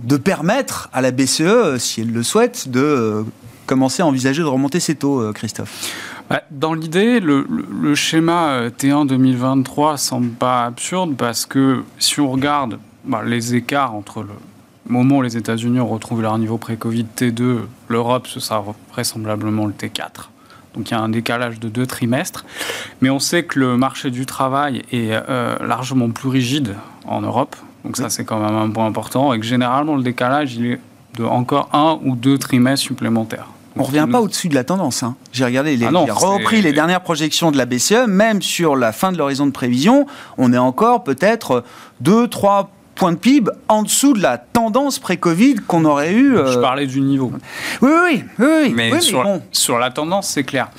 de 0.00 0.16
permettre 0.16 0.88
à 0.92 1.00
la 1.00 1.10
BCE, 1.10 1.78
si 1.78 2.02
elle 2.02 2.12
le 2.12 2.22
souhaite, 2.22 2.68
de 2.68 3.24
commencer 3.66 4.02
à 4.02 4.06
envisager 4.06 4.42
de 4.42 4.46
remonter 4.46 4.80
ses 4.80 4.94
taux, 4.94 5.32
Christophe? 5.32 5.92
Dans 6.50 6.74
l'idée, 6.74 7.20
le, 7.20 7.94
schéma 7.94 8.68
T1 8.68 9.06
2023 9.06 9.96
semble 9.96 10.30
pas 10.30 10.64
absurde 10.64 11.16
parce 11.16 11.46
que 11.46 11.84
si 11.98 12.20
on 12.20 12.30
regarde 12.30 12.78
bah, 13.04 13.22
les 13.24 13.54
écarts 13.54 13.94
entre 13.94 14.22
le, 14.22 14.30
moment 14.88 15.18
où 15.18 15.22
les 15.22 15.36
États-Unis 15.36 15.80
ont 15.80 15.88
retrouvé 15.88 16.22
leur 16.22 16.38
niveau 16.38 16.58
pré-Covid 16.58 17.06
T2, 17.16 17.60
l'Europe, 17.88 18.26
ce 18.26 18.40
sera 18.40 18.64
vraisemblablement 18.92 19.66
le 19.66 19.72
T4. 19.72 20.28
Donc 20.74 20.90
il 20.90 20.92
y 20.92 20.94
a 20.94 21.00
un 21.00 21.08
décalage 21.08 21.58
de 21.58 21.68
deux 21.68 21.86
trimestres. 21.86 22.44
Mais 23.00 23.10
on 23.10 23.18
sait 23.18 23.44
que 23.44 23.58
le 23.58 23.76
marché 23.76 24.10
du 24.10 24.26
travail 24.26 24.82
est 24.92 25.10
largement 25.64 26.10
plus 26.10 26.28
rigide 26.28 26.74
en 27.06 27.22
Europe. 27.22 27.56
Donc 27.84 27.96
ça, 27.96 28.10
c'est 28.10 28.24
quand 28.24 28.38
même 28.38 28.56
un 28.56 28.68
point 28.68 28.84
important. 28.84 29.32
Et 29.32 29.40
que 29.40 29.46
généralement, 29.46 29.96
le 29.96 30.02
décalage, 30.02 30.54
il 30.54 30.66
est 30.66 30.80
de 31.16 31.24
encore 31.24 31.68
un 31.72 31.98
ou 32.04 32.14
deux 32.14 32.38
trimestres 32.38 32.84
supplémentaires. 32.84 33.48
On 33.76 33.82
ne 33.82 33.86
revient 33.86 34.06
pas 34.10 34.20
au-dessus 34.20 34.48
de 34.48 34.54
la 34.54 34.64
tendance. 34.64 35.02
Hein. 35.02 35.16
J'ai 35.32 35.44
regardé, 35.44 35.76
les, 35.76 35.84
ah 35.84 35.90
repris 36.14 36.62
les 36.62 36.72
dernières 36.72 37.02
projections 37.02 37.50
de 37.50 37.58
la 37.58 37.66
BCE, 37.66 38.06
même 38.06 38.40
sur 38.40 38.74
la 38.74 38.92
fin 38.92 39.12
de 39.12 39.18
l'horizon 39.18 39.46
de 39.46 39.50
prévision, 39.50 40.06
on 40.38 40.52
est 40.52 40.58
encore 40.58 41.04
peut-être 41.04 41.62
2, 42.00 42.28
3 42.28 42.70
points 42.96 43.12
de 43.12 43.18
PIB 43.18 43.50
en 43.68 43.82
dessous 43.82 44.14
de 44.14 44.20
la 44.20 44.38
tendance 44.38 44.98
pré-Covid 44.98 45.56
qu'on 45.66 45.84
aurait 45.84 46.12
eu. 46.12 46.32
Je 46.34 46.58
euh, 46.58 46.60
parlais 46.60 46.86
du 46.86 47.00
niveau. 47.00 47.30
Oui, 47.82 47.90
oui, 48.00 48.24
oui. 48.38 48.72
mais, 48.74 48.90
sur, 49.00 49.78
la 49.78 49.90
tendance, 49.90 50.28
c'est 50.28 50.44
clair. 50.44 50.70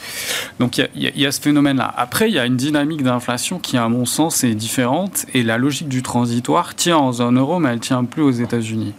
Donc 0.60 0.78
il 0.78 0.90
y, 0.96 1.22
y, 1.22 1.26
a 1.26 1.32
ce 1.32 1.40
phénomène-là. 1.40 1.94
Après, 1.96 2.30
il 2.30 2.36
y 2.36 2.40
a 2.40 2.46
une 2.46 2.58
dynamique 2.58 3.04
d'inflation 3.04 3.60
qui, 3.60 3.78
à 3.78 3.88
mon 3.88 4.06
sens, 4.06 4.44
est 4.44 4.56
différente. 4.56 5.26
Et 5.34 5.44
la 5.44 5.58
logique 5.58 5.88
du 5.88 6.04
transitoire 6.04 6.76
tient 6.76 6.98
en 6.98 7.14
zone 7.14 7.38
euro, 7.38 7.60
mais 7.60 7.70
elle 7.70 7.80
tient 7.80 8.04
plus 8.04 8.24
aux 8.24 8.32
États-Unis. 8.32 8.94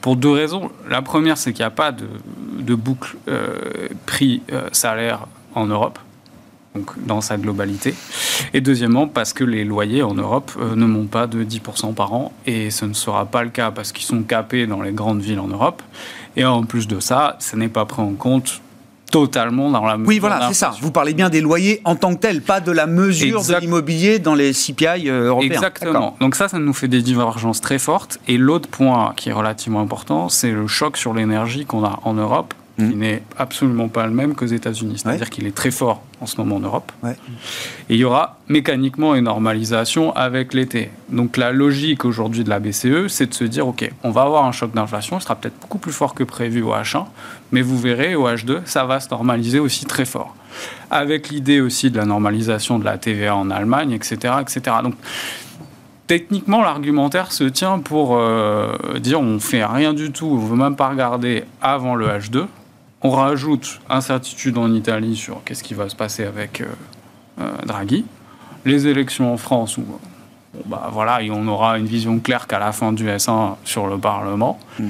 Pour 0.00 0.16
deux 0.16 0.32
raisons. 0.32 0.70
La 0.90 1.00
première, 1.00 1.38
c'est 1.38 1.52
qu'il 1.52 1.62
n'y 1.62 1.68
a 1.68 1.70
pas 1.70 1.92
de, 1.92 2.74
boucle 2.74 3.16
euh, 3.28 3.88
prix-salaire 4.04 5.20
euh, 5.22 5.60
en 5.60 5.66
Europe 5.66 5.98
donc 6.74 6.90
dans 7.06 7.20
sa 7.20 7.36
globalité. 7.36 7.94
Et 8.52 8.60
deuxièmement, 8.60 9.06
parce 9.06 9.32
que 9.32 9.44
les 9.44 9.64
loyers 9.64 10.02
en 10.02 10.14
Europe 10.14 10.50
euh, 10.58 10.74
ne 10.74 10.86
montent 10.86 11.10
pas 11.10 11.26
de 11.26 11.44
10% 11.44 11.94
par 11.94 12.12
an, 12.12 12.32
et 12.46 12.70
ce 12.70 12.84
ne 12.84 12.94
sera 12.94 13.26
pas 13.26 13.44
le 13.44 13.50
cas 13.50 13.70
parce 13.70 13.92
qu'ils 13.92 14.06
sont 14.06 14.22
capés 14.22 14.66
dans 14.66 14.82
les 14.82 14.92
grandes 14.92 15.20
villes 15.20 15.38
en 15.38 15.46
Europe. 15.48 15.82
Et 16.36 16.44
en 16.44 16.64
plus 16.64 16.88
de 16.88 16.98
ça, 16.98 17.36
ce 17.38 17.54
n'est 17.54 17.68
pas 17.68 17.84
pris 17.84 18.02
en 18.02 18.14
compte 18.14 18.60
totalement 19.12 19.70
dans 19.70 19.84
la 19.84 19.96
Oui, 19.96 20.18
voilà, 20.18 20.48
c'est 20.48 20.54
ça. 20.54 20.74
Vous 20.80 20.90
parlez 20.90 21.14
bien 21.14 21.30
des 21.30 21.40
loyers 21.40 21.80
en 21.84 21.94
tant 21.94 22.16
que 22.16 22.20
tels, 22.20 22.42
pas 22.42 22.60
de 22.60 22.72
la 22.72 22.88
mesure 22.88 23.44
de 23.44 23.54
l'immobilier 23.60 24.18
dans 24.18 24.34
les 24.34 24.52
CPI 24.52 25.08
euh, 25.08 25.28
européens. 25.28 25.52
Exactement. 25.52 26.16
Donc 26.18 26.34
ça, 26.34 26.48
ça 26.48 26.58
nous 26.58 26.72
fait 26.72 26.88
des 26.88 27.02
divergences 27.02 27.60
très 27.60 27.78
fortes. 27.78 28.18
Et 28.26 28.36
l'autre 28.36 28.68
point 28.68 29.12
qui 29.16 29.28
est 29.28 29.32
relativement 29.32 29.80
important, 29.80 30.28
c'est 30.28 30.50
le 30.50 30.66
choc 30.66 30.96
sur 30.96 31.14
l'énergie 31.14 31.66
qu'on 31.66 31.84
a 31.84 32.00
en 32.02 32.14
Europe 32.14 32.52
qui 32.76 32.84
mmh. 32.84 32.98
n'est 32.98 33.22
absolument 33.38 33.88
pas 33.88 34.06
le 34.06 34.12
même 34.12 34.34
qu'aux 34.34 34.46
États-Unis. 34.46 34.98
C'est-à-dire 34.98 35.30
qu'il 35.30 35.46
est 35.46 35.54
très 35.54 35.70
fort 35.70 36.02
en 36.20 36.26
ce 36.26 36.36
moment 36.38 36.56
en 36.56 36.60
Europe. 36.60 36.90
Et 37.88 37.94
il 37.94 37.96
y 37.96 38.04
aura 38.04 38.38
mécaniquement 38.48 39.14
une 39.14 39.24
normalisation 39.24 40.12
avec 40.16 40.54
l'été. 40.54 40.90
Donc 41.08 41.36
la 41.36 41.52
logique 41.52 42.04
aujourd'hui 42.04 42.42
de 42.42 42.50
la 42.50 42.58
BCE, 42.58 43.08
c'est 43.08 43.26
de 43.26 43.34
se 43.34 43.44
dire, 43.44 43.68
OK, 43.68 43.88
on 44.02 44.10
va 44.10 44.22
avoir 44.22 44.44
un 44.44 44.52
choc 44.52 44.72
d'inflation, 44.72 45.18
il 45.18 45.22
sera 45.22 45.36
peut-être 45.36 45.60
beaucoup 45.60 45.78
plus 45.78 45.92
fort 45.92 46.14
que 46.14 46.24
prévu 46.24 46.62
au 46.62 46.72
H1, 46.72 47.04
mais 47.52 47.62
vous 47.62 47.78
verrez, 47.78 48.16
au 48.16 48.26
H2, 48.28 48.60
ça 48.64 48.84
va 48.84 48.98
se 48.98 49.08
normaliser 49.10 49.60
aussi 49.60 49.84
très 49.84 50.04
fort. 50.04 50.34
Avec 50.90 51.28
l'idée 51.28 51.60
aussi 51.60 51.90
de 51.90 51.96
la 51.96 52.04
normalisation 52.04 52.78
de 52.78 52.84
la 52.84 52.98
TVA 52.98 53.36
en 53.36 53.50
Allemagne, 53.50 53.92
etc. 53.92 54.34
etc. 54.40 54.76
Donc 54.82 54.94
techniquement, 56.06 56.62
l'argumentaire 56.62 57.32
se 57.32 57.44
tient 57.44 57.78
pour 57.78 58.16
euh, 58.16 58.76
dire 59.00 59.20
on 59.20 59.38
fait 59.40 59.64
rien 59.64 59.94
du 59.94 60.12
tout, 60.12 60.26
on 60.26 60.36
veut 60.38 60.56
même 60.56 60.76
pas 60.76 60.88
regarder 60.88 61.44
avant 61.60 61.94
le 61.94 62.06
H2. 62.06 62.46
On 63.06 63.10
rajoute 63.10 63.80
incertitude 63.90 64.56
en 64.56 64.72
Italie 64.72 65.14
sur 65.14 65.44
qu'est-ce 65.44 65.62
qui 65.62 65.74
va 65.74 65.90
se 65.90 65.94
passer 65.94 66.24
avec 66.24 66.62
euh, 66.62 66.64
euh, 67.38 67.52
Draghi. 67.66 68.06
Les 68.64 68.86
élections 68.86 69.30
en 69.30 69.36
France, 69.36 69.76
où 69.76 69.84
bah, 70.64 70.88
voilà, 70.90 71.18
on 71.30 71.46
aura 71.46 71.78
une 71.78 71.84
vision 71.84 72.18
claire 72.18 72.46
qu'à 72.46 72.58
la 72.58 72.72
fin 72.72 72.92
du 72.92 73.06
S1 73.06 73.56
sur 73.62 73.88
le 73.88 73.98
Parlement. 73.98 74.58
Mm. 74.78 74.88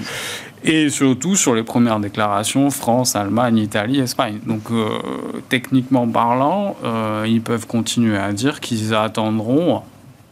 Et 0.62 0.88
surtout 0.90 1.34
sur 1.34 1.56
les 1.56 1.64
premières 1.64 1.98
déclarations 1.98 2.70
France, 2.70 3.16
Allemagne, 3.16 3.58
Italie, 3.58 3.98
Espagne. 3.98 4.38
Donc 4.46 4.70
euh, 4.70 4.88
techniquement 5.48 6.06
parlant, 6.06 6.76
ils 7.26 7.42
peuvent 7.42 7.66
continuer 7.66 8.16
à 8.16 8.32
dire 8.32 8.60
qu'ils 8.60 8.94
attendront 8.94 9.82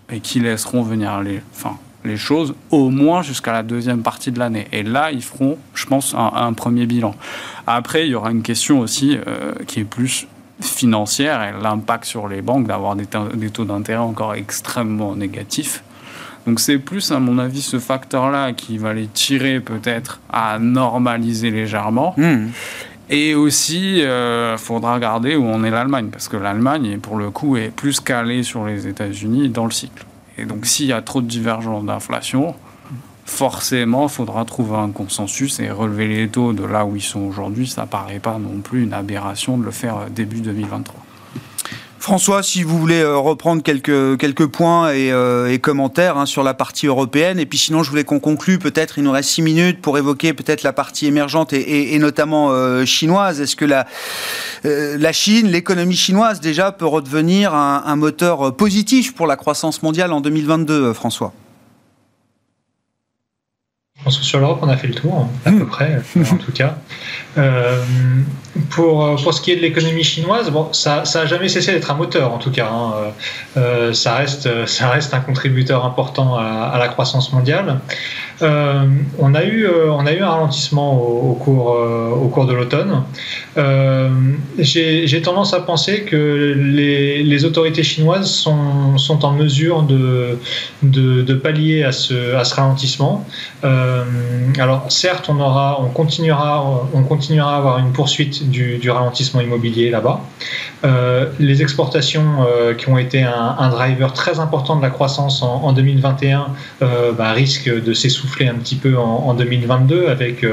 et 0.09 0.21
qu'ils 0.21 0.45
laisseront 0.45 0.83
venir 0.83 1.21
les, 1.21 1.43
enfin, 1.53 1.77
les 2.05 2.17
choses 2.17 2.55
au 2.71 2.91
moins 2.91 3.23
jusqu'à 3.23 3.53
la 3.53 3.63
deuxième 3.63 4.03
partie 4.03 4.33
de 4.33 4.39
l'année. 4.39 4.67
Et 4.73 4.83
là, 4.83 5.13
ils 5.13 5.23
feront, 5.23 5.59
je 5.75 5.87
pense, 5.87 6.15
un, 6.17 6.53
premier 6.53 6.87
bilan. 6.87 7.15
Après, 7.67 8.07
il 8.07 8.11
y 8.11 8.15
aura 8.15 8.31
une 8.31 8.43
question 8.43 8.81
aussi 8.81 9.19
euh, 9.27 9.53
qui 9.67 9.81
est 9.81 9.85
plus 9.85 10.27
financière 10.61 11.43
et 11.43 11.53
l'impact 11.61 12.05
sur 12.05 12.29
les 12.29 12.43
banques 12.43 12.67
d'avoir 12.67 12.97
des, 12.97 13.07
taux 13.07 13.65
d'intérêt 13.65 14.01
encore 14.01 14.35
extrêmement 14.35 15.15
négatifs. 15.17 15.83
Donc 16.47 16.61
c'est 16.61 16.79
plus, 16.79 17.13
à 17.13 17.21
mon 17.21 17.39
avis, 17.39 17.63
ce 17.63 17.79
facteur-là 17.79 18.53
qui 18.53 18.79
va 18.79 18.93
les 18.93 19.07
tirer 19.07 19.61
peut-être 19.61 20.21
à 20.33 20.59
normaliser 20.59 21.51
légèrement. 21.51 22.15
Hmm. 22.17 22.49
Et 23.11 23.35
aussi, 23.35 23.99
il 23.99 24.05
euh, 24.05 24.57
faudra 24.57 24.95
regarder 24.95 25.37
où 25.37 25.45
on 25.45 25.63
est 25.65 25.71
l'Allemagne, 25.71 26.09
parce 26.11 26.29
que 26.29 26.37
l'Allemagne, 26.37 26.99
pour 26.99 27.17
le 27.17 27.31
coup, 27.31 27.57
est 27.57 27.71
plus 27.71 28.01
calée 28.01 28.43
sur 28.43 28.65
les 28.65 28.87
États-Unis 28.87 29.49
dans 29.51 29.65
le 29.65 29.71
cycle. 29.71 30.05
Et 30.39 30.45
donc, 30.45 30.67
s'il 30.67 30.87
y 30.87 30.93
a 30.93 31.03
trop 31.03 31.21
de 31.21 31.27
divergence 31.27 31.85
d'inflation, 31.85 32.55
forcément, 33.25 34.05
il 34.05 34.11
faudra 34.11 34.45
trouver 34.45 34.77
un 34.77 34.91
consensus 34.91 35.61
et 35.61 35.71
relever 35.71 36.09
les 36.09 36.29
taux 36.29 36.53
de 36.53 36.65
là 36.65 36.85
où 36.85 36.97
ils 36.97 37.03
sont 37.03 37.21
aujourd'hui. 37.21 37.67
Ça 37.67 37.83
ne 37.83 37.87
paraît 37.87 38.19
pas 38.19 38.39
non 38.39 38.61
plus 38.61 38.85
une 38.85 38.93
aberration 38.93 39.59
de 39.59 39.65
le 39.65 39.71
faire 39.71 40.11
début 40.11 40.41
2023. 40.41 41.02
François, 42.03 42.43
si 42.43 42.65
vous 42.65 42.81
voulez 42.81 43.01
euh, 43.01 43.17
reprendre 43.17 43.63
quelques, 43.63 44.19
quelques 44.19 44.49
points 44.49 44.91
et, 44.91 45.13
euh, 45.13 45.57
commentaires 45.59 46.19
hein, 46.19 46.27
sur 46.27 46.43
la 46.43 46.53
partie 46.53 46.89
européenne, 46.89 47.39
et 47.39 47.47
puis 47.47 47.59
sinon 47.59 47.85
je 47.85 47.91
voulais 47.91 48.03
qu'on 48.03 48.19
conclue, 48.19 48.59
peut-être 48.59 48.99
il 48.99 49.05
nous 49.05 49.13
reste 49.13 49.29
six 49.29 49.41
minutes 49.41 49.81
pour 49.81 49.97
évoquer 49.97 50.33
peut-être 50.33 50.65
la 50.65 50.73
partie 50.73 51.07
émergente 51.07 51.53
et, 51.53 51.97
notamment 52.01 52.49
euh, 52.51 52.85
chinoise. 52.85 53.41
Est-ce 53.41 53.55
que 53.55 53.65
la, 53.65 53.87
la 54.65 55.13
Chine, 55.13 55.47
l'économie 55.47 55.95
chinoise 55.95 56.41
déjà 56.41 56.73
peut 56.73 56.87
redevenir 56.87 57.55
un, 57.55 57.85
un 57.87 57.95
moteur 57.95 58.57
positif 58.57 59.15
pour 59.15 59.29
la 59.29 59.37
croissance 59.37 59.85
mondiale 59.85 60.13
en 60.13 60.21
2022, 60.21 60.93
François? 60.95 61.33
Je 64.03 64.05
pense 64.07 64.19
que 64.19 64.25
sur 64.25 64.41
l'Europe, 64.41 64.59
on 64.63 64.69
a 64.69 64.77
fait 64.77 64.89
le 64.89 64.95
tour, 64.95 65.29
à 65.47 65.53
peu 65.53 65.65
près, 65.65 66.03
en 66.33 66.37
tout 66.37 66.51
cas. 66.51 66.75
Euh, 67.39 67.85
pour, 68.69 69.15
pour 69.23 69.33
ce 69.33 69.41
qui 69.41 69.53
est 69.53 69.57
de 69.57 69.61
l'économie 69.61 70.03
chinoise, 70.03 70.51
bon, 70.51 70.73
ça 70.73 71.05
n'a 71.15 71.27
jamais 71.27 71.49
cessé 71.49 71.71
d'être 71.71 71.89
un 71.89 71.95
moteur, 71.95 72.35
en 72.35 72.39
tout 72.39 72.51
cas. 72.51 72.69
Hein. 72.69 72.95
Euh, 73.57 73.93
ça, 73.93 74.17
reste, 74.17 74.67
ça 74.67 74.89
reste 74.89 75.15
un 75.15 75.21
contributeur 75.21 75.85
important 75.85 76.37
à, 76.37 76.77
la 76.81 76.89
croissance 76.89 77.33
mondiale. 77.33 77.79
Euh, 78.43 78.89
on, 79.21 79.37
a 79.37 79.45
eu, 79.45 79.69
on 79.69 80.05
a 80.05 80.13
eu 80.13 80.21
un 80.21 80.31
ralentissement 80.31 81.01
au, 81.01 81.35
cours, 81.35 81.69
au 81.71 82.27
cours 82.27 82.47
de 82.47 82.55
l'automne. 82.55 83.05
J'ai 84.59 85.23
tendance 85.23 85.53
à 85.53 85.61
penser 85.61 86.03
que 86.03 86.55
les, 86.57 87.45
autorités 87.45 87.83
chinoises 87.83 88.31
sont, 88.31 89.25
en 89.25 89.33
mesure 89.33 89.83
de, 89.83 91.35
pallier 91.35 91.83
à 91.83 91.93
ce, 91.93 92.55
ralentissement. 92.55 93.27
Euh, 93.65 94.05
alors 94.59 94.91
certes, 94.91 95.29
on 95.29 95.89
continuera, 95.89 96.87
on 96.95 97.03
continuera 97.03 97.55
à 97.55 97.59
avoir 97.59 97.79
une 97.79 97.93
poursuite 97.93 98.51
du, 98.51 98.91
ralentissement 98.91 99.41
immobilier 99.41 99.91
là-bas. 99.91 100.21
Euh, 100.85 101.27
les 101.39 101.63
exportations 101.63 102.45
euh, 102.45 102.75
qui 102.75 102.89
ont 102.89 102.99
été 102.99 103.23
un, 103.23 103.69
driver 103.69 104.13
très 104.13 104.41
important 104.41 104.77
de 104.77 104.83
la 104.83 104.91
croissance 104.91 105.43
en, 105.43 105.73
2021 105.73 106.47
bah, 106.81 107.33
risquent 107.33 107.83
de 107.83 107.93
s'essouffler 107.93 108.49
un 108.49 108.55
petit 108.55 108.77
peu 108.77 108.99
en, 108.99 109.35
2022 109.35 110.09
avec 110.09 110.45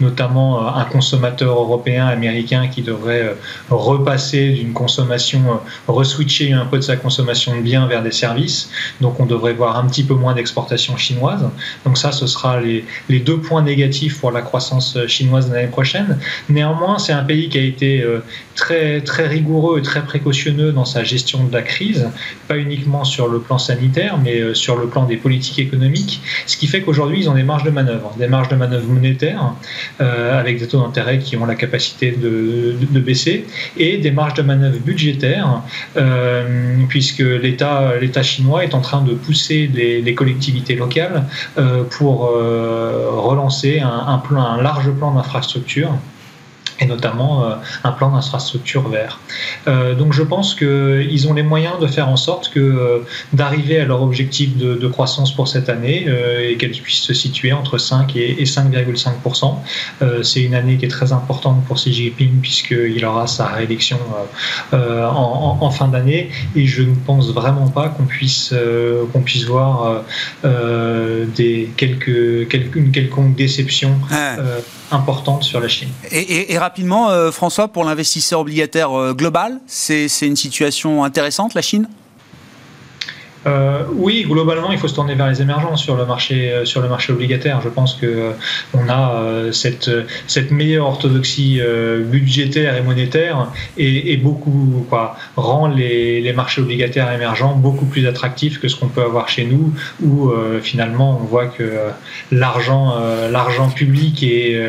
notamment 0.00 0.74
un 0.74 0.84
consommateur 0.84 1.58
européen, 1.58 2.06
américain 2.06 2.47
qui 2.72 2.82
devrait 2.82 3.36
repasser 3.70 4.50
d'une 4.50 4.72
consommation, 4.72 5.60
reswitcher 5.86 6.52
un 6.52 6.64
peu 6.66 6.76
de 6.78 6.82
sa 6.82 6.96
consommation 6.96 7.56
de 7.56 7.60
biens 7.60 7.86
vers 7.86 8.02
des 8.02 8.12
services. 8.12 8.70
Donc 9.00 9.20
on 9.20 9.26
devrait 9.26 9.52
voir 9.52 9.78
un 9.78 9.86
petit 9.86 10.04
peu 10.04 10.14
moins 10.14 10.34
d'exportations 10.34 10.96
chinoises. 10.96 11.48
Donc 11.84 11.98
ça, 11.98 12.12
ce 12.12 12.26
sera 12.26 12.60
les, 12.60 12.84
deux 13.20 13.38
points 13.38 13.62
négatifs 13.62 14.18
pour 14.20 14.30
la 14.30 14.42
croissance 14.42 14.96
chinoise 15.06 15.50
l'année 15.50 15.68
prochaine. 15.68 16.18
Néanmoins, 16.48 16.98
c'est 16.98 17.12
un 17.12 17.24
pays 17.24 17.48
qui 17.48 17.58
a 17.58 17.62
été 17.62 18.00
euh, 18.00 18.20
très, 18.54 19.00
très 19.00 19.26
rigoureux 19.26 19.78
et 19.78 19.82
très 19.82 20.02
précautionneux 20.04 20.72
dans 20.72 20.84
sa 20.84 21.04
gestion 21.04 21.44
de 21.44 21.52
la 21.52 21.62
crise, 21.62 22.08
pas 22.46 22.56
uniquement 22.56 23.04
sur 23.04 23.28
le 23.28 23.40
plan 23.40 23.58
sanitaire, 23.58 24.18
mais 24.18 24.40
euh, 24.40 24.54
sur 24.54 24.76
le 24.76 24.86
plan 24.86 25.04
des 25.04 25.16
politiques 25.16 25.58
économiques, 25.58 26.20
ce 26.46 26.56
qui 26.56 26.66
fait 26.66 26.82
qu'aujourd'hui, 26.82 27.20
ils 27.20 27.30
ont 27.30 27.34
des 27.34 27.42
marges 27.42 27.64
de 27.64 27.70
manœuvre, 27.70 28.14
des 28.18 28.28
marges 28.28 28.48
de 28.48 28.56
manœuvre 28.56 28.86
monétaires, 28.88 29.52
euh, 30.00 30.38
avec 30.38 30.58
des 30.58 30.66
taux 30.66 30.80
d'intérêt 30.80 31.18
qui 31.18 31.36
ont 31.36 31.46
la 31.46 31.54
capacité 31.54 32.12
de, 32.12 32.37
de, 32.38 33.00
baisser, 33.00 33.46
et 33.76 33.98
des 33.98 34.10
marges 34.10 34.34
de 34.34 34.42
manœuvre 34.42 34.78
budgétaires, 34.78 35.62
puisque 36.88 37.20
l'État 37.20 38.22
chinois 38.22 38.64
est 38.64 38.74
en 38.74 38.80
train 38.80 39.02
de 39.02 39.14
pousser 39.14 39.70
les, 39.72 40.14
collectivités 40.14 40.74
locales 40.74 41.24
pour 41.90 42.26
euh, 42.26 43.10
relancer 43.10 43.80
un, 43.80 44.22
un 44.36 44.62
large 44.62 44.90
plan 44.92 45.12
d'infrastructure 45.12 45.92
et 46.80 46.86
notamment 46.86 47.44
euh, 47.44 47.54
un 47.84 47.92
plan 47.92 48.10
d'infrastructure 48.10 48.88
vert. 48.88 49.20
Euh, 49.66 49.94
donc 49.94 50.12
je 50.12 50.22
pense 50.22 50.54
qu'ils 50.54 51.28
ont 51.28 51.34
les 51.34 51.42
moyens 51.42 51.78
de 51.80 51.86
faire 51.86 52.08
en 52.08 52.16
sorte 52.16 52.50
que 52.50 52.60
euh, 52.60 52.98
d'arriver 53.32 53.80
à 53.80 53.84
leur 53.84 54.02
objectif 54.02 54.56
de, 54.56 54.88
croissance 54.88 55.34
pour 55.34 55.48
cette 55.48 55.68
année 55.68 56.06
et 56.42 56.56
qu'elle 56.56 56.70
puisse 56.70 57.02
se 57.02 57.12
situer 57.12 57.52
entre 57.52 57.76
5 57.76 58.16
et, 58.16 58.42
5,5%. 58.44 59.56
C'est 60.22 60.42
une 60.42 60.54
année 60.54 60.78
qui 60.78 60.86
est 60.86 60.88
très 60.88 61.12
importante 61.12 61.62
pour 61.66 61.76
Xi 61.76 61.92
Jinping 61.92 62.40
puisqu'il 62.40 63.04
aura 63.04 63.26
sa 63.26 63.48
réélection 63.48 63.98
en, 64.72 65.70
fin 65.70 65.88
d'année 65.88 66.30
et 66.56 66.66
je 66.66 66.82
ne 66.82 66.94
pense 66.94 67.30
vraiment 67.32 67.68
pas 67.68 67.88
qu'on 67.88 68.04
puisse, 68.04 68.54
qu'on 69.12 69.20
puisse 69.20 69.44
voir 69.44 70.02
des 70.42 71.70
quelques, 71.76 72.48
quelques, 72.48 72.76
une 72.76 72.90
quelconque 72.90 73.36
déception 73.36 73.90
importante 74.90 75.42
sur 75.44 75.60
la 75.60 75.68
Chine. 75.68 75.90
Et, 76.10 76.58
rapidement, 76.58 77.10
euh, 77.10 77.30
François, 77.30 77.68
pour 77.68 77.84
l'investisseur 77.84 78.40
obligataire 78.40 78.92
euh, 78.92 79.14
global, 79.14 79.60
c'est 79.66 80.08
une 80.22 80.36
situation 80.36 81.04
intéressante, 81.04 81.54
la 81.54 81.62
Chine? 81.62 81.88
Euh, 83.46 83.84
oui, 83.94 84.24
globalement, 84.28 84.72
il 84.72 84.78
faut 84.78 84.88
se 84.88 84.94
tourner 84.94 85.14
vers 85.14 85.28
les 85.28 85.40
émergents 85.40 85.76
sur 85.76 85.96
le 85.96 86.04
marché, 86.04 86.50
euh, 86.50 86.64
sur 86.64 86.80
le 86.80 86.88
marché 86.88 87.12
obligataire. 87.12 87.60
Je 87.62 87.68
pense 87.68 87.94
que 87.94 88.06
euh, 88.06 88.30
on 88.74 88.88
a 88.88 89.52
cette, 89.52 89.90
cette 90.26 90.50
meilleure 90.50 90.86
orthodoxie 90.86 91.60
budgétaire 92.04 92.76
et 92.76 92.82
monétaire 92.82 93.50
et, 93.76 94.16
beaucoup 94.16 94.86
quoi, 94.88 95.16
rend 95.36 95.68
les, 95.68 96.20
les, 96.20 96.32
marchés 96.32 96.60
obligataires 96.60 97.12
émergents 97.12 97.54
beaucoup 97.54 97.86
plus 97.86 98.06
attractifs 98.06 98.60
que 98.60 98.68
ce 98.68 98.76
qu'on 98.76 98.88
peut 98.88 99.02
avoir 99.02 99.28
chez 99.28 99.44
nous, 99.44 99.72
où 100.02 100.32
finalement 100.62 101.18
on 101.20 101.24
voit 101.24 101.46
que 101.46 101.78
l'argent, 102.32 102.94
l'argent 103.30 103.68
public 103.68 104.22
est, 104.22 104.60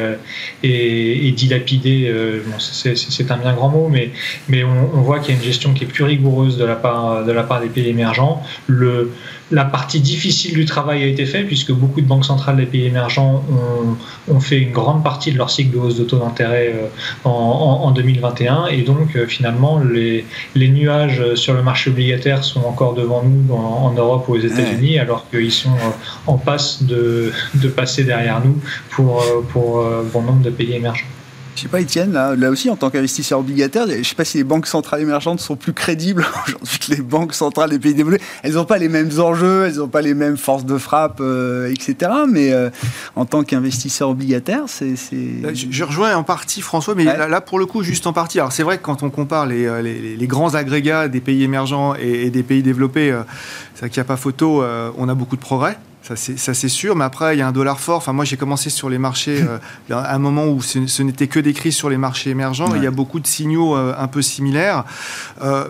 est, 0.63 1.31
dilapidé. 1.35 2.13
c'est 2.57 3.31
un 3.31 3.37
bien 3.37 3.53
grand 3.53 3.69
mot, 3.69 3.89
mais, 3.89 4.11
mais 4.47 4.63
on, 4.63 4.91
on 4.93 5.01
voit 5.01 5.19
qu'il 5.19 5.33
y 5.33 5.37
a 5.37 5.39
une 5.39 5.45
gestion 5.45 5.73
qui 5.73 5.83
est 5.83 5.87
plus 5.87 6.03
rigoureuse 6.03 6.57
de 6.57 6.65
la 6.65 6.75
part, 6.75 7.25
de 7.25 7.31
la 7.31 7.43
part 7.43 7.61
des 7.61 7.69
pays 7.69 7.89
émergents 7.89 8.41
le, 8.69 9.11
la 9.51 9.65
partie 9.65 9.99
difficile 9.99 10.53
du 10.53 10.65
travail 10.65 11.03
a 11.03 11.07
été 11.07 11.25
faite 11.25 11.47
puisque 11.47 11.71
beaucoup 11.71 12.01
de 12.01 12.05
banques 12.05 12.25
centrales 12.25 12.57
des 12.57 12.65
pays 12.65 12.85
émergents 12.85 13.43
ont, 14.29 14.39
fait 14.39 14.59
une 14.59 14.71
grande 14.71 15.03
partie 15.03 15.31
de 15.31 15.37
leur 15.37 15.49
cycle 15.49 15.73
de 15.73 15.79
hausse 15.79 15.97
de 15.97 16.03
taux 16.03 16.19
d'intérêt 16.19 16.73
euh, 16.75 17.29
en, 17.29 17.91
2021 17.91 18.67
et 18.67 18.83
donc 18.83 19.15
euh, 19.15 19.25
finalement 19.25 19.79
les, 19.79 20.23
nuages 20.55 21.33
sur 21.33 21.53
le 21.55 21.63
marché 21.63 21.89
obligataire 21.89 22.43
sont 22.43 22.61
encore 22.61 22.93
devant 22.93 23.23
nous 23.23 23.53
en, 23.53 23.91
Europe 23.91 24.29
ou 24.29 24.35
aux 24.35 24.39
États-Unis 24.39 24.99
alors 24.99 25.27
qu'ils 25.29 25.51
sont 25.51 25.71
euh, 25.71 26.27
en 26.27 26.37
passe 26.37 26.83
de, 26.83 27.33
passer 27.75 28.03
derrière 28.03 28.41
nous 28.43 28.57
pour, 28.91 29.23
pour 29.51 29.83
bon 30.13 30.21
nombre 30.21 30.41
de 30.41 30.49
pays 30.49 30.73
émergents. 30.73 31.05
Je 31.59 31.63
sais 31.63 31.69
pas, 31.69 31.81
Étienne, 31.81 32.13
là, 32.13 32.49
aussi, 32.49 32.69
en 32.69 32.77
tant 32.77 32.89
qu'investisseur 32.89 33.39
obligataire, 33.39 33.85
je 33.85 34.01
sais 34.01 34.15
pas 34.15 34.23
si 34.23 34.37
les 34.37 34.45
banques 34.45 34.65
centrales 34.65 35.01
émergentes 35.01 35.41
sont 35.41 35.57
plus 35.57 35.73
crédibles 35.73 36.25
aujourd'hui 36.47 36.79
que 36.79 36.91
les 36.95 37.01
banques 37.01 37.33
centrales 37.33 37.69
des 37.69 37.79
pays 37.79 37.93
développés. 37.93 38.23
Elles 38.43 38.53
n'ont 38.53 38.63
pas 38.63 38.77
les 38.77 38.87
mêmes 38.87 39.09
enjeux, 39.19 39.65
elles 39.65 39.75
n'ont 39.75 39.89
pas 39.89 40.01
les 40.01 40.13
mêmes 40.13 40.37
forces 40.37 40.63
de 40.63 40.77
frappe, 40.77 41.17
euh, 41.19 41.69
etc. 41.69 42.11
Mais 42.29 42.53
euh, 42.53 42.69
en 43.17 43.25
tant 43.25 43.43
qu'investisseur 43.43 44.07
obligataire, 44.07 44.63
c'est. 44.67 44.95
Je, 45.53 45.83
rejoins 45.83 46.15
en 46.15 46.23
partie 46.23 46.61
François, 46.61 46.95
mais 46.95 47.03
là, 47.03 47.41
pour 47.41 47.59
le 47.59 47.65
coup, 47.65 47.83
juste 47.83 48.07
en 48.07 48.13
partie. 48.13 48.39
Alors, 48.39 48.53
c'est 48.53 48.63
vrai 48.63 48.77
que 48.77 48.83
quand 48.83 49.03
on 49.03 49.09
compare 49.09 49.45
les, 49.45 49.65
euh, 49.65 49.81
les, 49.81 50.27
grands 50.27 50.55
agrégats 50.55 51.09
des 51.09 51.19
pays 51.19 51.43
émergents 51.43 51.93
et, 51.95 52.29
des 52.29 52.43
pays 52.43 52.63
développés, 52.63 53.13
c'est 53.73 53.81
vrai 53.81 53.89
qu'il 53.89 53.99
n'y 53.99 54.05
a 54.05 54.07
pas 54.07 54.15
photo, 54.15 54.63
on 54.97 55.09
a 55.09 55.13
beaucoup 55.13 55.35
de 55.35 55.41
progrès. 55.41 55.77
Ça 56.01 56.15
c'est 56.15 56.69
sûr, 56.69 56.95
mais 56.95 57.03
après 57.03 57.35
il 57.35 57.39
y 57.39 57.41
a 57.41 57.47
un 57.47 57.51
dollar 57.51 57.79
fort. 57.79 57.97
Enfin 57.97 58.13
moi 58.13 58.25
j'ai 58.25 58.37
commencé 58.37 58.69
sur 58.69 58.89
les 58.89 58.97
marchés 58.97 59.43
euh, 59.43 59.57
à 59.91 60.15
un 60.15 60.19
moment 60.19 60.47
où 60.47 60.61
ce, 60.61 61.01
n'était 61.03 61.27
que 61.27 61.39
des 61.39 61.53
crises 61.53 61.75
sur 61.75 61.89
les 61.89 61.97
marchés 61.97 62.31
émergents. 62.31 62.73
Il 62.75 62.83
y 62.83 62.87
a 62.87 62.91
beaucoup 62.91 63.19
de 63.19 63.27
signaux 63.27 63.75
euh, 63.75 63.93
un 63.97 64.07
peu 64.07 64.21
similaires. 64.21 64.85
Euh, 65.41 65.67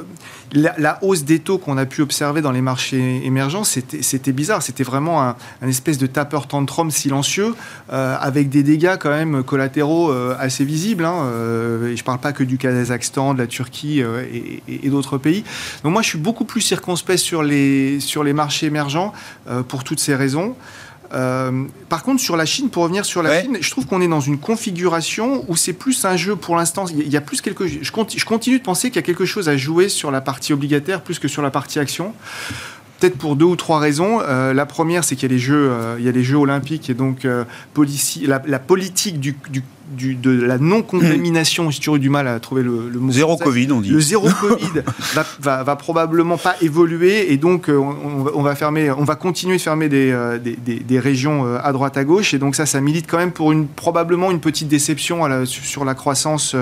la, 0.53 0.99
hausse 1.03 1.23
des 1.23 1.39
taux 1.39 1.57
qu'on 1.57 1.77
a 1.77 1.85
pu 1.85 2.01
observer 2.01 2.41
dans 2.41 2.51
les 2.51 2.61
marchés 2.61 3.25
émergents, 3.25 3.63
c'était 3.63 4.31
bizarre. 4.31 4.61
C'était 4.61 4.83
vraiment 4.83 5.21
un, 5.21 5.35
espèce 5.67 5.97
de 5.97 6.07
tapeur 6.07 6.47
tantrum 6.47 6.91
silencieux, 6.91 7.55
euh, 7.91 8.15
avec 8.19 8.49
des 8.49 8.63
dégâts 8.63 8.97
quand 8.99 9.09
même 9.09 9.43
collatéraux 9.43 10.11
euh, 10.11 10.35
assez 10.39 10.65
visibles. 10.65 11.05
Hein. 11.05 11.23
Euh, 11.23 11.95
je 11.95 12.01
ne 12.01 12.05
parle 12.05 12.19
pas 12.19 12.33
que 12.33 12.43
du 12.43 12.57
Kazakhstan, 12.57 13.33
de 13.33 13.39
la 13.39 13.47
Turquie 13.47 14.01
et, 14.01 14.89
d'autres 14.89 15.17
pays. 15.17 15.43
Donc 15.83 15.93
moi, 15.93 16.01
je 16.01 16.09
suis 16.09 16.17
beaucoup 16.17 16.45
plus 16.45 16.61
circonspect 16.61 17.19
sur 17.19 17.43
les, 17.43 17.99
sur 17.99 18.23
les 18.23 18.33
marchés 18.33 18.65
émergents 18.65 19.13
pour 19.67 19.83
toutes 19.83 19.99
ces 19.99 20.15
raisons. 20.15 20.55
Euh, 21.13 21.65
par 21.87 22.03
contre, 22.03 22.21
sur 22.21 22.37
la 22.37 22.45
Chine, 22.45 22.69
pour 22.69 22.83
revenir 22.83 23.05
sur 23.05 23.23
la 23.23 23.41
Chine, 23.41 23.57
je 23.61 23.69
trouve 23.71 23.85
qu'on 23.85 24.01
est 24.01 24.07
dans 24.07 24.19
une 24.19 24.37
configuration 24.37 25.43
où 25.47 25.55
c'est 25.55 25.73
plus 25.73 26.05
un 26.05 26.15
jeu 26.15 26.35
pour 26.35 26.55
l'instant. 26.55 26.85
Il 26.87 27.09
y 27.09 27.17
a 27.17 27.21
plus 27.21 27.41
quelque. 27.41 27.67
Je 27.67 27.91
continue, 27.91 28.19
je 28.19 28.25
continue 28.25 28.59
de 28.59 28.63
penser 28.63 28.89
qu'il 28.89 28.97
y 28.97 28.99
a 28.99 29.05
quelque 29.05 29.25
chose 29.25 29.49
à 29.49 29.57
jouer 29.57 29.89
sur 29.89 30.11
la 30.11 30.21
partie 30.21 30.53
obligataire 30.53 31.01
plus 31.01 31.19
que 31.19 31.27
sur 31.27 31.41
la 31.41 31.51
partie 31.51 31.79
action. 31.79 32.13
Peut-être 32.99 33.17
pour 33.17 33.35
deux 33.35 33.45
ou 33.45 33.55
trois 33.55 33.79
raisons. 33.79 34.19
Euh, 34.21 34.53
la 34.53 34.65
première, 34.65 35.03
c'est 35.03 35.15
qu'il 35.15 35.29
y 35.29 35.31
a 35.31 35.35
les 35.35 35.39
jeux, 35.39 35.69
euh, 35.71 35.95
il 35.99 36.05
y 36.05 36.09
a 36.09 36.11
les 36.11 36.23
jeux 36.23 36.37
olympiques 36.37 36.89
et 36.89 36.93
donc 36.93 37.23
la, 37.23 38.41
la, 38.45 38.59
politique 38.59 39.19
du, 39.19 39.35
du 39.49 39.63
de 39.95 40.31
la 40.31 40.57
non-contamination, 40.57 41.71
j'ai 41.71 41.79
toujours 41.79 41.95
eu 41.95 41.99
du 41.99 42.09
mal 42.09 42.27
à 42.27 42.39
trouver 42.39 42.63
le, 42.63 42.89
mot. 42.99 43.11
Zéro 43.11 43.37
Covid, 43.37 43.71
on 43.71 43.81
dit. 43.81 43.89
Le 43.89 43.99
zéro 43.99 44.27
Covid 44.39 44.83
va, 45.39 45.63
va, 45.63 45.75
probablement 45.75 46.37
pas 46.37 46.55
évoluer 46.61 47.31
et 47.31 47.37
donc 47.37 47.69
euh, 47.69 47.77
on, 47.77 48.41
va 48.41 48.55
fermer, 48.55 48.91
on 48.91 49.03
va 49.03 49.15
continuer 49.15 49.57
de 49.57 49.61
fermer 49.61 49.89
des, 49.89 50.11
euh, 50.11 50.37
des, 50.37 50.99
régions 50.99 51.45
euh, 51.45 51.57
à 51.63 51.71
droite 51.71 51.97
à 51.97 52.03
gauche 52.03 52.33
et 52.33 52.39
donc 52.39 52.55
ça, 52.55 52.65
ça 52.65 52.81
milite 52.81 53.07
quand 53.07 53.17
même 53.17 53.31
pour 53.31 53.51
une, 53.51 53.67
probablement 53.67 54.31
une 54.31 54.39
petite 54.39 54.67
déception 54.67 55.19
sur 55.45 55.85
la 55.85 55.95
croissance 55.95 56.55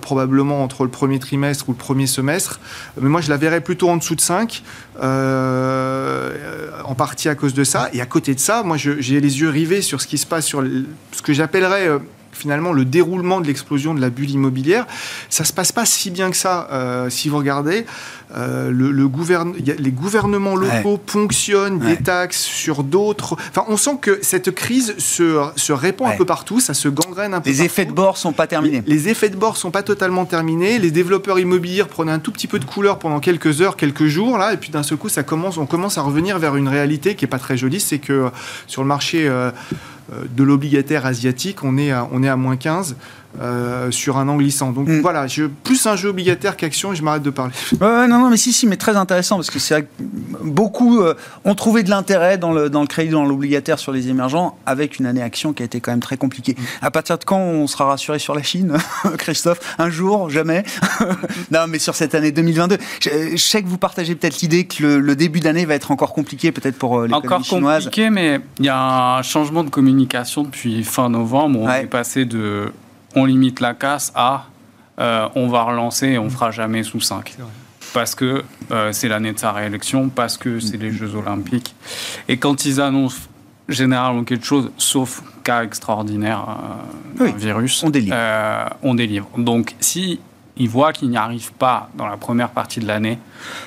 probablement 0.00 0.62
entre 0.62 0.84
le 0.84 0.90
premier 0.90 1.18
trimestre 1.18 1.68
ou 1.68 1.72
le 1.72 1.78
premier 1.78 2.06
semestre. 2.06 2.60
Mais 3.00 3.08
moi, 3.08 3.20
je 3.20 3.30
la 3.30 3.36
verrais 3.36 3.60
plutôt 3.60 3.88
en 3.88 3.96
dessous 3.96 4.14
de 4.14 4.20
5, 4.20 4.62
en 5.00 6.94
partie 6.96 7.28
à 7.28 7.34
cause 7.34 7.54
de 7.54 7.64
ça. 7.64 7.88
Et 7.92 8.00
à 8.00 8.06
côté 8.06 8.34
de 8.34 8.40
ça, 8.40 8.62
moi, 8.62 8.76
j'ai 8.76 9.20
les 9.20 9.40
yeux 9.40 9.48
rivés 9.48 9.82
sur 9.82 10.00
ce 10.00 10.06
qui 10.06 10.18
se 10.18 10.26
passe 10.26 10.46
sur 10.46 10.62
ce 11.12 11.22
que 11.22 11.32
j'appellerais 11.32 11.88
finalement 12.32 12.72
le 12.72 12.84
déroulement 12.84 13.40
de 13.40 13.46
l'explosion 13.46 13.94
de 13.94 14.00
la 14.00 14.10
bulle 14.10 14.30
immobilière. 14.30 14.86
Ça 15.28 15.44
se 15.44 15.52
passe 15.52 15.72
pas 15.72 15.84
si 15.84 16.10
bien 16.10 16.30
que 16.30 16.36
ça. 16.36 16.68
Euh, 16.72 17.10
si 17.10 17.28
vous 17.28 17.38
regardez, 17.38 17.86
euh, 18.36 18.70
le, 18.70 18.90
les 18.90 19.90
gouvernements 19.90 20.54
locaux 20.54 20.98
ponctionnent 20.98 21.78
des 21.78 21.96
taxes 21.96 22.42
sur 22.42 22.84
d'autres. 22.84 23.36
Enfin, 23.50 23.64
on 23.68 23.76
sent 23.76 23.98
que 24.00 24.18
cette 24.22 24.52
crise 24.52 24.94
se, 24.98 25.40
se 25.56 25.72
répand 25.72 26.08
un 26.08 26.16
peu 26.16 26.24
partout, 26.24 26.60
ça 26.60 26.74
se 26.74 26.88
gangrène 26.88 27.34
un 27.34 27.40
peu. 27.40 27.50
Les 27.50 27.62
effets 27.62 27.84
de 27.84 27.92
bord 27.92 28.16
sont 28.16 28.32
pas 28.32 28.46
terminés. 28.46 28.82
Les, 28.86 29.08
effets 29.08 29.30
de 29.30 29.36
bord 29.36 29.56
sont 29.56 29.70
pas 29.70 29.82
totalement 29.82 30.26
terminés. 30.26 30.78
Les 30.78 30.90
développeurs 30.90 31.38
immobiliers 31.38 31.84
prenaient 31.84 32.12
un 32.12 32.18
tout 32.18 32.32
petit 32.32 32.46
peu 32.46 32.58
de 32.58 32.64
couleur 32.64 32.98
pendant 32.98 33.20
quelques 33.20 33.62
heures, 33.62 33.76
quelques 33.76 34.06
jours 34.06 34.38
là, 34.38 34.52
et 34.52 34.56
puis 34.56 34.70
d'un 34.70 34.82
seul 34.82 34.98
coup, 34.98 35.08
ça 35.08 35.22
commence, 35.22 35.58
on 35.58 35.66
commence 35.66 35.98
à 35.98 36.02
revenir 36.02 36.38
vers 36.38 36.56
une 36.56 36.68
réalité 36.68 37.14
qui 37.14 37.24
est 37.24 37.28
pas 37.28 37.38
très 37.38 37.56
jolie, 37.56 37.80
c'est 37.80 37.98
que 37.98 38.30
sur 38.66 38.82
le 38.82 38.88
marché 38.88 39.26
euh, 39.26 39.50
euh, 39.50 39.52
de 40.34 40.42
l'obligataire 40.42 41.06
asiatique, 41.06 41.62
on 41.64 41.78
est 41.78 41.90
à, 41.90 42.08
on 42.12 42.22
est 42.22 42.28
à 42.28 42.36
moins 42.36 42.56
15. 42.56 42.96
Euh, 43.38 43.92
sur 43.92 44.18
un 44.18 44.28
an 44.28 44.36
glissant. 44.36 44.72
Donc 44.72 44.88
mm. 44.88 45.00
voilà, 45.00 45.28
je, 45.28 45.44
plus 45.44 45.86
un 45.86 45.94
jeu 45.94 46.08
obligataire 46.08 46.56
qu'action 46.56 46.92
et 46.92 46.96
je 46.96 47.02
m'arrête 47.02 47.22
de 47.22 47.30
parler. 47.30 47.52
non, 47.80 48.08
non, 48.08 48.28
mais 48.28 48.36
si, 48.36 48.52
si, 48.52 48.66
mais 48.66 48.76
très 48.76 48.96
intéressant 48.96 49.36
parce 49.36 49.50
que 49.50 49.60
c'est 49.60 49.88
beaucoup 50.42 51.00
euh, 51.00 51.14
ont 51.44 51.54
trouvé 51.54 51.84
de 51.84 51.90
l'intérêt 51.90 52.38
dans 52.38 52.52
le, 52.52 52.68
dans 52.68 52.80
le 52.80 52.88
crédit, 52.88 53.10
dans 53.10 53.24
l'obligataire 53.24 53.78
sur 53.78 53.92
les 53.92 54.08
émergents 54.08 54.58
avec 54.66 54.98
une 54.98 55.06
année 55.06 55.22
action 55.22 55.52
qui 55.52 55.62
a 55.62 55.66
été 55.66 55.80
quand 55.80 55.92
même 55.92 56.00
très 56.00 56.16
compliquée. 56.16 56.56
Mm. 56.58 56.62
À 56.82 56.90
partir 56.90 57.18
de 57.18 57.24
quand 57.24 57.38
on 57.38 57.68
sera 57.68 57.86
rassuré 57.86 58.18
sur 58.18 58.34
la 58.34 58.42
Chine, 58.42 58.76
Christophe? 59.18 59.60
Un 59.78 59.90
jour 59.90 60.28
Jamais? 60.28 60.64
Non, 61.52 61.66
mais 61.68 61.78
sur 61.78 61.94
cette 61.94 62.16
année 62.16 62.32
2022. 62.32 62.78
Je, 63.00 63.36
sais 63.36 63.62
que 63.62 63.68
vous 63.68 63.78
partagez 63.78 64.16
peut-être 64.16 64.40
l'idée 64.40 64.64
que 64.64 64.84
le, 64.84 65.16
début 65.16 65.40
d'année 65.40 65.64
va 65.64 65.74
être 65.74 65.92
encore 65.92 66.12
compliqué 66.12 66.50
peut-être 66.50 66.76
pour 66.76 67.02
les 67.02 67.14
Encore 67.14 67.42
compliqué, 67.46 68.10
mais 68.10 68.40
il 68.58 68.66
y 68.66 68.68
a 68.68 69.18
un 69.18 69.22
changement 69.22 69.62
de 69.62 69.70
communication 69.70 70.42
depuis 70.42 70.82
fin 70.82 71.08
novembre. 71.08 71.60
On 71.60 71.70
est 71.70 71.86
passé 71.86 72.24
de 72.24 72.72
on 73.14 73.24
limite 73.24 73.60
la 73.60 73.74
casse 73.74 74.12
à 74.14 74.46
euh, 75.00 75.28
on 75.34 75.48
va 75.48 75.62
relancer 75.62 76.08
et 76.08 76.18
on 76.18 76.28
fera 76.28 76.50
jamais 76.50 76.82
sous 76.82 77.00
5. 77.00 77.36
Parce 77.94 78.14
que 78.14 78.44
euh, 78.70 78.92
c'est 78.92 79.08
l'année 79.08 79.32
de 79.32 79.38
sa 79.38 79.52
réélection, 79.52 80.10
parce 80.10 80.36
que 80.36 80.60
c'est 80.60 80.76
les 80.76 80.92
Jeux 80.92 81.14
Olympiques. 81.14 81.74
Et 82.28 82.36
quand 82.36 82.64
ils 82.66 82.80
annoncent 82.80 83.28
généralement 83.68 84.24
quelque 84.24 84.44
chose, 84.44 84.70
sauf 84.76 85.22
cas 85.42 85.64
extraordinaire, 85.64 86.44
euh, 87.20 87.30
virus, 87.36 87.82
on 87.82 87.90
délivre. 87.90 88.16
on 88.82 88.94
délivre. 88.94 89.28
Donc 89.38 89.74
si 89.80 90.20
ils 90.56 90.68
voient 90.68 90.92
qu'ils 90.92 91.08
n'y 91.08 91.16
arrivent 91.16 91.52
pas 91.52 91.88
dans 91.94 92.06
la 92.06 92.18
première 92.18 92.50
partie 92.50 92.80
de 92.80 92.86
l'année, 92.86 93.18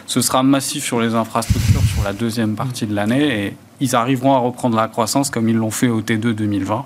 ce 0.05 0.21
sera 0.21 0.43
massif 0.43 0.83
sur 0.83 1.01
les 1.01 1.15
infrastructures 1.15 1.81
sur 1.81 2.03
la 2.03 2.13
deuxième 2.13 2.55
partie 2.55 2.85
de 2.85 2.93
l'année 2.93 3.45
et 3.45 3.53
ils 3.79 3.95
arriveront 3.95 4.35
à 4.35 4.37
reprendre 4.37 4.77
la 4.77 4.87
croissance 4.87 5.31
comme 5.31 5.49
ils 5.49 5.55
l'ont 5.55 5.71
fait 5.71 5.89
au 5.89 6.01
T2 6.01 6.33
2020 6.33 6.83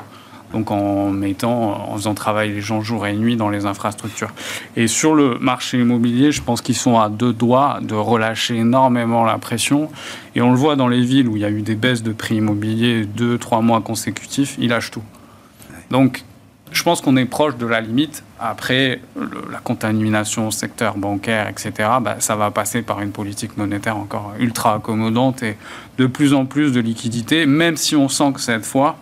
donc 0.54 0.72
en 0.72 1.12
mettant, 1.12 1.92
en 1.92 1.96
faisant 1.96 2.14
travailler 2.14 2.54
les 2.54 2.62
gens 2.62 2.82
jour 2.82 3.06
et 3.06 3.14
nuit 3.14 3.36
dans 3.36 3.50
les 3.50 3.66
infrastructures. 3.66 4.32
Et 4.76 4.88
sur 4.88 5.14
le 5.14 5.38
marché 5.40 5.80
immobilier, 5.80 6.32
je 6.32 6.42
pense 6.42 6.62
qu'ils 6.62 6.76
sont 6.76 7.00
à 7.00 7.10
deux 7.10 7.34
doigts 7.34 7.80
de 7.82 7.96
relâcher 7.96 8.56
énormément 8.56 9.26
la 9.26 9.38
pression. 9.38 9.90
Et 10.36 10.42
on 10.42 10.52
le 10.52 10.58
voit 10.58 10.76
dans 10.76 10.88
les 10.88 11.02
villes 11.02 11.28
où 11.28 11.36
il 11.36 11.42
y 11.42 11.46
a 11.46 11.50
eu 11.50 11.62
des 11.62 11.76
baisses 11.76 12.04
de 12.04 12.14
prix 12.14 12.36
immobiliers 12.36 13.06
deux, 13.06 13.38
trois 13.38 13.62
mois 13.62 13.82
consécutifs, 13.82 14.56
ils 14.60 14.70
lâchent 14.70 14.92
tout. 14.92 15.04
Donc 15.92 16.24
je 16.72 16.84
pense 16.84 17.02
qu'on 17.02 17.16
est 17.18 17.26
proche 17.26 17.56
de 17.58 17.66
la 17.66 17.82
limite. 17.82 18.24
Après, 18.40 19.00
la 19.52 19.60
contamination 19.60 20.48
au 20.48 20.52
secteur 20.52 20.98
bancaire, 20.98 21.48
etc., 21.48 21.72
bah, 22.02 22.18
ça 22.20 22.36
va 22.36 22.52
passer 22.52 22.82
par 22.82 23.02
une 23.02 23.12
politique 23.12 23.58
monétaire 23.58 23.98
encore 23.98 24.34
ultra 24.38 24.76
accommodante 24.76 25.44
et 25.44 25.58
de 25.98 26.06
plus 26.06 26.34
en 26.34 26.46
plus 26.46 26.72
de 26.74 26.80
liquidités, 26.80 27.46
même 27.46 27.78
si 27.78 27.96
on 27.96 28.10
sent 28.10 28.34
que 28.34 28.42
cette 28.42 28.66
fois, 28.66 28.98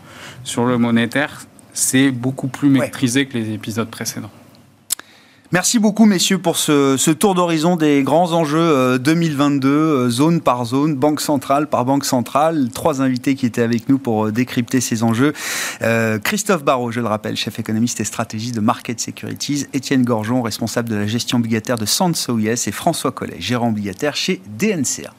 sur 0.46 0.66
le 0.66 0.78
monétaire, 0.78 1.46
c'est 1.74 2.12
beaucoup 2.12 2.48
plus 2.48 2.70
maîtrisé 2.70 3.26
que 3.26 3.38
les 3.38 3.52
épisodes 3.52 3.90
précédents. 3.90 4.32
Merci 5.52 5.78
beaucoup, 5.78 6.06
messieurs, 6.06 6.40
pour 6.40 6.58
ce, 6.58 7.12
tour 7.12 7.36
d'horizon 7.36 7.76
des 7.76 8.02
grands 8.02 8.34
enjeux 8.34 8.98
2022, 8.98 9.68
euh, 9.68 9.72
euh, 9.72 10.10
zone 10.10 10.42
par 10.42 10.66
zone, 10.66 10.96
banque 10.96 11.22
centrale 11.22 11.68
par 11.68 11.86
banque 11.86 12.04
centrale. 12.04 12.70
Trois 12.74 13.02
invités 13.02 13.36
qui 13.36 13.46
étaient 13.46 13.62
avec 13.62 13.88
nous 13.88 14.00
pour 14.00 14.26
euh, 14.26 14.32
décrypter 14.32 14.82
ces 14.82 15.04
enjeux. 15.04 15.34
Christophe 16.24 16.64
Barraud, 16.64 16.92
je 16.92 17.00
le 17.00 17.08
rappelle, 17.08 17.38
chef 17.38 17.60
économiste 17.60 18.02
et 18.02 18.06
stratégiste 18.06 18.56
de 18.56 18.60
Market 18.60 19.00
Securities. 19.00 19.68
Étienne 19.74 20.04
Gorgeon, 20.04 20.42
responsable 20.42 20.90
de 20.90 20.96
la 20.96 21.08
gestion 21.08 21.38
obligataire 21.38 21.78
de 21.78 21.86
Sanso-IS. 21.86 22.68
Et 22.68 22.72
François 22.72 23.12
Collet, 23.12 23.38
gérant 23.40 23.70
obligataire 23.70 24.16
chez 24.16 24.42
DNCA. 24.58 25.14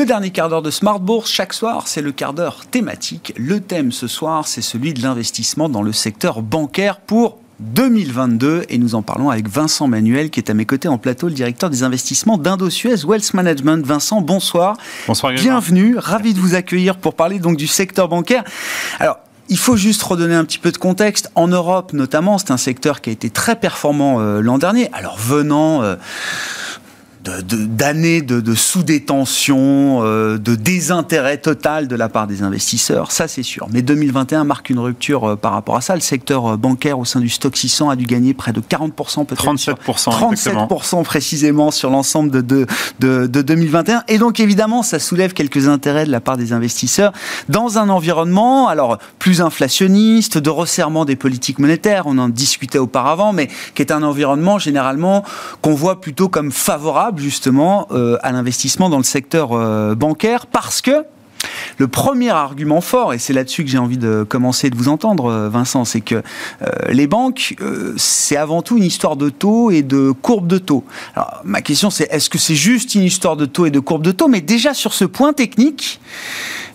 Le 0.00 0.06
dernier 0.06 0.30
quart 0.30 0.48
d'heure 0.48 0.62
de 0.62 0.70
Smart 0.70 0.98
Bourse, 0.98 1.30
chaque 1.30 1.52
soir, 1.52 1.86
c'est 1.86 2.00
le 2.00 2.10
quart 2.10 2.32
d'heure 2.32 2.64
thématique. 2.70 3.34
Le 3.36 3.60
thème 3.60 3.92
ce 3.92 4.06
soir, 4.06 4.48
c'est 4.48 4.62
celui 4.62 4.94
de 4.94 5.02
l'investissement 5.02 5.68
dans 5.68 5.82
le 5.82 5.92
secteur 5.92 6.40
bancaire 6.40 7.00
pour 7.00 7.36
2022 7.58 8.64
et 8.70 8.78
nous 8.78 8.94
en 8.94 9.02
parlons 9.02 9.28
avec 9.28 9.46
Vincent 9.46 9.88
Manuel 9.88 10.30
qui 10.30 10.40
est 10.40 10.48
à 10.48 10.54
mes 10.54 10.64
côtés 10.64 10.88
en 10.88 10.96
plateau, 10.96 11.28
le 11.28 11.34
directeur 11.34 11.68
des 11.68 11.82
investissements 11.82 12.38
d'Indo-Suez 12.38 13.04
Wealth 13.04 13.34
Management. 13.34 13.84
Vincent, 13.84 14.22
bonsoir. 14.22 14.78
Bonsoir. 15.06 15.34
Bienvenue, 15.34 15.98
ravi 15.98 16.32
de 16.32 16.40
vous 16.40 16.54
accueillir 16.54 16.96
pour 16.96 17.12
parler 17.12 17.38
donc 17.38 17.58
du 17.58 17.66
secteur 17.66 18.08
bancaire. 18.08 18.44
Alors, 19.00 19.18
il 19.50 19.58
faut 19.58 19.76
juste 19.76 20.02
redonner 20.02 20.34
un 20.34 20.44
petit 20.46 20.58
peu 20.58 20.72
de 20.72 20.78
contexte. 20.78 21.30
En 21.34 21.48
Europe, 21.48 21.92
notamment, 21.92 22.38
c'est 22.38 22.52
un 22.52 22.56
secteur 22.56 23.02
qui 23.02 23.10
a 23.10 23.12
été 23.12 23.28
très 23.28 23.56
performant 23.56 24.20
euh, 24.20 24.40
l'an 24.40 24.56
dernier. 24.56 24.88
Alors, 24.94 25.18
venant 25.18 25.82
euh, 25.82 25.96
d'années 27.22 28.22
de, 28.22 28.40
de, 28.40 28.54
sous-détention, 28.54 30.00
euh, 30.02 30.38
de 30.38 30.54
désintérêt 30.54 31.36
total 31.36 31.86
de 31.86 31.94
la 31.94 32.08
part 32.08 32.26
des 32.26 32.42
investisseurs, 32.42 33.12
ça 33.12 33.28
c'est 33.28 33.42
sûr. 33.42 33.66
Mais 33.72 33.82
2021 33.82 34.44
marque 34.44 34.70
une 34.70 34.78
rupture 34.78 35.24
euh, 35.24 35.36
par 35.36 35.52
rapport 35.52 35.76
à 35.76 35.82
ça. 35.82 35.94
Le 35.94 36.00
secteur 36.00 36.46
euh, 36.46 36.56
bancaire 36.56 36.98
au 36.98 37.04
sein 37.04 37.20
du 37.20 37.28
stock 37.28 37.56
600 37.56 37.90
a 37.90 37.96
dû 37.96 38.06
gagner 38.06 38.32
près 38.32 38.52
de 38.52 38.60
40%, 38.60 39.26
peut-être 39.26 39.44
37%, 39.44 39.74
37% 39.86 41.02
précisément 41.04 41.70
sur 41.70 41.90
l'ensemble 41.90 42.30
de, 42.30 42.40
de, 42.40 42.66
de, 43.00 43.26
de 43.26 43.42
2021. 43.42 44.04
Et 44.08 44.18
donc 44.18 44.40
évidemment, 44.40 44.82
ça 44.82 44.98
soulève 44.98 45.34
quelques 45.34 45.68
intérêts 45.68 46.06
de 46.06 46.10
la 46.10 46.20
part 46.20 46.38
des 46.38 46.54
investisseurs 46.54 47.12
dans 47.50 47.76
un 47.76 47.90
environnement 47.90 48.68
alors 48.68 48.96
plus 49.18 49.42
inflationniste, 49.42 50.38
de 50.38 50.50
resserrement 50.50 51.04
des 51.04 51.16
politiques 51.16 51.58
monétaires, 51.58 52.04
on 52.06 52.16
en 52.16 52.30
discutait 52.30 52.78
auparavant, 52.78 53.34
mais 53.34 53.48
qui 53.74 53.82
est 53.82 53.92
un 53.92 54.02
environnement 54.02 54.58
généralement 54.58 55.22
qu'on 55.60 55.74
voit 55.74 56.00
plutôt 56.00 56.28
comme 56.28 56.50
favorable 56.50 57.09
justement 57.18 57.86
euh, 57.90 58.16
à 58.22 58.32
l'investissement 58.32 58.88
dans 58.88 58.98
le 58.98 59.04
secteur 59.04 59.52
euh, 59.52 59.94
bancaire 59.94 60.46
parce 60.46 60.80
que 60.80 61.04
le 61.78 61.88
premier 61.88 62.28
argument 62.28 62.82
fort, 62.82 63.14
et 63.14 63.18
c'est 63.18 63.32
là-dessus 63.32 63.64
que 63.64 63.70
j'ai 63.70 63.78
envie 63.78 63.96
de 63.96 64.26
commencer 64.28 64.68
de 64.68 64.76
vous 64.76 64.88
entendre, 64.88 65.26
euh, 65.26 65.48
Vincent, 65.48 65.86
c'est 65.86 66.02
que 66.02 66.22
les 66.90 67.06
banques, 67.06 67.56
c'est 67.96 68.36
avant 68.36 68.60
tout 68.60 68.76
une 68.76 68.84
histoire 68.84 69.16
de 69.16 69.30
taux 69.30 69.70
et 69.70 69.82
de 69.82 70.10
courbe 70.10 70.46
de 70.46 70.58
taux. 70.58 70.84
Alors, 71.16 71.40
ma 71.44 71.62
question, 71.62 71.88
c'est 71.88 72.08
est-ce 72.10 72.28
que 72.28 72.36
c'est 72.36 72.54
juste 72.54 72.94
une 72.94 73.04
histoire 73.04 73.36
de 73.36 73.46
taux 73.46 73.64
et 73.64 73.70
de 73.70 73.80
courbe 73.80 74.02
de 74.02 74.12
taux? 74.12 74.28
Mais 74.28 74.42
déjà 74.42 74.74
sur 74.74 74.92
ce 74.92 75.06
point 75.06 75.32
technique, 75.32 75.98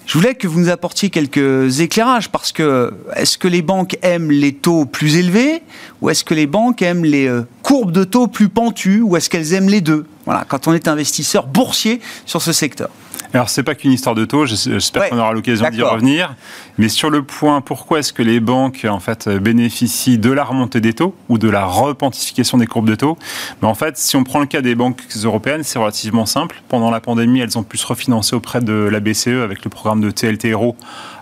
je 0.06 0.18
voulais 0.18 0.36
que 0.36 0.47
vous 0.47 0.60
nous 0.60 0.70
apportiez 0.70 1.10
quelques 1.10 1.80
éclairages 1.80 2.30
parce 2.30 2.51
que 2.51 2.93
est-ce 3.16 3.38
que 3.38 3.47
les 3.47 3.62
banques 3.62 3.97
aiment 4.03 4.32
les 4.32 4.53
taux 4.53 4.86
plus 4.86 5.18
élevés 5.18 5.64
ou 6.01 6.10
est-ce 6.10 6.24
que 6.24 6.34
les 6.34 6.47
banques 6.47 6.82
aiment 6.82 7.06
les 7.06 7.28
euh, 7.28 7.47
courbes 7.64 7.91
de 7.91 8.03
taux 8.03 8.28
plus 8.28 8.49
pentues 8.49 9.01
ou 9.01 9.18
est-ce 9.18 9.30
qu'elles 9.30 9.53
aiment 9.53 9.70
les 9.70 9.82
deux? 9.82 10.06
Voilà, 10.26 10.45
quand 10.47 10.68
on 10.68 10.74
est 10.74 10.88
investisseur 10.88 11.47
boursier 11.47 12.01
sur 12.26 12.41
ce 12.41 12.53
secteur. 12.53 12.89
Alors, 13.36 13.50
c'est 13.50 13.64
pas 13.64 13.76
qu'une 13.76 13.92
histoire 13.92 14.16
de 14.16 14.24
taux, 14.24 14.46
j'espère 14.46 15.10
qu'on 15.10 15.20
aura 15.20 15.34
l'occasion 15.34 15.70
d'y 15.70 15.82
revenir. 15.82 16.36
Mais 16.78 16.88
sur 16.88 17.10
le 17.10 17.22
point, 17.22 17.60
pourquoi 17.60 18.00
est-ce 18.00 18.14
que 18.14 18.24
les 18.24 18.40
banques 18.40 18.86
en 18.90 19.02
fait, 19.02 19.28
bénéficient 19.28 20.18
de 20.18 20.32
la 20.32 20.46
remontée 20.46 20.80
des 20.80 20.94
taux 20.94 21.14
ou 21.28 21.38
de 21.38 21.50
la 21.50 21.66
repentification 21.66 22.58
des 22.58 22.66
courbes 22.66 22.88
de 22.88 22.96
taux? 22.96 23.18
Mais 23.62 23.68
En 23.68 23.76
fait, 23.76 23.98
si 23.98 24.16
on 24.16 24.24
prend 24.24 24.40
le 24.40 24.46
cas 24.46 24.62
des 24.62 24.74
banques 24.74 25.02
européennes, 25.22 25.64
c'est 25.64 25.78
relativement 25.78 26.26
simple. 26.26 26.62
Pendant 26.70 26.92
la 26.92 27.02
pandémie, 27.02 27.42
elles 27.42 27.58
ont 27.58 27.64
pu 27.64 27.78
se 27.78 27.86
refinancer 27.86 28.38
auprès 28.38 28.62
de 28.62 28.72
la 28.72 29.02
BCE 29.02 29.44
avec 29.44 29.66
le 29.66 29.70
programme 29.70 30.00
de 30.00 30.12
TLTRO 30.12 30.78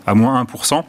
à 0.05 0.13
moins 0.13 0.43
1% 0.43 0.83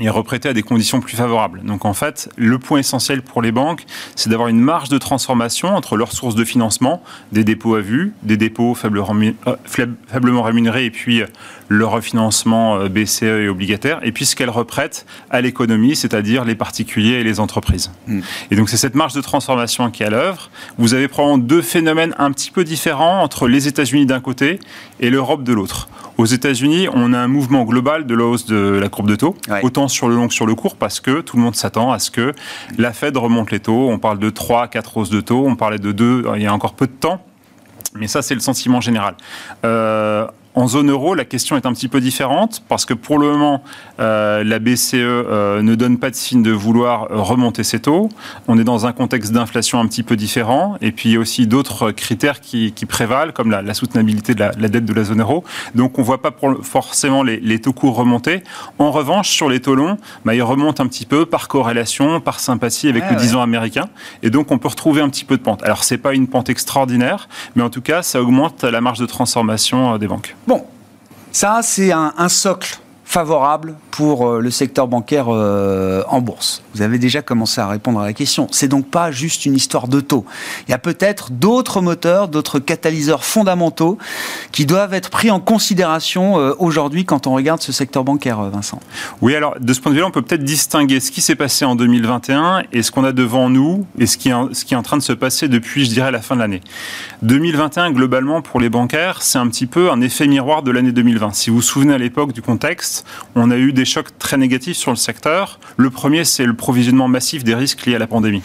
et 0.00 0.08
reprêter 0.08 0.48
à 0.48 0.52
des 0.52 0.62
conditions 0.62 1.00
plus 1.00 1.16
favorables. 1.16 1.62
Donc 1.64 1.84
en 1.84 1.94
fait, 1.94 2.30
le 2.36 2.58
point 2.58 2.78
essentiel 2.78 3.22
pour 3.22 3.42
les 3.42 3.52
banques, 3.52 3.84
c'est 4.14 4.30
d'avoir 4.30 4.48
une 4.48 4.60
marge 4.60 4.88
de 4.88 4.98
transformation 4.98 5.68
entre 5.68 5.96
leurs 5.96 6.12
sources 6.12 6.34
de 6.34 6.44
financement, 6.44 7.02
des 7.32 7.44
dépôts 7.44 7.74
à 7.74 7.80
vue, 7.80 8.12
des 8.22 8.36
dépôts 8.36 8.76
euh, 8.84 9.56
faiblement 9.64 10.42
rémunérés 10.42 10.84
et 10.84 10.90
puis 10.90 11.22
euh, 11.22 11.26
le 11.68 11.86
refinancement 11.86 12.76
euh, 12.76 12.88
BCE 12.88 13.22
et 13.22 13.48
obligataire, 13.48 14.00
et 14.02 14.12
puis 14.12 14.24
ce 14.24 14.36
qu'elles 14.36 14.50
reprêtent 14.50 15.06
à 15.30 15.40
l'économie, 15.40 15.96
c'est-à-dire 15.96 16.44
les 16.44 16.54
particuliers 16.54 17.14
et 17.14 17.24
les 17.24 17.40
entreprises. 17.40 17.90
Mm. 18.06 18.20
Et 18.50 18.56
donc 18.56 18.68
c'est 18.68 18.76
cette 18.76 18.94
marge 18.94 19.14
de 19.14 19.20
transformation 19.20 19.90
qui 19.90 20.02
est 20.02 20.06
à 20.06 20.10
l'œuvre. 20.10 20.50
Vous 20.78 20.94
avez 20.94 21.08
probablement 21.08 21.38
deux 21.38 21.62
phénomènes 21.62 22.14
un 22.18 22.32
petit 22.32 22.50
peu 22.50 22.64
différents 22.64 23.22
entre 23.22 23.48
les 23.48 23.68
États-Unis 23.68 24.06
d'un 24.06 24.20
côté 24.20 24.60
et 25.00 25.10
l'Europe 25.10 25.42
de 25.42 25.52
l'autre. 25.52 25.88
Aux 26.18 26.26
États-Unis, 26.26 26.88
on 26.92 27.12
a 27.12 27.18
un 27.18 27.28
mouvement 27.28 27.62
global 27.62 28.04
de 28.04 28.14
la 28.14 28.24
hausse 28.24 28.44
de 28.44 28.56
la 28.56 28.88
courbe 28.88 29.08
de 29.08 29.14
taux, 29.14 29.36
autant 29.62 29.86
sur 29.86 30.08
le 30.08 30.16
long 30.16 30.26
que 30.26 30.34
sur 30.34 30.46
le 30.46 30.56
court, 30.56 30.74
parce 30.74 30.98
que 30.98 31.20
tout 31.20 31.36
le 31.36 31.42
monde 31.42 31.54
s'attend 31.54 31.92
à 31.92 32.00
ce 32.00 32.10
que 32.10 32.34
la 32.76 32.92
Fed 32.92 33.16
remonte 33.16 33.52
les 33.52 33.60
taux. 33.60 33.88
On 33.88 34.00
parle 34.00 34.18
de 34.18 34.28
3 34.28 34.66
4 34.66 34.96
hausses 34.96 35.10
de 35.10 35.20
taux, 35.20 35.46
on 35.46 35.54
parlait 35.54 35.78
de 35.78 35.92
2 35.92 36.24
il 36.34 36.42
y 36.42 36.46
a 36.46 36.52
encore 36.52 36.74
peu 36.74 36.88
de 36.88 36.92
temps. 36.92 37.24
Mais 37.94 38.08
ça, 38.08 38.20
c'est 38.20 38.34
le 38.34 38.40
sentiment 38.40 38.80
général. 38.80 39.14
Euh, 39.64 40.26
en 40.58 40.66
zone 40.66 40.90
euro, 40.90 41.14
la 41.14 41.24
question 41.24 41.56
est 41.56 41.66
un 41.66 41.72
petit 41.72 41.86
peu 41.86 42.00
différente 42.00 42.64
parce 42.68 42.84
que 42.84 42.92
pour 42.92 43.20
le 43.20 43.28
moment, 43.28 43.62
euh, 44.00 44.42
la 44.42 44.58
BCE 44.58 44.94
euh, 44.94 45.62
ne 45.62 45.76
donne 45.76 45.98
pas 45.98 46.10
de 46.10 46.16
signe 46.16 46.42
de 46.42 46.50
vouloir 46.50 47.06
remonter 47.10 47.62
ses 47.62 47.78
taux. 47.78 48.08
On 48.48 48.58
est 48.58 48.64
dans 48.64 48.84
un 48.84 48.92
contexte 48.92 49.30
d'inflation 49.30 49.78
un 49.78 49.86
petit 49.86 50.02
peu 50.02 50.16
différent 50.16 50.76
et 50.80 50.90
puis 50.90 51.10
il 51.10 51.12
y 51.12 51.16
a 51.16 51.20
aussi 51.20 51.46
d'autres 51.46 51.92
critères 51.92 52.40
qui, 52.40 52.72
prévalent 52.88 53.32
comme 53.32 53.52
la, 53.52 53.72
soutenabilité 53.72 54.34
de 54.34 54.40
la, 54.40 54.68
dette 54.68 54.84
de 54.84 54.92
la 54.92 55.04
zone 55.04 55.20
euro. 55.20 55.44
Donc 55.76 55.96
on 55.96 56.00
ne 56.00 56.06
voit 56.06 56.22
pas 56.22 56.34
forcément 56.62 57.22
les, 57.22 57.60
taux 57.60 57.72
courts 57.72 57.94
remonter. 57.94 58.42
En 58.80 58.90
revanche, 58.90 59.30
sur 59.30 59.48
les 59.48 59.60
taux 59.60 59.76
longs, 59.76 59.96
bah, 60.24 60.34
ils 60.34 60.42
remontent 60.42 60.82
un 60.82 60.88
petit 60.88 61.06
peu 61.06 61.24
par 61.24 61.46
corrélation, 61.46 62.20
par 62.20 62.40
sympathie 62.40 62.88
avec 62.88 63.08
le 63.08 63.14
10 63.14 63.36
ans 63.36 63.42
américain. 63.42 63.88
Et 64.24 64.30
donc 64.30 64.50
on 64.50 64.58
peut 64.58 64.68
retrouver 64.68 65.02
un 65.02 65.08
petit 65.08 65.24
peu 65.24 65.36
de 65.36 65.42
pente. 65.42 65.62
Alors 65.62 65.84
c'est 65.84 65.98
pas 65.98 66.14
une 66.14 66.26
pente 66.26 66.50
extraordinaire, 66.50 67.28
mais 67.54 67.62
en 67.62 67.70
tout 67.70 67.82
cas 67.82 68.02
ça 68.02 68.20
augmente 68.20 68.64
la 68.64 68.80
marge 68.80 68.98
de 68.98 69.06
transformation 69.06 69.94
euh, 69.94 69.98
des 69.98 70.08
banques. 70.08 70.34
Bon, 70.48 70.64
ça, 71.30 71.60
c'est 71.62 71.92
un, 71.92 72.28
socle 72.30 72.78
favorable 73.08 73.76
pour 73.90 74.28
euh, 74.28 74.40
le 74.40 74.50
secteur 74.50 74.86
bancaire 74.86 75.28
euh, 75.30 76.02
en 76.08 76.20
bourse 76.20 76.62
Vous 76.74 76.82
avez 76.82 76.98
déjà 76.98 77.22
commencé 77.22 77.58
à 77.58 77.66
répondre 77.66 78.00
à 78.00 78.04
la 78.04 78.12
question. 78.12 78.48
C'est 78.50 78.68
donc 78.68 78.90
pas 78.90 79.10
juste 79.10 79.46
une 79.46 79.54
histoire 79.54 79.88
de 79.88 80.00
taux. 80.00 80.26
Il 80.68 80.72
y 80.72 80.74
a 80.74 80.78
peut-être 80.78 81.32
d'autres 81.32 81.80
moteurs, 81.80 82.28
d'autres 82.28 82.58
catalyseurs 82.58 83.24
fondamentaux 83.24 83.96
qui 84.52 84.66
doivent 84.66 84.92
être 84.92 85.08
pris 85.08 85.30
en 85.30 85.40
considération 85.40 86.38
euh, 86.38 86.52
aujourd'hui 86.58 87.06
quand 87.06 87.26
on 87.26 87.32
regarde 87.32 87.62
ce 87.62 87.72
secteur 87.72 88.04
bancaire, 88.04 88.42
Vincent. 88.42 88.78
Oui, 89.22 89.34
alors 89.34 89.58
de 89.58 89.72
ce 89.72 89.80
point 89.80 89.90
de 89.90 89.96
vue-là, 89.96 90.08
on 90.08 90.10
peut 90.10 90.20
peut-être 90.20 90.44
distinguer 90.44 91.00
ce 91.00 91.10
qui 91.10 91.22
s'est 91.22 91.34
passé 91.34 91.64
en 91.64 91.76
2021 91.76 92.64
et 92.74 92.82
ce 92.82 92.90
qu'on 92.90 93.04
a 93.04 93.12
devant 93.12 93.48
nous 93.48 93.86
et 93.98 94.04
ce 94.04 94.18
qui, 94.18 94.28
est, 94.28 94.34
ce 94.52 94.66
qui 94.66 94.74
est 94.74 94.76
en 94.76 94.82
train 94.82 94.98
de 94.98 95.02
se 95.02 95.14
passer 95.14 95.48
depuis, 95.48 95.86
je 95.86 95.90
dirais, 95.90 96.10
la 96.10 96.20
fin 96.20 96.34
de 96.34 96.40
l'année. 96.40 96.60
2021, 97.22 97.90
globalement, 97.90 98.42
pour 98.42 98.60
les 98.60 98.68
bancaires, 98.68 99.22
c'est 99.22 99.38
un 99.38 99.48
petit 99.48 99.66
peu 99.66 99.90
un 99.90 100.02
effet 100.02 100.26
miroir 100.26 100.62
de 100.62 100.70
l'année 100.70 100.92
2020. 100.92 101.34
Si 101.34 101.48
vous 101.48 101.56
vous 101.56 101.62
souvenez 101.62 101.94
à 101.94 101.98
l'époque 101.98 102.32
du 102.32 102.42
contexte, 102.42 102.97
on 103.34 103.50
a 103.50 103.56
eu 103.56 103.72
des 103.72 103.84
chocs 103.84 104.16
très 104.18 104.36
négatifs 104.36 104.76
sur 104.76 104.90
le 104.90 104.96
secteur. 104.96 105.60
Le 105.76 105.90
premier, 105.90 106.24
c'est 106.24 106.44
le 106.44 106.54
provisionnement 106.54 107.08
massif 107.08 107.44
des 107.44 107.54
risques 107.54 107.86
liés 107.86 107.94
à 107.94 107.98
la 107.98 108.06
pandémie. 108.06 108.42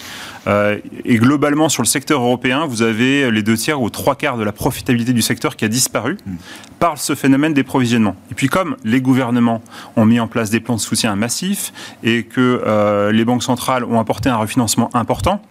Euh, 0.48 0.78
et 1.06 1.16
globalement, 1.18 1.70
sur 1.70 1.82
le 1.84 1.88
secteur 1.88 2.22
européen, 2.22 2.66
vous 2.66 2.82
avez 2.82 3.32
les 3.32 3.44
deux 3.44 3.56
tiers 3.56 3.82
ou 3.82 3.90
trois 3.90 4.16
quarts 4.16 4.38
de 4.38 4.44
la 4.44 4.52
profitabilité 4.52 5.14
du 5.14 5.22
secteur 5.22 5.56
qui 5.56 5.66
a 5.66 5.68
disparu 5.68 6.18
hmm. 6.26 6.36
par 6.80 6.98
ce 6.98 7.16
phénomène 7.16 7.54
des 7.54 7.64
provisionnements. 7.64 8.16
Et 8.32 8.36
puis, 8.36 8.48
comme 8.48 8.76
les 8.84 9.02
gouvernements 9.02 9.62
ont 9.96 10.06
mis 10.06 10.20
en 10.20 10.28
place 10.28 10.50
des 10.50 10.60
plans 10.60 10.76
de 10.76 10.82
soutien 10.82 11.16
massifs 11.16 11.74
et 12.04 12.24
que 12.24 12.62
euh, 12.66 13.12
les 13.12 13.26
banques 13.26 13.44
centrales 13.44 13.84
ont 13.84 14.00
apporté 14.00 14.30
un 14.30 14.38
refinancement 14.38 14.90
important, 14.94 15.42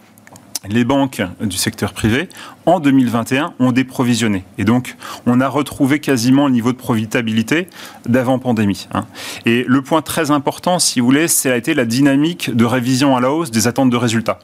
les 0.69 0.85
banques 0.85 1.21
du 1.41 1.57
secteur 1.57 1.93
privé, 1.93 2.29
en 2.65 2.79
2021, 2.79 3.53
ont 3.59 3.71
déprovisionné. 3.71 4.43
Et 4.57 4.63
donc, 4.63 4.95
on 5.25 5.41
a 5.41 5.47
retrouvé 5.47 5.99
quasiment 5.99 6.47
le 6.47 6.53
niveau 6.53 6.71
de 6.71 6.77
profitabilité 6.77 7.67
d'avant 8.07 8.39
pandémie. 8.39 8.87
Hein. 8.93 9.05
Et 9.45 9.65
le 9.67 9.81
point 9.81 10.01
très 10.01 10.31
important, 10.31 10.79
si 10.79 10.99
vous 10.99 11.05
voulez, 11.05 11.27
c'est 11.27 11.51
a 11.51 11.57
été 11.57 11.73
la 11.73 11.85
dynamique 11.85 12.55
de 12.55 12.65
révision 12.65 13.15
à 13.15 13.21
la 13.21 13.31
hausse 13.31 13.51
des 13.51 13.67
attentes 13.67 13.89
de 13.89 13.97
résultats. 13.97 14.39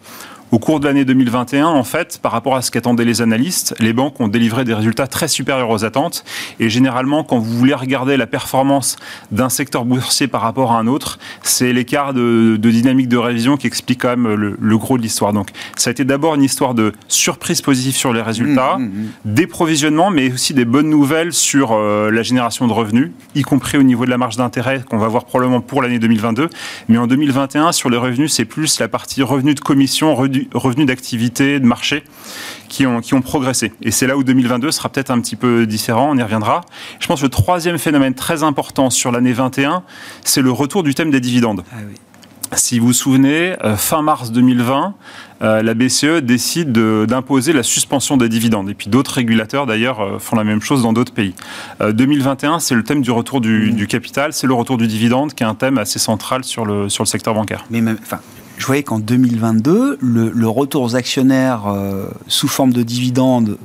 Au 0.51 0.57
cours 0.57 0.79
de 0.79 0.87
l'année 0.87 1.05
2021, 1.05 1.67
en 1.67 1.83
fait, 1.83 2.19
par 2.23 2.31
rapport 2.31 2.55
à 2.55 2.63
ce 2.63 2.71
qu'attendaient 2.71 3.05
les 3.05 3.21
analystes, 3.21 3.75
les 3.79 3.93
banques 3.93 4.19
ont 4.19 4.27
délivré 4.27 4.65
des 4.65 4.73
résultats 4.73 5.05
très 5.05 5.27
supérieurs 5.27 5.69
aux 5.69 5.85
attentes. 5.85 6.23
Et 6.59 6.71
généralement, 6.71 7.23
quand 7.23 7.37
vous 7.37 7.55
voulez 7.55 7.75
regarder 7.75 8.17
la 8.17 8.25
performance 8.25 8.95
d'un 9.31 9.49
secteur 9.49 9.85
boursier 9.85 10.27
par 10.27 10.41
rapport 10.41 10.71
à 10.71 10.79
un 10.79 10.87
autre, 10.87 11.19
c'est 11.43 11.71
l'écart 11.71 12.15
de, 12.15 12.57
dynamique 12.57 13.09
de 13.09 13.17
révision 13.17 13.57
qui 13.57 13.67
explique 13.67 14.01
quand 14.01 14.17
même 14.17 14.33
le, 14.33 14.77
gros 14.79 14.97
de 14.97 15.03
l'histoire. 15.03 15.33
Donc, 15.33 15.49
ça 15.75 15.89
a 15.89 15.91
été 15.91 16.03
d'abord 16.03 16.33
une 16.33 16.43
histoire 16.43 16.73
de 16.73 16.93
surprise 17.07 17.61
positive 17.61 17.95
sur 17.95 18.11
les 18.11 18.23
résultats, 18.23 18.77
mmh, 18.79 18.83
mmh, 18.83 18.87
mmh. 18.87 19.09
des 19.25 19.45
provisionnements, 19.45 20.09
mais 20.09 20.33
aussi 20.33 20.55
des 20.55 20.65
bonnes 20.65 20.89
nouvelles 20.89 21.33
sur 21.33 21.73
euh, 21.73 22.09
la 22.09 22.23
génération 22.23 22.65
de 22.65 22.73
revenus, 22.73 23.11
y 23.35 23.43
compris 23.43 23.77
au 23.77 23.83
niveau 23.83 24.05
de 24.05 24.09
la 24.09 24.17
marge 24.17 24.37
d'intérêt 24.37 24.83
qu'on 24.89 24.97
va 24.97 25.09
voir 25.09 25.25
probablement 25.25 25.61
pour 25.61 25.83
l'année 25.83 25.99
2022. 25.99 26.49
Mais 26.87 26.97
en 26.97 27.05
2021, 27.05 27.71
sur 27.71 27.91
les 27.91 27.97
revenus, 27.97 28.33
c'est 28.33 28.45
plus 28.45 28.79
la 28.79 28.87
partie 28.87 29.21
revenus 29.21 29.53
de 29.53 29.59
commission, 29.59 30.15
revenus 30.15 30.38
d'activité, 30.85 31.59
de 31.59 31.65
marché 31.65 32.03
qui 32.67 32.85
ont, 32.85 33.01
qui 33.01 33.13
ont 33.13 33.21
progressé. 33.21 33.73
Et 33.81 33.91
c'est 33.91 34.07
là 34.07 34.17
où 34.17 34.23
2022 34.23 34.71
sera 34.71 34.89
peut-être 34.89 35.11
un 35.11 35.19
petit 35.19 35.35
peu 35.35 35.65
différent, 35.65 36.09
on 36.11 36.17
y 36.17 36.23
reviendra. 36.23 36.61
Je 36.99 37.07
pense 37.07 37.19
que 37.19 37.25
le 37.25 37.29
troisième 37.29 37.77
phénomène 37.77 38.13
très 38.13 38.43
important 38.43 38.89
sur 38.89 39.11
l'année 39.11 39.33
21, 39.33 39.83
c'est 40.23 40.41
le 40.41 40.51
retour 40.51 40.83
du 40.83 40.93
thème 40.93 41.11
des 41.11 41.19
dividendes. 41.19 41.63
Ah 41.71 41.77
oui. 41.87 41.95
Si 42.55 42.79
vous 42.79 42.87
vous 42.87 42.93
souvenez, 42.93 43.55
euh, 43.63 43.75
fin 43.77 44.01
mars 44.01 44.31
2020, 44.31 44.95
euh, 45.41 45.61
la 45.61 45.73
BCE 45.75 46.21
décide 46.23 46.71
d'imposer 46.71 47.53
la 47.53 47.61
suspension 47.61 48.17
des 48.17 48.27
dividendes. 48.27 48.69
Et 48.69 48.73
puis 48.73 48.89
d'autres 48.89 49.13
régulateurs, 49.13 49.67
d'ailleurs, 49.67 50.01
euh, 50.01 50.19
font 50.19 50.35
la 50.35 50.43
même 50.43 50.61
chose 50.61 50.81
dans 50.81 50.91
d'autres 50.91 51.13
pays. 51.13 51.35
2021, 51.79 52.59
c'est 52.59 52.75
le 52.75 52.83
thème 52.83 53.01
du 53.01 53.11
retour 53.11 53.39
du, 53.39 53.71
mmh. 53.71 53.85
capital, 53.85 54.33
c'est 54.33 54.47
le 54.47 54.53
retour 54.53 54.77
du 54.77 54.87
dividende, 54.87 55.33
qui 55.33 55.43
est 55.43 55.47
un 55.47 55.55
thème 55.55 55.77
assez 55.77 55.99
central 55.99 56.43
sur 56.43 56.65
le, 56.65 56.89
sur 56.89 57.03
le 57.03 57.07
secteur 57.07 57.35
bancaire. 57.35 57.65
Mais 57.69 57.81
même, 57.81 57.97
enfin, 58.01 58.19
je 58.59 58.65
voyais 58.65 58.83
qu'en 58.83 58.99
2022, 58.99 59.97
le, 60.01 60.47
retour 60.47 60.83
aux 60.83 60.95
actionnaires 60.95 61.63
sous 62.27 62.49
forme 62.49 62.73
de 62.73 62.83
dividendes 62.83 63.57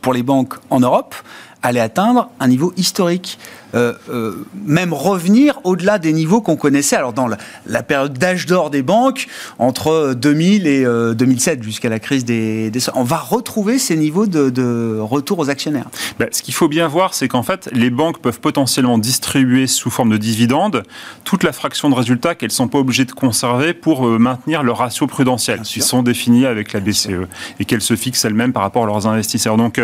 pour 0.00 0.14
les 0.14 0.22
banques 0.22 0.54
en 0.70 0.80
Europe 0.80 1.14
allait 1.62 1.80
atteindre 1.80 2.30
un 2.38 2.46
niveau 2.46 2.72
historique. 2.76 3.38
Euh, 3.74 3.92
euh, 4.08 4.46
même 4.66 4.92
revenir 4.92 5.58
au-delà 5.64 5.98
des 5.98 6.12
niveaux 6.12 6.40
qu'on 6.40 6.56
connaissait. 6.56 6.96
Alors 6.96 7.12
dans 7.12 7.26
la, 7.26 7.82
période 7.82 8.16
d'âge 8.16 8.46
d'or 8.46 8.70
des 8.70 8.82
banques, 8.82 9.26
entre 9.58 10.14
2000 10.14 10.66
et 10.66 10.84
2007 10.84 11.58
euh, 11.58 11.62
jusqu'à 11.62 11.88
la 11.88 11.98
crise 11.98 12.24
des, 12.24 12.70
On 12.94 13.02
va 13.02 13.18
retrouver 13.18 13.78
ces 13.78 13.96
niveaux 13.96 14.26
de, 14.26 14.98
retour 15.00 15.40
aux 15.40 15.50
actionnaires. 15.50 15.86
Ben, 16.18 16.28
ce 16.30 16.42
qu'il 16.42 16.54
faut 16.54 16.68
bien 16.68 16.88
voir, 16.88 17.14
c'est 17.14 17.28
qu'en 17.28 17.42
fait, 17.42 17.68
les 17.72 17.90
banques 17.90 18.20
peuvent 18.20 18.40
potentiellement 18.40 18.98
distribuer 18.98 19.66
sous 19.66 19.90
forme 19.90 20.10
de 20.10 20.16
dividendes 20.16 20.82
toute 21.24 21.42
la 21.42 21.52
fraction 21.52 21.90
de 21.90 21.94
résultats 21.94 22.34
qu'elles 22.34 22.50
ne 22.50 22.54
sont 22.54 22.68
pas 22.68 22.78
obligées 22.78 23.04
de 23.04 23.12
conserver 23.12 23.74
pour 23.74 24.06
maintenir 24.06 24.62
leur 24.62 24.78
ratio 24.78 25.06
prudentiel, 25.06 25.62
qui 25.62 25.80
sont 25.80 26.02
définis 26.02 26.46
avec 26.46 26.72
la 26.72 26.80
BCE 26.80 27.26
et 27.58 27.64
qu'elles 27.64 27.82
se 27.82 27.96
fixent 27.96 28.24
elles-mêmes 28.24 28.52
par 28.52 28.62
rapport 28.62 28.84
à 28.84 28.86
leurs 28.86 29.06
investisseurs. 29.06 29.56
Donc, 29.56 29.80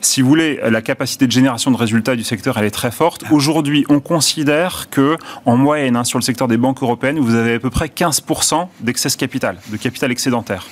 si 0.00 0.22
vous 0.22 0.28
voulez, 0.28 0.60
la 0.68 0.82
capacité 0.82 1.26
de 1.26 1.32
génération 1.32 1.70
de 1.70 1.76
résultats 1.76 2.16
du 2.16 2.24
secteur, 2.24 2.58
elle 2.58 2.66
est 2.66 2.70
très 2.70 2.90
forte. 2.90 3.24
Aujourd'hui, 3.30 3.84
on 3.88 4.00
considère 4.00 4.88
que, 4.90 5.16
en 5.46 5.56
moyenne, 5.56 5.94
hein, 5.94 6.02
sur 6.02 6.18
le 6.18 6.22
secteur 6.22 6.48
des 6.48 6.56
banques 6.56 6.82
européennes, 6.82 7.20
vous 7.20 7.36
avez 7.36 7.54
à 7.54 7.58
peu 7.60 7.70
près 7.70 7.86
15% 7.86 8.66
d'excès 8.80 9.10
capital, 9.10 9.58
de 9.68 9.76
capital 9.76 10.10
excédentaire. 10.10 10.66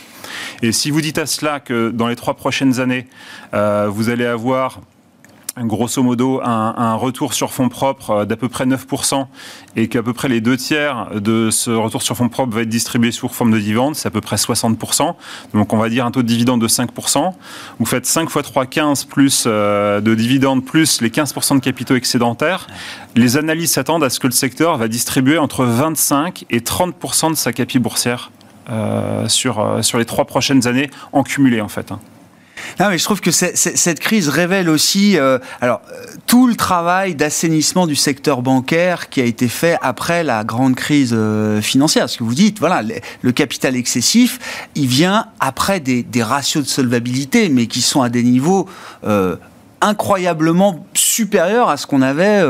Et 0.63 0.73
si 0.73 0.91
vous 0.91 1.01
dites 1.01 1.19
à 1.19 1.27
cela 1.27 1.61
que 1.61 1.91
dans 1.91 2.09
les 2.09 2.17
trois 2.17 2.35
prochaines 2.35 2.81
années, 2.81 3.07
euh, 3.55 3.89
vous 3.89 4.09
allez 4.09 4.27
avoir 4.27 4.81
grosso 5.67 6.03
modo 6.03 6.41
un, 6.43 6.95
retour 6.95 7.35
sur 7.35 7.53
fonds 7.53 7.69
propres 7.69 8.11
euh, 8.11 8.25
d'à 8.25 8.37
peu 8.37 8.49
près 8.49 8.67
9% 8.67 9.27
et 9.77 9.89
qu'à 9.89 10.03
peu 10.03 10.13
près 10.13 10.29
les 10.29 10.41
deux 10.41 10.57
tiers 10.57 11.09
de 11.15 11.51
ce 11.51 11.71
retour 11.71 12.03
sur 12.03 12.17
fonds 12.17 12.29
propres 12.29 12.55
va 12.55 12.63
être 12.63 12.69
distribué 12.69 13.13
sous 13.13 13.29
forme 13.29 13.51
de 13.51 13.59
dividendes, 13.59 13.95
c'est 13.95 14.09
à 14.09 14.11
peu 14.11 14.21
près 14.21 14.37
60%. 14.37 15.15
Donc 15.55 15.73
on 15.73 15.77
va 15.77 15.89
dire 15.89 16.07
un 16.07 16.11
taux 16.11 16.23
de 16.23 16.27
dividende 16.27 16.61
de 16.61 16.69
5%. 16.69 17.33
Vous 17.79 17.87
faites 17.87 18.07
5 18.07 18.31
fois 18.31 18.43
3, 18.43 18.67
15 18.67 19.05
plus 19.05 19.45
euh, 19.47 20.01
de 20.01 20.15
dividendes 20.15 20.65
plus 20.65 21.01
les 21.01 21.11
15% 21.11 21.57
de 21.57 21.61
capitaux 21.61 21.97
excédentaires. 21.97 22.67
Les 23.15 23.37
analystes 23.37 23.75
s'attendent 23.75 24.05
à 24.05 24.11
ce 24.11 24.21
que 24.21 24.27
le 24.27 24.33
secteur 24.33 24.77
va 24.77 24.89
distribuer 24.89 25.39
entre 25.39 25.65
25 25.65 26.45
et 26.51 26.61
30% 26.61 27.31
de 27.31 27.37
sa 27.37 27.53
capi 27.53 27.79
boursière 27.79 28.31
euh, 28.71 29.29
sur, 29.29 29.79
sur 29.83 29.99
les 29.99 30.05
trois 30.05 30.25
prochaines 30.25 30.67
années 30.67 30.91
en 31.13 31.23
cumulé 31.23 31.61
en 31.61 31.69
fait. 31.69 31.93
Hein. 31.93 32.01
Non, 32.81 32.89
mais 32.89 32.99
je 32.99 33.05
trouve 33.05 33.21
que 33.21 33.31
cette 33.31 34.01
crise 34.01 34.29
révèle 34.29 34.69
aussi 34.69 35.17
euh, 35.17 35.39
alors, 35.61 35.81
euh, 35.93 36.05
tout 36.27 36.47
le 36.47 36.55
travail 36.55 37.15
d'assainissement 37.15 37.87
du 37.87 37.97
secteur 37.97 38.43
bancaire 38.43 39.09
qui 39.09 39.21
a 39.21 39.25
été 39.25 39.49
fait 39.49 39.79
après 39.83 40.25
la 40.25 40.45
grande 40.45 40.75
crise 40.75 41.13
euh, 41.15 41.61
financière. 41.61 42.09
Ce 42.09 42.19
que 42.19 42.25
vous 42.25 42.35
dites, 42.35 42.59
voilà, 42.59 42.83
le, 43.23 43.33
capital 43.33 43.77
excessif, 43.77 44.69
il 44.75 44.87
vient 44.87 45.27
après 45.41 45.81
des, 45.81 46.03
des, 46.03 46.23
ratios 46.23 46.65
de 46.65 46.69
solvabilité, 46.69 47.49
mais 47.49 47.67
qui 47.67 47.83
sont 47.83 48.03
à 48.03 48.09
des 48.09 48.23
niveaux 48.23 48.69
incroyablement 49.81 50.85
supérieurs 50.95 51.69
à 51.69 51.77
ce 51.77 51.87
qu'on 51.87 52.03
avait 52.03 52.43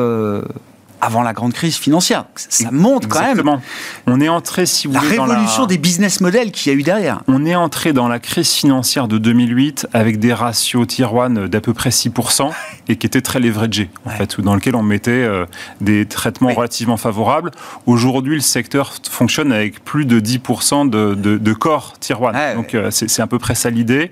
avant 1.00 1.22
la 1.22 1.32
grande 1.32 1.52
crise 1.52 1.76
financière. 1.76 2.24
Ça 2.34 2.70
montre 2.70 3.08
quand 3.08 3.34
même. 3.34 3.60
On 4.06 4.20
est 4.20 4.28
entré, 4.28 4.66
si 4.66 4.86
vous 4.86 4.94
la 4.94 5.00
révolution 5.00 5.66
des 5.66 5.78
business 5.78 6.20
models 6.20 6.50
qu'il 6.50 6.72
y 6.72 6.74
a 6.76 6.78
eu 6.78 6.82
derrière. 6.82 7.22
On 7.28 7.46
est 7.46 7.54
entré 7.54 7.92
dans 7.92 8.08
la 8.08 8.18
crise 8.18 8.50
financière 8.52 9.08
de 9.08 9.18
2008 9.18 9.88
avec 9.92 10.18
des 10.18 10.32
ratios 10.32 10.86
tier 10.86 11.06
1 11.06 11.48
d'à 11.48 11.60
peu 11.60 11.74
près 11.74 11.90
6% 11.90 12.50
et 12.88 12.96
qui 12.96 13.06
étaient 13.06 13.20
très 13.20 13.40
leveragés, 13.40 13.90
en 14.04 14.10
fait, 14.10 14.40
dans 14.40 14.54
lequel 14.54 14.74
on 14.74 14.82
mettait 14.82 15.10
euh, 15.10 15.46
des 15.80 16.06
traitements 16.06 16.52
relativement 16.52 16.96
favorables. 16.96 17.50
Aujourd'hui, 17.86 18.34
le 18.34 18.40
secteur 18.40 18.94
fonctionne 19.08 19.52
avec 19.52 19.84
plus 19.84 20.04
de 20.04 20.20
10% 20.20 20.88
de, 20.88 21.14
de, 21.14 21.52
corps 21.52 21.94
tier 22.00 22.16
1. 22.16 22.54
Donc, 22.54 22.74
euh, 22.74 22.90
c'est 22.90 23.22
à 23.22 23.26
peu 23.26 23.38
près 23.38 23.54
ça 23.54 23.70
l'idée. 23.70 24.10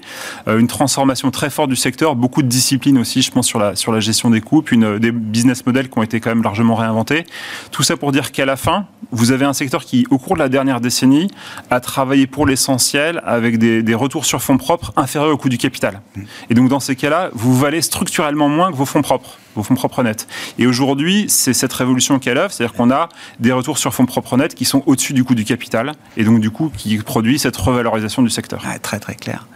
Euh, 0.49 0.59
une 0.59 0.67
transformation 0.67 1.31
très 1.31 1.51
forte 1.51 1.71
du 1.71 1.77
secteur, 1.77 2.17
beaucoup 2.17 2.43
de 2.43 2.49
discipline 2.49 2.99
aussi, 2.99 3.23
je 3.23 3.31
pense, 3.31 3.47
sur 3.47 3.59
la, 3.59 3.75
sur 3.77 3.93
la 3.93 4.01
gestion 4.01 4.31
des 4.31 4.41
coûts, 4.41 4.63
puis 4.63 4.77
une, 4.77 4.99
des 4.99 5.13
business 5.13 5.65
models 5.67 5.89
qui 5.89 5.99
ont 5.99 6.03
été 6.03 6.21
quand 6.21 6.31
même 6.31 6.43
largement 6.43 6.76
réinventer. 6.77 7.25
Tout 7.71 7.83
ça 7.83 7.97
pour 7.97 8.13
dire 8.13 8.33
qu'à 8.33 8.45
la 8.45 8.57
fin, 8.57 8.87
vous 9.11 9.33
avez 9.33 9.45
un 9.45 9.53
secteur 9.53 9.85
qui, 9.85 10.07
au 10.11 10.19
cours 10.19 10.35
de 10.35 10.41
la 10.41 10.49
dernière 10.49 10.81
décennie, 10.81 11.31
a 11.71 11.81
travaillé 11.81 12.27
pour 12.27 12.47
l'essentiel 12.47 13.23
avec 13.25 13.59
des, 13.59 13.95
retours 13.95 14.27
sur 14.27 14.43
fonds 14.43 14.59
propres 14.59 14.93
inférieurs 14.97 15.33
au 15.33 15.37
coût 15.37 15.49
du 15.49 15.59
capital. 15.59 16.01
Et 16.51 16.55
donc, 16.55 16.69
dans 16.69 16.81
ces 16.81 16.97
cas-là, 16.97 17.31
vous 17.33 17.57
valez 17.57 17.81
structurellement 17.81 18.49
moins 18.49 18.71
que 18.71 18.77
vos 18.77 18.85
fonds 18.85 19.03
propres, 19.03 19.39
vos 19.57 19.63
fonds 19.63 19.75
propres 19.75 20.03
nets. 20.03 20.29
Et 20.59 20.67
aujourd'hui, 20.67 21.27
c'est 21.29 21.53
cette 21.53 21.73
révolution 21.73 22.19
qui 22.19 22.29
est 22.29 22.33
à 22.33 22.35
l'œuvre, 22.35 22.53
c'est-à-dire 22.53 22.75
qu'on 22.75 22.91
a 22.91 23.09
des 23.41 23.53
retours 23.53 23.79
sur 23.79 23.93
fonds 23.93 24.07
propres 24.07 24.37
nets 24.37 24.55
qui 24.55 24.65
sont 24.65 24.83
au-dessus 24.87 25.13
du 25.13 25.25
coût 25.25 25.35
du 25.35 25.45
capital, 25.45 25.93
et 26.17 26.25
donc, 26.25 26.41
du 26.41 26.51
coup, 26.51 26.71
qui 26.77 26.97
produit 26.99 27.39
cette 27.39 27.57
revalorisation 27.57 28.23
du 28.23 28.31
secteur. 28.31 28.63
très, 28.83 29.01
très 29.01 29.15
clair. 29.15 29.47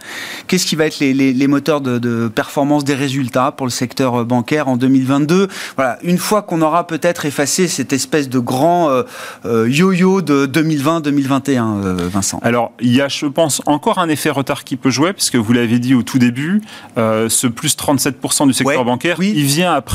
Qu'est-ce 0.47 0.65
qui 0.65 0.75
va 0.75 0.85
être 0.85 0.99
les, 0.99 1.47
moteurs 1.47 1.81
de, 1.81 1.99
de, 1.99 2.27
performance 2.27 2.83
des 2.83 2.95
résultats 2.95 3.51
pour 3.51 3.65
le 3.65 3.71
secteur 3.71 4.25
bancaire 4.25 4.67
en 4.67 4.77
2022 4.77 5.47
Voilà, 5.75 5.97
une 6.03 6.17
fois 6.17 6.41
qu'on 6.41 6.61
aura 6.61 6.87
peut-être 6.87 7.25
effacer 7.25 7.67
cette 7.67 7.93
espèce 7.93 8.29
de 8.29 8.39
grand 8.39 8.89
euh, 8.89 9.03
euh, 9.45 9.69
yo-yo 9.69 10.21
de 10.21 10.47
2020-2021, 10.47 11.83
euh, 11.83 12.09
Vincent 12.11 12.39
Alors, 12.43 12.71
il 12.79 12.95
y 12.95 13.01
a, 13.01 13.07
je 13.07 13.25
pense, 13.25 13.61
encore 13.65 13.99
un 13.99 14.09
effet 14.09 14.29
retard 14.29 14.63
qui 14.63 14.75
peut 14.75 14.89
jouer, 14.89 15.13
puisque 15.13 15.35
vous 15.35 15.53
l'avez 15.53 15.79
dit 15.79 15.93
au 15.93 16.03
tout 16.03 16.19
début, 16.19 16.61
ce 16.97 17.47
plus 17.47 17.75
37% 17.75 18.47
du 18.47 18.53
secteur 18.53 18.85
bancaire, 18.85 19.17
il 19.21 19.43
vient 19.43 19.73
après 19.73 19.90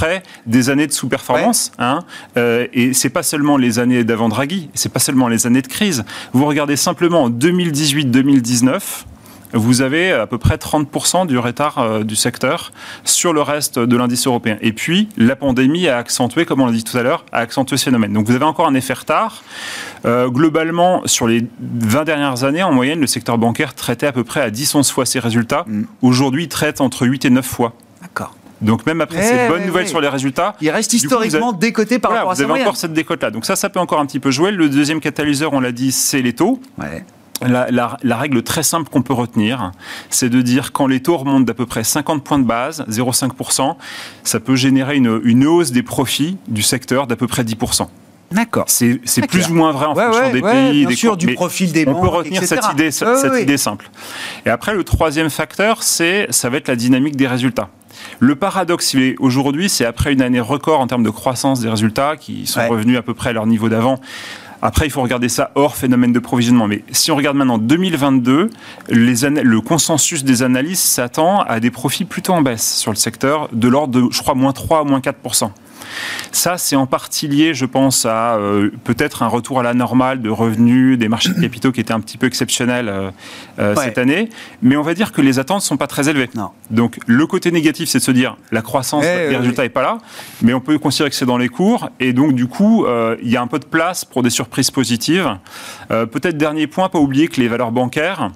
des 0.46 0.70
années 0.70 0.86
de 0.86 0.92
sous-performance. 0.92 1.72
Hein, 1.78 2.00
et 2.36 2.92
c'est 2.92 3.10
pas 3.10 3.22
seulement 3.22 3.56
les 3.56 3.78
années 3.78 4.04
d'avant 4.04 4.28
Draghi, 4.28 4.70
c'est 4.74 4.92
pas 4.92 5.00
seulement 5.00 5.28
les 5.28 5.46
années 5.46 5.62
de 5.62 5.68
crise. 5.68 6.04
Vous 6.32 6.46
regardez 6.46 6.76
simplement 6.76 7.30
2018-2019 7.30 8.80
vous 9.52 9.82
avez 9.82 10.12
à 10.12 10.26
peu 10.26 10.38
près 10.38 10.56
30% 10.56 11.26
du 11.26 11.38
retard 11.38 11.78
euh, 11.78 12.04
du 12.04 12.16
secteur 12.16 12.72
sur 13.04 13.32
le 13.32 13.42
reste 13.42 13.78
de 13.78 13.96
l'indice 13.96 14.26
européen. 14.26 14.58
Et 14.60 14.72
puis, 14.72 15.08
la 15.16 15.36
pandémie 15.36 15.88
a 15.88 15.96
accentué, 15.98 16.44
comme 16.44 16.60
on 16.60 16.66
l'a 16.66 16.72
dit 16.72 16.84
tout 16.84 16.96
à 16.96 17.02
l'heure, 17.02 17.24
a 17.32 17.38
accentué 17.38 17.76
ce 17.76 17.84
phénomène. 17.84 18.12
Donc, 18.12 18.26
vous 18.26 18.34
avez 18.34 18.44
encore 18.44 18.66
un 18.66 18.74
effet 18.74 18.94
retard. 18.94 19.42
Euh, 20.04 20.28
globalement, 20.28 21.02
sur 21.06 21.26
les 21.26 21.46
20 21.60 22.04
dernières 22.04 22.44
années, 22.44 22.62
en 22.62 22.72
moyenne, 22.72 23.00
le 23.00 23.06
secteur 23.06 23.38
bancaire 23.38 23.74
traitait 23.74 24.06
à 24.06 24.12
peu 24.12 24.24
près 24.24 24.40
à 24.40 24.50
10-11 24.50 24.90
fois 24.90 25.06
ses 25.06 25.18
résultats. 25.18 25.64
Mm. 25.66 25.84
Aujourd'hui, 26.02 26.44
il 26.44 26.48
traite 26.48 26.80
entre 26.80 27.06
8 27.06 27.24
et 27.24 27.30
9 27.30 27.44
fois. 27.44 27.74
D'accord. 28.02 28.34
Donc 28.60 28.86
même 28.86 29.00
après 29.00 29.22
ces 29.22 29.48
bonnes 29.48 29.66
nouvelles 29.66 29.88
sur 29.88 30.00
les 30.00 30.08
résultats, 30.08 30.54
il 30.60 30.70
reste 30.70 30.92
historiquement 30.92 31.52
décoté 31.52 31.98
par 31.98 32.12
rapport 32.12 32.30
à 32.30 32.34
Vous 32.34 32.42
avez 32.42 32.62
encore 32.62 32.76
cette 32.76 32.92
décote-là. 32.92 33.30
Donc 33.30 33.44
ça, 33.44 33.56
ça 33.56 33.68
peut 33.68 33.80
encore 33.80 34.00
un 34.00 34.06
petit 34.06 34.20
peu 34.20 34.30
jouer. 34.30 34.50
Le 34.50 34.68
deuxième 34.68 35.00
catalyseur, 35.00 35.52
on 35.52 35.60
l'a 35.60 35.72
dit, 35.72 35.92
c'est 35.92 36.22
les 36.22 36.34
taux. 36.34 36.60
Ouais. 36.78 37.04
La, 37.42 38.16
règle 38.16 38.42
très 38.42 38.62
simple 38.62 38.88
qu'on 38.88 39.02
peut 39.02 39.12
retenir, 39.12 39.72
c'est 40.08 40.30
de 40.30 40.40
dire 40.40 40.72
quand 40.72 40.86
les 40.86 41.00
taux 41.00 41.18
remontent 41.18 41.40
d'à 41.40 41.54
peu 41.54 41.66
près 41.66 41.84
50 41.84 42.24
points 42.24 42.38
de 42.38 42.44
base, 42.44 42.84
0,5%, 42.88 43.76
ça 44.24 44.40
peut 44.40 44.56
générer 44.56 44.96
une, 44.96 45.46
hausse 45.46 45.70
des 45.70 45.82
profits 45.82 46.38
du 46.48 46.62
secteur 46.62 47.06
d'à 47.06 47.16
peu 47.16 47.26
près 47.26 47.42
10%. 47.42 47.88
D'accord. 48.32 48.64
C'est 48.68 49.26
plus 49.28 49.50
ou 49.50 49.54
moins 49.54 49.70
vrai 49.70 49.86
en 49.86 49.94
fonction 49.94 50.32
des 50.32 50.42
pays. 50.42 50.86
Bien 50.86 50.96
sûr, 50.96 51.16
du 51.16 51.34
profil 51.34 51.72
des 51.72 51.84
banques, 51.84 51.98
On 51.98 52.00
peut 52.00 52.08
retenir 52.08 52.42
cette, 52.42 52.72
idée, 52.72 52.90
cette 52.90 53.42
idée 53.42 53.58
simple. 53.58 53.90
Et 54.46 54.50
après, 54.50 54.74
le 54.74 54.82
troisième 54.82 55.30
facteur, 55.30 55.82
c'est 55.82 56.26
ça 56.30 56.48
va 56.48 56.56
être 56.56 56.68
la 56.68 56.76
dynamique 56.76 57.16
des 57.16 57.26
résultats. 57.26 57.68
Le 58.18 58.34
paradoxe 58.34 58.96
aujourd'hui, 59.18 59.68
c'est 59.68 59.84
après 59.84 60.12
une 60.12 60.22
année 60.22 60.40
record 60.40 60.80
en 60.80 60.86
termes 60.86 61.02
de 61.02 61.10
croissance 61.10 61.60
des 61.60 61.68
résultats 61.68 62.16
qui 62.16 62.46
sont 62.46 62.66
revenus 62.68 62.98
à 62.98 63.02
peu 63.02 63.14
près 63.14 63.30
à 63.30 63.32
leur 63.32 63.46
niveau 63.46 63.68
d'avant. 63.68 64.00
Après, 64.62 64.86
il 64.86 64.90
faut 64.90 65.02
regarder 65.02 65.28
ça 65.28 65.50
hors 65.54 65.76
phénomène 65.76 66.12
de 66.12 66.18
provisionnement. 66.18 66.66
Mais 66.66 66.82
si 66.90 67.10
on 67.10 67.16
regarde 67.16 67.36
maintenant 67.36 67.58
2022, 67.58 68.50
les 68.88 69.28
le 69.28 69.60
consensus 69.60 70.24
des 70.24 70.42
analyses 70.42 70.80
s'attend 70.80 71.42
à 71.42 71.60
des 71.60 71.70
profits 71.70 72.04
plutôt 72.04 72.32
en 72.32 72.42
baisse 72.42 72.76
sur 72.76 72.90
le 72.90 72.96
secteur, 72.96 73.48
de 73.52 73.68
l'ordre 73.68 74.00
de, 74.00 74.10
je 74.10 74.20
crois, 74.20 74.34
moins 74.34 74.52
3 74.52 74.80
à 74.80 74.84
moins 74.84 75.00
4 75.00 75.18
ça, 76.32 76.58
c'est 76.58 76.76
en 76.76 76.86
partie 76.86 77.28
lié, 77.28 77.54
je 77.54 77.64
pense, 77.64 78.04
à 78.06 78.36
euh, 78.36 78.70
peut-être 78.84 79.22
un 79.22 79.28
retour 79.28 79.60
à 79.60 79.62
la 79.62 79.74
normale 79.74 80.20
de 80.20 80.30
revenus 80.30 80.98
des 80.98 81.08
marchés 81.08 81.30
de 81.30 81.40
capitaux 81.40 81.72
qui 81.72 81.80
était 81.80 81.92
un 81.92 82.00
petit 82.00 82.18
peu 82.18 82.26
exceptionnel 82.26 82.88
euh, 82.88 83.10
euh, 83.58 83.74
cette 83.76 83.98
année. 83.98 84.28
Mais 84.62 84.76
on 84.76 84.82
va 84.82 84.94
dire 84.94 85.12
que 85.12 85.20
les 85.20 85.38
attentes 85.38 85.62
ne 85.62 85.66
sont 85.66 85.76
pas 85.76 85.86
très 85.86 86.08
élevées. 86.08 86.28
Donc, 86.70 86.98
le 87.06 87.26
côté 87.26 87.50
négatif, 87.50 87.88
c'est 87.88 87.98
de 87.98 88.04
se 88.04 88.10
dire 88.10 88.36
la 88.52 88.62
croissance, 88.62 89.04
eh, 89.04 89.30
les 89.30 89.36
résultats 89.36 89.62
n'est 89.62 89.68
pas 89.68 89.82
là. 89.82 89.98
Mais 90.42 90.54
on 90.54 90.60
peut 90.60 90.78
considérer 90.78 91.10
que 91.10 91.16
c'est 91.16 91.26
dans 91.26 91.38
les 91.38 91.48
cours. 91.48 91.88
Et 92.00 92.12
donc, 92.12 92.34
du 92.34 92.46
coup, 92.46 92.86
il 93.22 93.28
y 93.28 93.36
a 93.36 93.42
un 93.42 93.46
peu 93.46 93.58
de 93.58 93.64
place 93.64 94.04
pour 94.04 94.22
des 94.22 94.30
surprises 94.30 94.70
positives. 94.70 95.36
peut-être 95.88 96.36
dernier 96.36 96.66
point, 96.66 96.88
pas 96.88 96.98
oublier 96.98 97.28
que 97.28 97.40
les 97.40 97.48
valeurs 97.48 97.72
bancaires, 97.72 98.30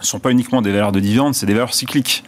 ne 0.00 0.06
sont 0.06 0.18
pas 0.18 0.30
uniquement 0.30 0.62
des 0.62 0.72
valeurs 0.72 0.92
de 0.92 1.00
dividendes, 1.00 1.34
c'est 1.34 1.46
des 1.46 1.52
valeurs 1.52 1.74
cycliques. 1.74 2.24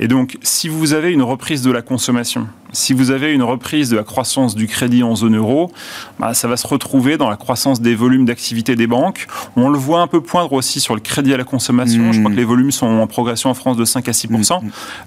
Et 0.00 0.08
donc, 0.08 0.38
si 0.42 0.68
vous 0.68 0.92
avez 0.92 1.12
une 1.12 1.22
reprise 1.22 1.62
de 1.62 1.70
la 1.70 1.82
consommation, 1.82 2.46
si 2.72 2.92
vous 2.92 3.10
avez 3.10 3.32
une 3.32 3.42
reprise 3.42 3.90
de 3.90 3.96
la 3.96 4.02
croissance 4.02 4.54
du 4.54 4.66
crédit 4.66 5.02
en 5.02 5.14
zone 5.14 5.36
euro, 5.36 5.72
bah, 6.18 6.34
ça 6.34 6.48
va 6.48 6.56
se 6.56 6.66
retrouver 6.66 7.16
dans 7.16 7.30
la 7.30 7.36
croissance 7.36 7.80
des 7.80 7.94
volumes 7.94 8.24
d'activité 8.24 8.76
des 8.76 8.86
banques. 8.86 9.26
On 9.56 9.68
le 9.68 9.78
voit 9.78 10.00
un 10.00 10.06
peu 10.06 10.20
poindre 10.20 10.52
aussi 10.52 10.80
sur 10.80 10.94
le 10.94 11.00
crédit 11.00 11.32
à 11.34 11.36
la 11.36 11.44
consommation. 11.44 12.12
Je 12.12 12.20
crois 12.20 12.30
que 12.30 12.36
les 12.36 12.44
volumes 12.44 12.70
sont 12.70 12.86
en 12.86 13.06
progression 13.06 13.50
en 13.50 13.54
France 13.54 13.76
de 13.76 13.84
5 13.84 14.08
à 14.08 14.12
6 14.12 14.28
mmh. 14.28 14.42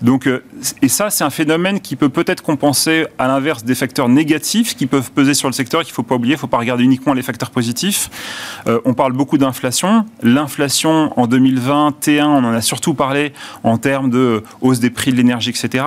Donc, 0.02 0.28
euh, 0.28 0.44
et 0.82 0.88
ça, 0.88 1.10
c'est 1.10 1.24
un 1.24 1.30
phénomène 1.30 1.80
qui 1.80 1.96
peut 1.96 2.10
peut-être 2.10 2.42
compenser 2.42 3.06
à 3.18 3.28
l'inverse 3.28 3.64
des 3.64 3.76
facteurs 3.76 4.10
négatifs 4.10 4.76
qui 4.76 4.86
peuvent 4.86 5.12
peser 5.12 5.34
sur 5.34 5.48
le 5.48 5.54
secteur. 5.54 5.82
Qu'il 5.82 5.92
ne 5.92 5.96
faut 5.96 6.04
pas 6.04 6.16
oublier. 6.16 6.34
Il 6.34 6.38
ne 6.38 6.42
faut 6.42 6.48
pas 6.48 6.58
regarder 6.58 6.84
uniquement 6.84 7.14
les 7.14 7.22
facteurs 7.22 7.52
positifs. 7.52 8.10
Euh, 8.68 8.80
on 8.86 8.94
parle 8.94 9.14
beaucoup 9.14 9.38
d'inflation. 9.38 10.06
L'inflation 10.24 11.14
en 11.20 11.28
2021, 11.28 12.28
on 12.28 12.44
en 12.44 12.54
a 12.54 12.62
surtout 12.62 12.94
parlé 12.94 13.34
en 13.64 13.78
termes 13.78 14.10
de 14.10 14.44
hausse 14.62 14.80
des 14.80 14.90
prix 14.90 15.12
de 15.12 15.18
l'énergie, 15.18 15.50
etc 15.50 15.84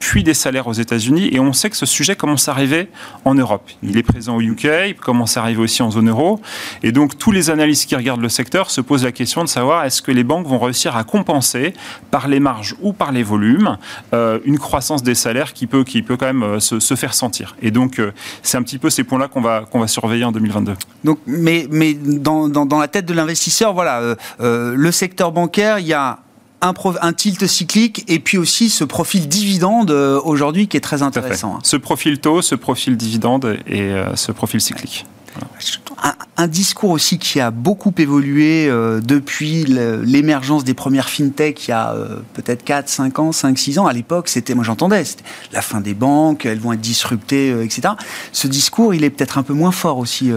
puis 0.00 0.24
des 0.24 0.34
salaires 0.34 0.66
aux 0.66 0.72
États-Unis. 0.72 1.28
Et 1.30 1.38
on 1.38 1.52
sait 1.52 1.70
que 1.70 1.76
ce 1.76 1.86
sujet 1.86 2.16
commence 2.16 2.48
à 2.48 2.52
arriver 2.52 2.88
en 3.24 3.34
Europe. 3.34 3.68
Il 3.82 3.96
est 3.96 4.02
présent 4.02 4.36
au 4.36 4.40
UK, 4.40 4.66
il 4.88 4.94
commence 4.94 5.36
à 5.36 5.42
arriver 5.42 5.60
aussi 5.62 5.82
en 5.82 5.90
zone 5.90 6.08
euro. 6.08 6.40
Et 6.82 6.90
donc, 6.90 7.16
tous 7.18 7.30
les 7.30 7.50
analystes 7.50 7.88
qui 7.88 7.94
regardent 7.94 8.22
le 8.22 8.30
secteur 8.30 8.70
se 8.70 8.80
posent 8.80 9.04
la 9.04 9.12
question 9.12 9.44
de 9.44 9.48
savoir 9.48 9.84
est-ce 9.84 10.02
que 10.02 10.10
les 10.10 10.24
banques 10.24 10.46
vont 10.46 10.58
réussir 10.58 10.96
à 10.96 11.04
compenser 11.04 11.74
par 12.10 12.26
les 12.26 12.40
marges 12.40 12.74
ou 12.80 12.92
par 12.92 13.12
les 13.12 13.22
volumes 13.22 13.76
euh, 14.14 14.40
une 14.44 14.58
croissance 14.58 15.02
des 15.02 15.14
salaires 15.14 15.52
qui 15.52 15.66
peut, 15.66 15.84
qui 15.84 16.02
peut 16.02 16.16
quand 16.16 16.26
même 16.26 16.42
euh, 16.42 16.60
se, 16.60 16.94
faire 16.94 17.12
sentir. 17.12 17.54
Et 17.60 17.70
donc, 17.70 17.98
euh, 17.98 18.12
c'est 18.42 18.56
un 18.56 18.62
petit 18.62 18.78
peu 18.78 18.88
ces 18.88 19.04
points-là 19.04 19.28
qu'on 19.28 19.42
va, 19.42 19.66
qu'on 19.70 19.80
va 19.80 19.86
surveiller 19.86 20.24
en 20.24 20.32
2022. 20.32 20.74
Donc, 21.04 21.18
mais, 21.26 21.66
mais 21.70 21.92
dans, 21.92 22.48
dans, 22.48 22.64
dans 22.64 22.78
la 22.78 22.88
tête 22.88 23.04
de 23.04 23.12
l'investisseur, 23.12 23.74
voilà, 23.74 24.16
le 24.38 24.90
secteur 24.92 25.30
bancaire, 25.30 25.78
il 25.78 25.86
y 25.86 25.92
a 25.92 26.20
un, 26.60 27.12
tilt 27.12 27.46
cyclique 27.46 28.04
et 28.08 28.18
puis 28.18 28.38
aussi 28.38 28.70
ce 28.70 28.84
profil 28.84 29.28
dividende 29.28 29.90
euh, 29.90 30.20
aujourd'hui 30.24 30.68
qui 30.68 30.76
est 30.76 30.80
très 30.80 31.02
intéressant. 31.02 31.58
Ce 31.62 31.76
profil 31.76 32.18
taux, 32.18 32.42
ce 32.42 32.54
profil 32.54 32.96
dividende 32.96 33.58
et 33.66 33.82
euh, 33.82 34.14
ce 34.16 34.32
profil 34.32 34.60
cyclique 34.60 35.06
un, 36.36 36.46
discours 36.48 36.90
aussi 36.90 37.18
qui 37.18 37.38
a 37.38 37.50
beaucoup 37.50 37.92
évolué 37.98 38.66
euh, 38.66 39.00
depuis 39.02 39.64
l'émergence 39.64 40.64
des 40.64 40.72
premières 40.72 41.10
fintech 41.10 41.68
il 41.68 41.70
y 41.70 41.74
a 41.74 41.92
euh, 41.92 42.16
peut-être 42.32 42.64
4, 42.64 42.88
5 42.88 43.18
ans, 43.18 43.32
5, 43.32 43.58
6 43.58 43.78
ans. 43.78 43.86
À 43.86 43.92
l'époque, 43.92 44.28
c'était, 44.28 44.54
moi 44.54 44.64
j'entendais, 44.64 45.04
c'était 45.04 45.24
la 45.52 45.60
fin 45.60 45.80
des 45.80 45.92
banques, 45.92 46.46
elles 46.46 46.58
vont 46.58 46.72
être 46.72 46.80
disruptées, 46.80 47.50
euh, 47.50 47.64
etc. 47.64 47.94
Ce 48.32 48.48
discours, 48.48 48.94
il 48.94 49.04
est 49.04 49.10
peut-être 49.10 49.36
un 49.36 49.42
peu 49.42 49.52
moins 49.52 49.72
fort 49.72 49.98
aussi. 49.98 50.30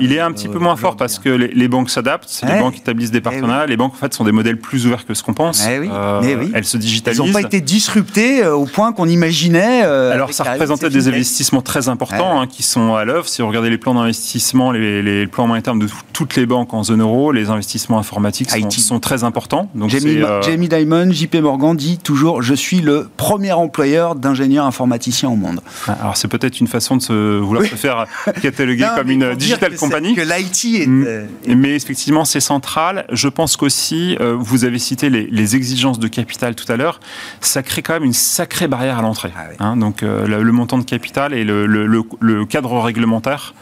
il 0.00 0.12
est 0.12 0.20
un 0.20 0.32
petit 0.32 0.48
peu 0.48 0.58
moins 0.58 0.76
fort 0.76 0.96
parce 0.96 1.18
que 1.18 1.28
les, 1.28 1.68
banques 1.68 1.90
s'adaptent, 1.90 2.42
les 2.46 2.58
banques 2.58 2.78
établissent 2.78 3.10
des 3.10 3.18
eh 3.18 3.22
partenariats, 3.22 3.66
les 3.66 3.76
banques 3.76 3.92
en 3.92 3.98
fait 3.98 4.14
sont 4.14 4.24
des 4.24 4.32
modèles 4.32 4.58
plus 4.58 4.86
ouverts 4.86 5.04
que 5.04 5.14
ce 5.14 5.22
qu'on 5.22 5.34
pense. 5.34 5.66
Eh 5.66 5.74
eh 5.76 6.34
oui. 6.36 6.50
Elles 6.54 6.64
se 6.64 6.78
digitalisent. 6.78 7.20
Elles 7.20 7.26
n'ont 7.26 7.32
pas 7.32 7.42
été 7.42 7.60
disruptées 7.60 8.46
au 8.46 8.64
point 8.64 8.92
qu'on 8.92 9.08
imaginait. 9.08 9.82
Alors 9.82 10.32
ça 10.32 10.44
représentait 10.44 10.88
des 10.88 11.08
investissements 11.08 11.62
très 11.62 11.88
importants 11.88 12.40
hein, 12.40 12.46
qui 12.46 12.62
sont 12.62 12.94
à 12.94 13.04
l'œuvre. 13.04 13.28
Si 13.28 13.42
vous 13.42 13.48
regardez 13.48 13.70
les 13.70 13.78
plans 13.78 13.94
d'investissement, 13.94 14.72
les, 14.72 15.02
les 15.02 15.09
plans 15.26 15.46
moyen 15.46 15.62
terme 15.62 15.78
de 15.78 15.88
toutes 16.12 16.36
les 16.36 16.44
banques 16.46 16.74
en 16.74 16.84
zone 16.84 17.00
euro, 17.00 17.32
les 17.32 17.48
investissements 17.48 17.98
informatiques 17.98 18.50
sont, 18.50 19.00
très 19.00 19.24
importants. 19.24 19.70
Donc 19.74 19.88
Jamie, 19.88 20.18
euh, 20.18 20.42
Jamie, 20.42 20.68
Dimon, 20.68 21.10
JP 21.10 21.36
Morgan 21.36 21.74
dit 21.74 21.96
toujours 21.96 22.42
Je 22.42 22.54
suis 22.54 22.80
le 22.80 23.08
premier 23.16 23.52
employeur 23.52 24.14
d'ingénieurs 24.14 24.66
informaticiens 24.66 25.30
au 25.30 25.36
monde. 25.36 25.60
Alors 25.86 26.16
c'est 26.16 26.28
peut-être 26.28 26.60
une 26.60 26.66
façon 26.66 26.96
de 26.96 27.02
se, 27.02 27.38
vouloir 27.38 27.64
se 27.64 27.74
faire 27.74 28.04
cataloguer 28.42 28.86
comme 28.96 29.10
une 29.10 29.34
digital 29.34 29.74
company. 29.76 30.14
Que 30.14 30.20
l'IT 30.20 30.86
mm. 30.86 31.04
euh, 31.06 31.26
est, 31.46 31.54
Mais 31.54 31.74
effectivement, 31.74 32.26
c'est 32.26 32.40
central. 32.40 33.06
Je 33.10 33.28
pense 33.28 33.56
qu'aussi, 33.56 34.16
euh, 34.20 34.36
vous 34.38 34.64
avez 34.64 34.78
cité 34.78 35.08
les, 35.08 35.56
exigences 35.56 35.98
de 35.98 36.06
capital 36.06 36.54
tout 36.54 36.70
à 36.70 36.76
l'heure, 36.76 37.00
ça 37.40 37.62
crée 37.62 37.82
quand 37.82 37.94
même 37.94 38.04
une 38.04 38.12
sacrée 38.12 38.68
barrière 38.68 38.98
à 38.98 39.02
l'entrée. 39.02 39.32
Ah 39.34 39.46
hein. 39.58 39.76
donc 39.76 40.02
le, 40.02 40.52
montant 40.52 40.78
de 40.78 40.84
capital 40.84 41.32
et 41.32 41.44
le, 41.44 41.66
le 41.66 42.44
cadre 42.44 42.78
réglementaire, 42.78 43.54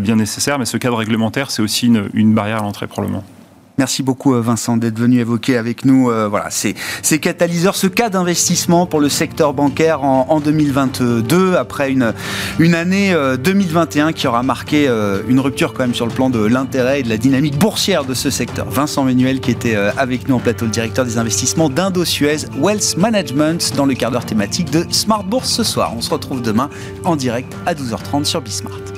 bien 0.00 0.16
nécessaire, 0.16 0.58
mais 0.58 0.64
ce 0.64 0.76
cadre 0.76 0.85
réglementaire, 0.94 1.50
c'est 1.50 1.62
aussi 1.62 1.86
une, 1.86 2.34
barrière 2.34 2.58
à 2.58 2.62
l'entrée 2.62 2.86
probablement. 2.86 3.24
Merci 3.78 4.02
beaucoup 4.02 4.34
euh, 4.34 4.40
Vincent 4.40 4.78
d'être 4.78 4.98
venu 4.98 5.20
évoquer 5.20 5.58
avec 5.58 5.84
nous 5.84 6.10
euh, 6.10 6.28
voilà, 6.28 6.48
ces, 6.48 6.74
ces, 7.02 7.18
catalyseurs, 7.18 7.76
ce 7.76 7.86
cas 7.86 8.08
d'investissement 8.08 8.86
pour 8.86 9.00
le 9.00 9.10
secteur 9.10 9.52
bancaire 9.52 10.02
en, 10.02 10.40
2022, 10.40 11.56
après 11.56 11.90
une, 11.90 12.74
année 12.74 13.14
2021 13.38 14.08
euh, 14.08 14.12
qui 14.12 14.26
aura 14.26 14.42
marqué 14.42 14.88
une 15.28 15.40
rupture 15.40 15.74
quand 15.74 15.82
même 15.82 15.94
sur 15.94 16.06
le 16.06 16.12
plan 16.12 16.30
de 16.30 16.38
l'intérêt 16.38 17.00
et 17.00 17.02
de 17.02 17.08
la 17.08 17.18
dynamique 17.18 17.58
boursière 17.58 18.04
de 18.04 18.14
ce 18.14 18.30
secteur. 18.30 18.68
Vincent 18.70 19.04
Ménuel 19.04 19.40
qui 19.40 19.50
était 19.50 19.76
avec 19.76 20.28
nous 20.28 20.36
en 20.36 20.40
plateau, 20.40 20.64
le 20.64 20.70
directeur 20.70 21.04
des 21.04 21.18
investissements 21.18 21.68
d'Indo-Suez 21.68 22.46
Wealth 22.58 22.96
Management 22.96 23.74
dans 23.76 23.84
le 23.86 23.94
quart 23.94 24.10
d'heure 24.10 24.26
thématique 24.26 24.70
de 24.70 24.86
Smart 24.90 25.24
Bourse 25.24 25.50
ce 25.50 25.64
soir. 25.64 25.92
On 25.96 26.00
se 26.00 26.10
retrouve 26.10 26.40
demain 26.40 26.70
en 27.04 27.16
direct 27.16 27.52
à 27.66 27.74
12h30 27.74 28.24
sur 28.24 28.40
Bismart. 28.40 28.95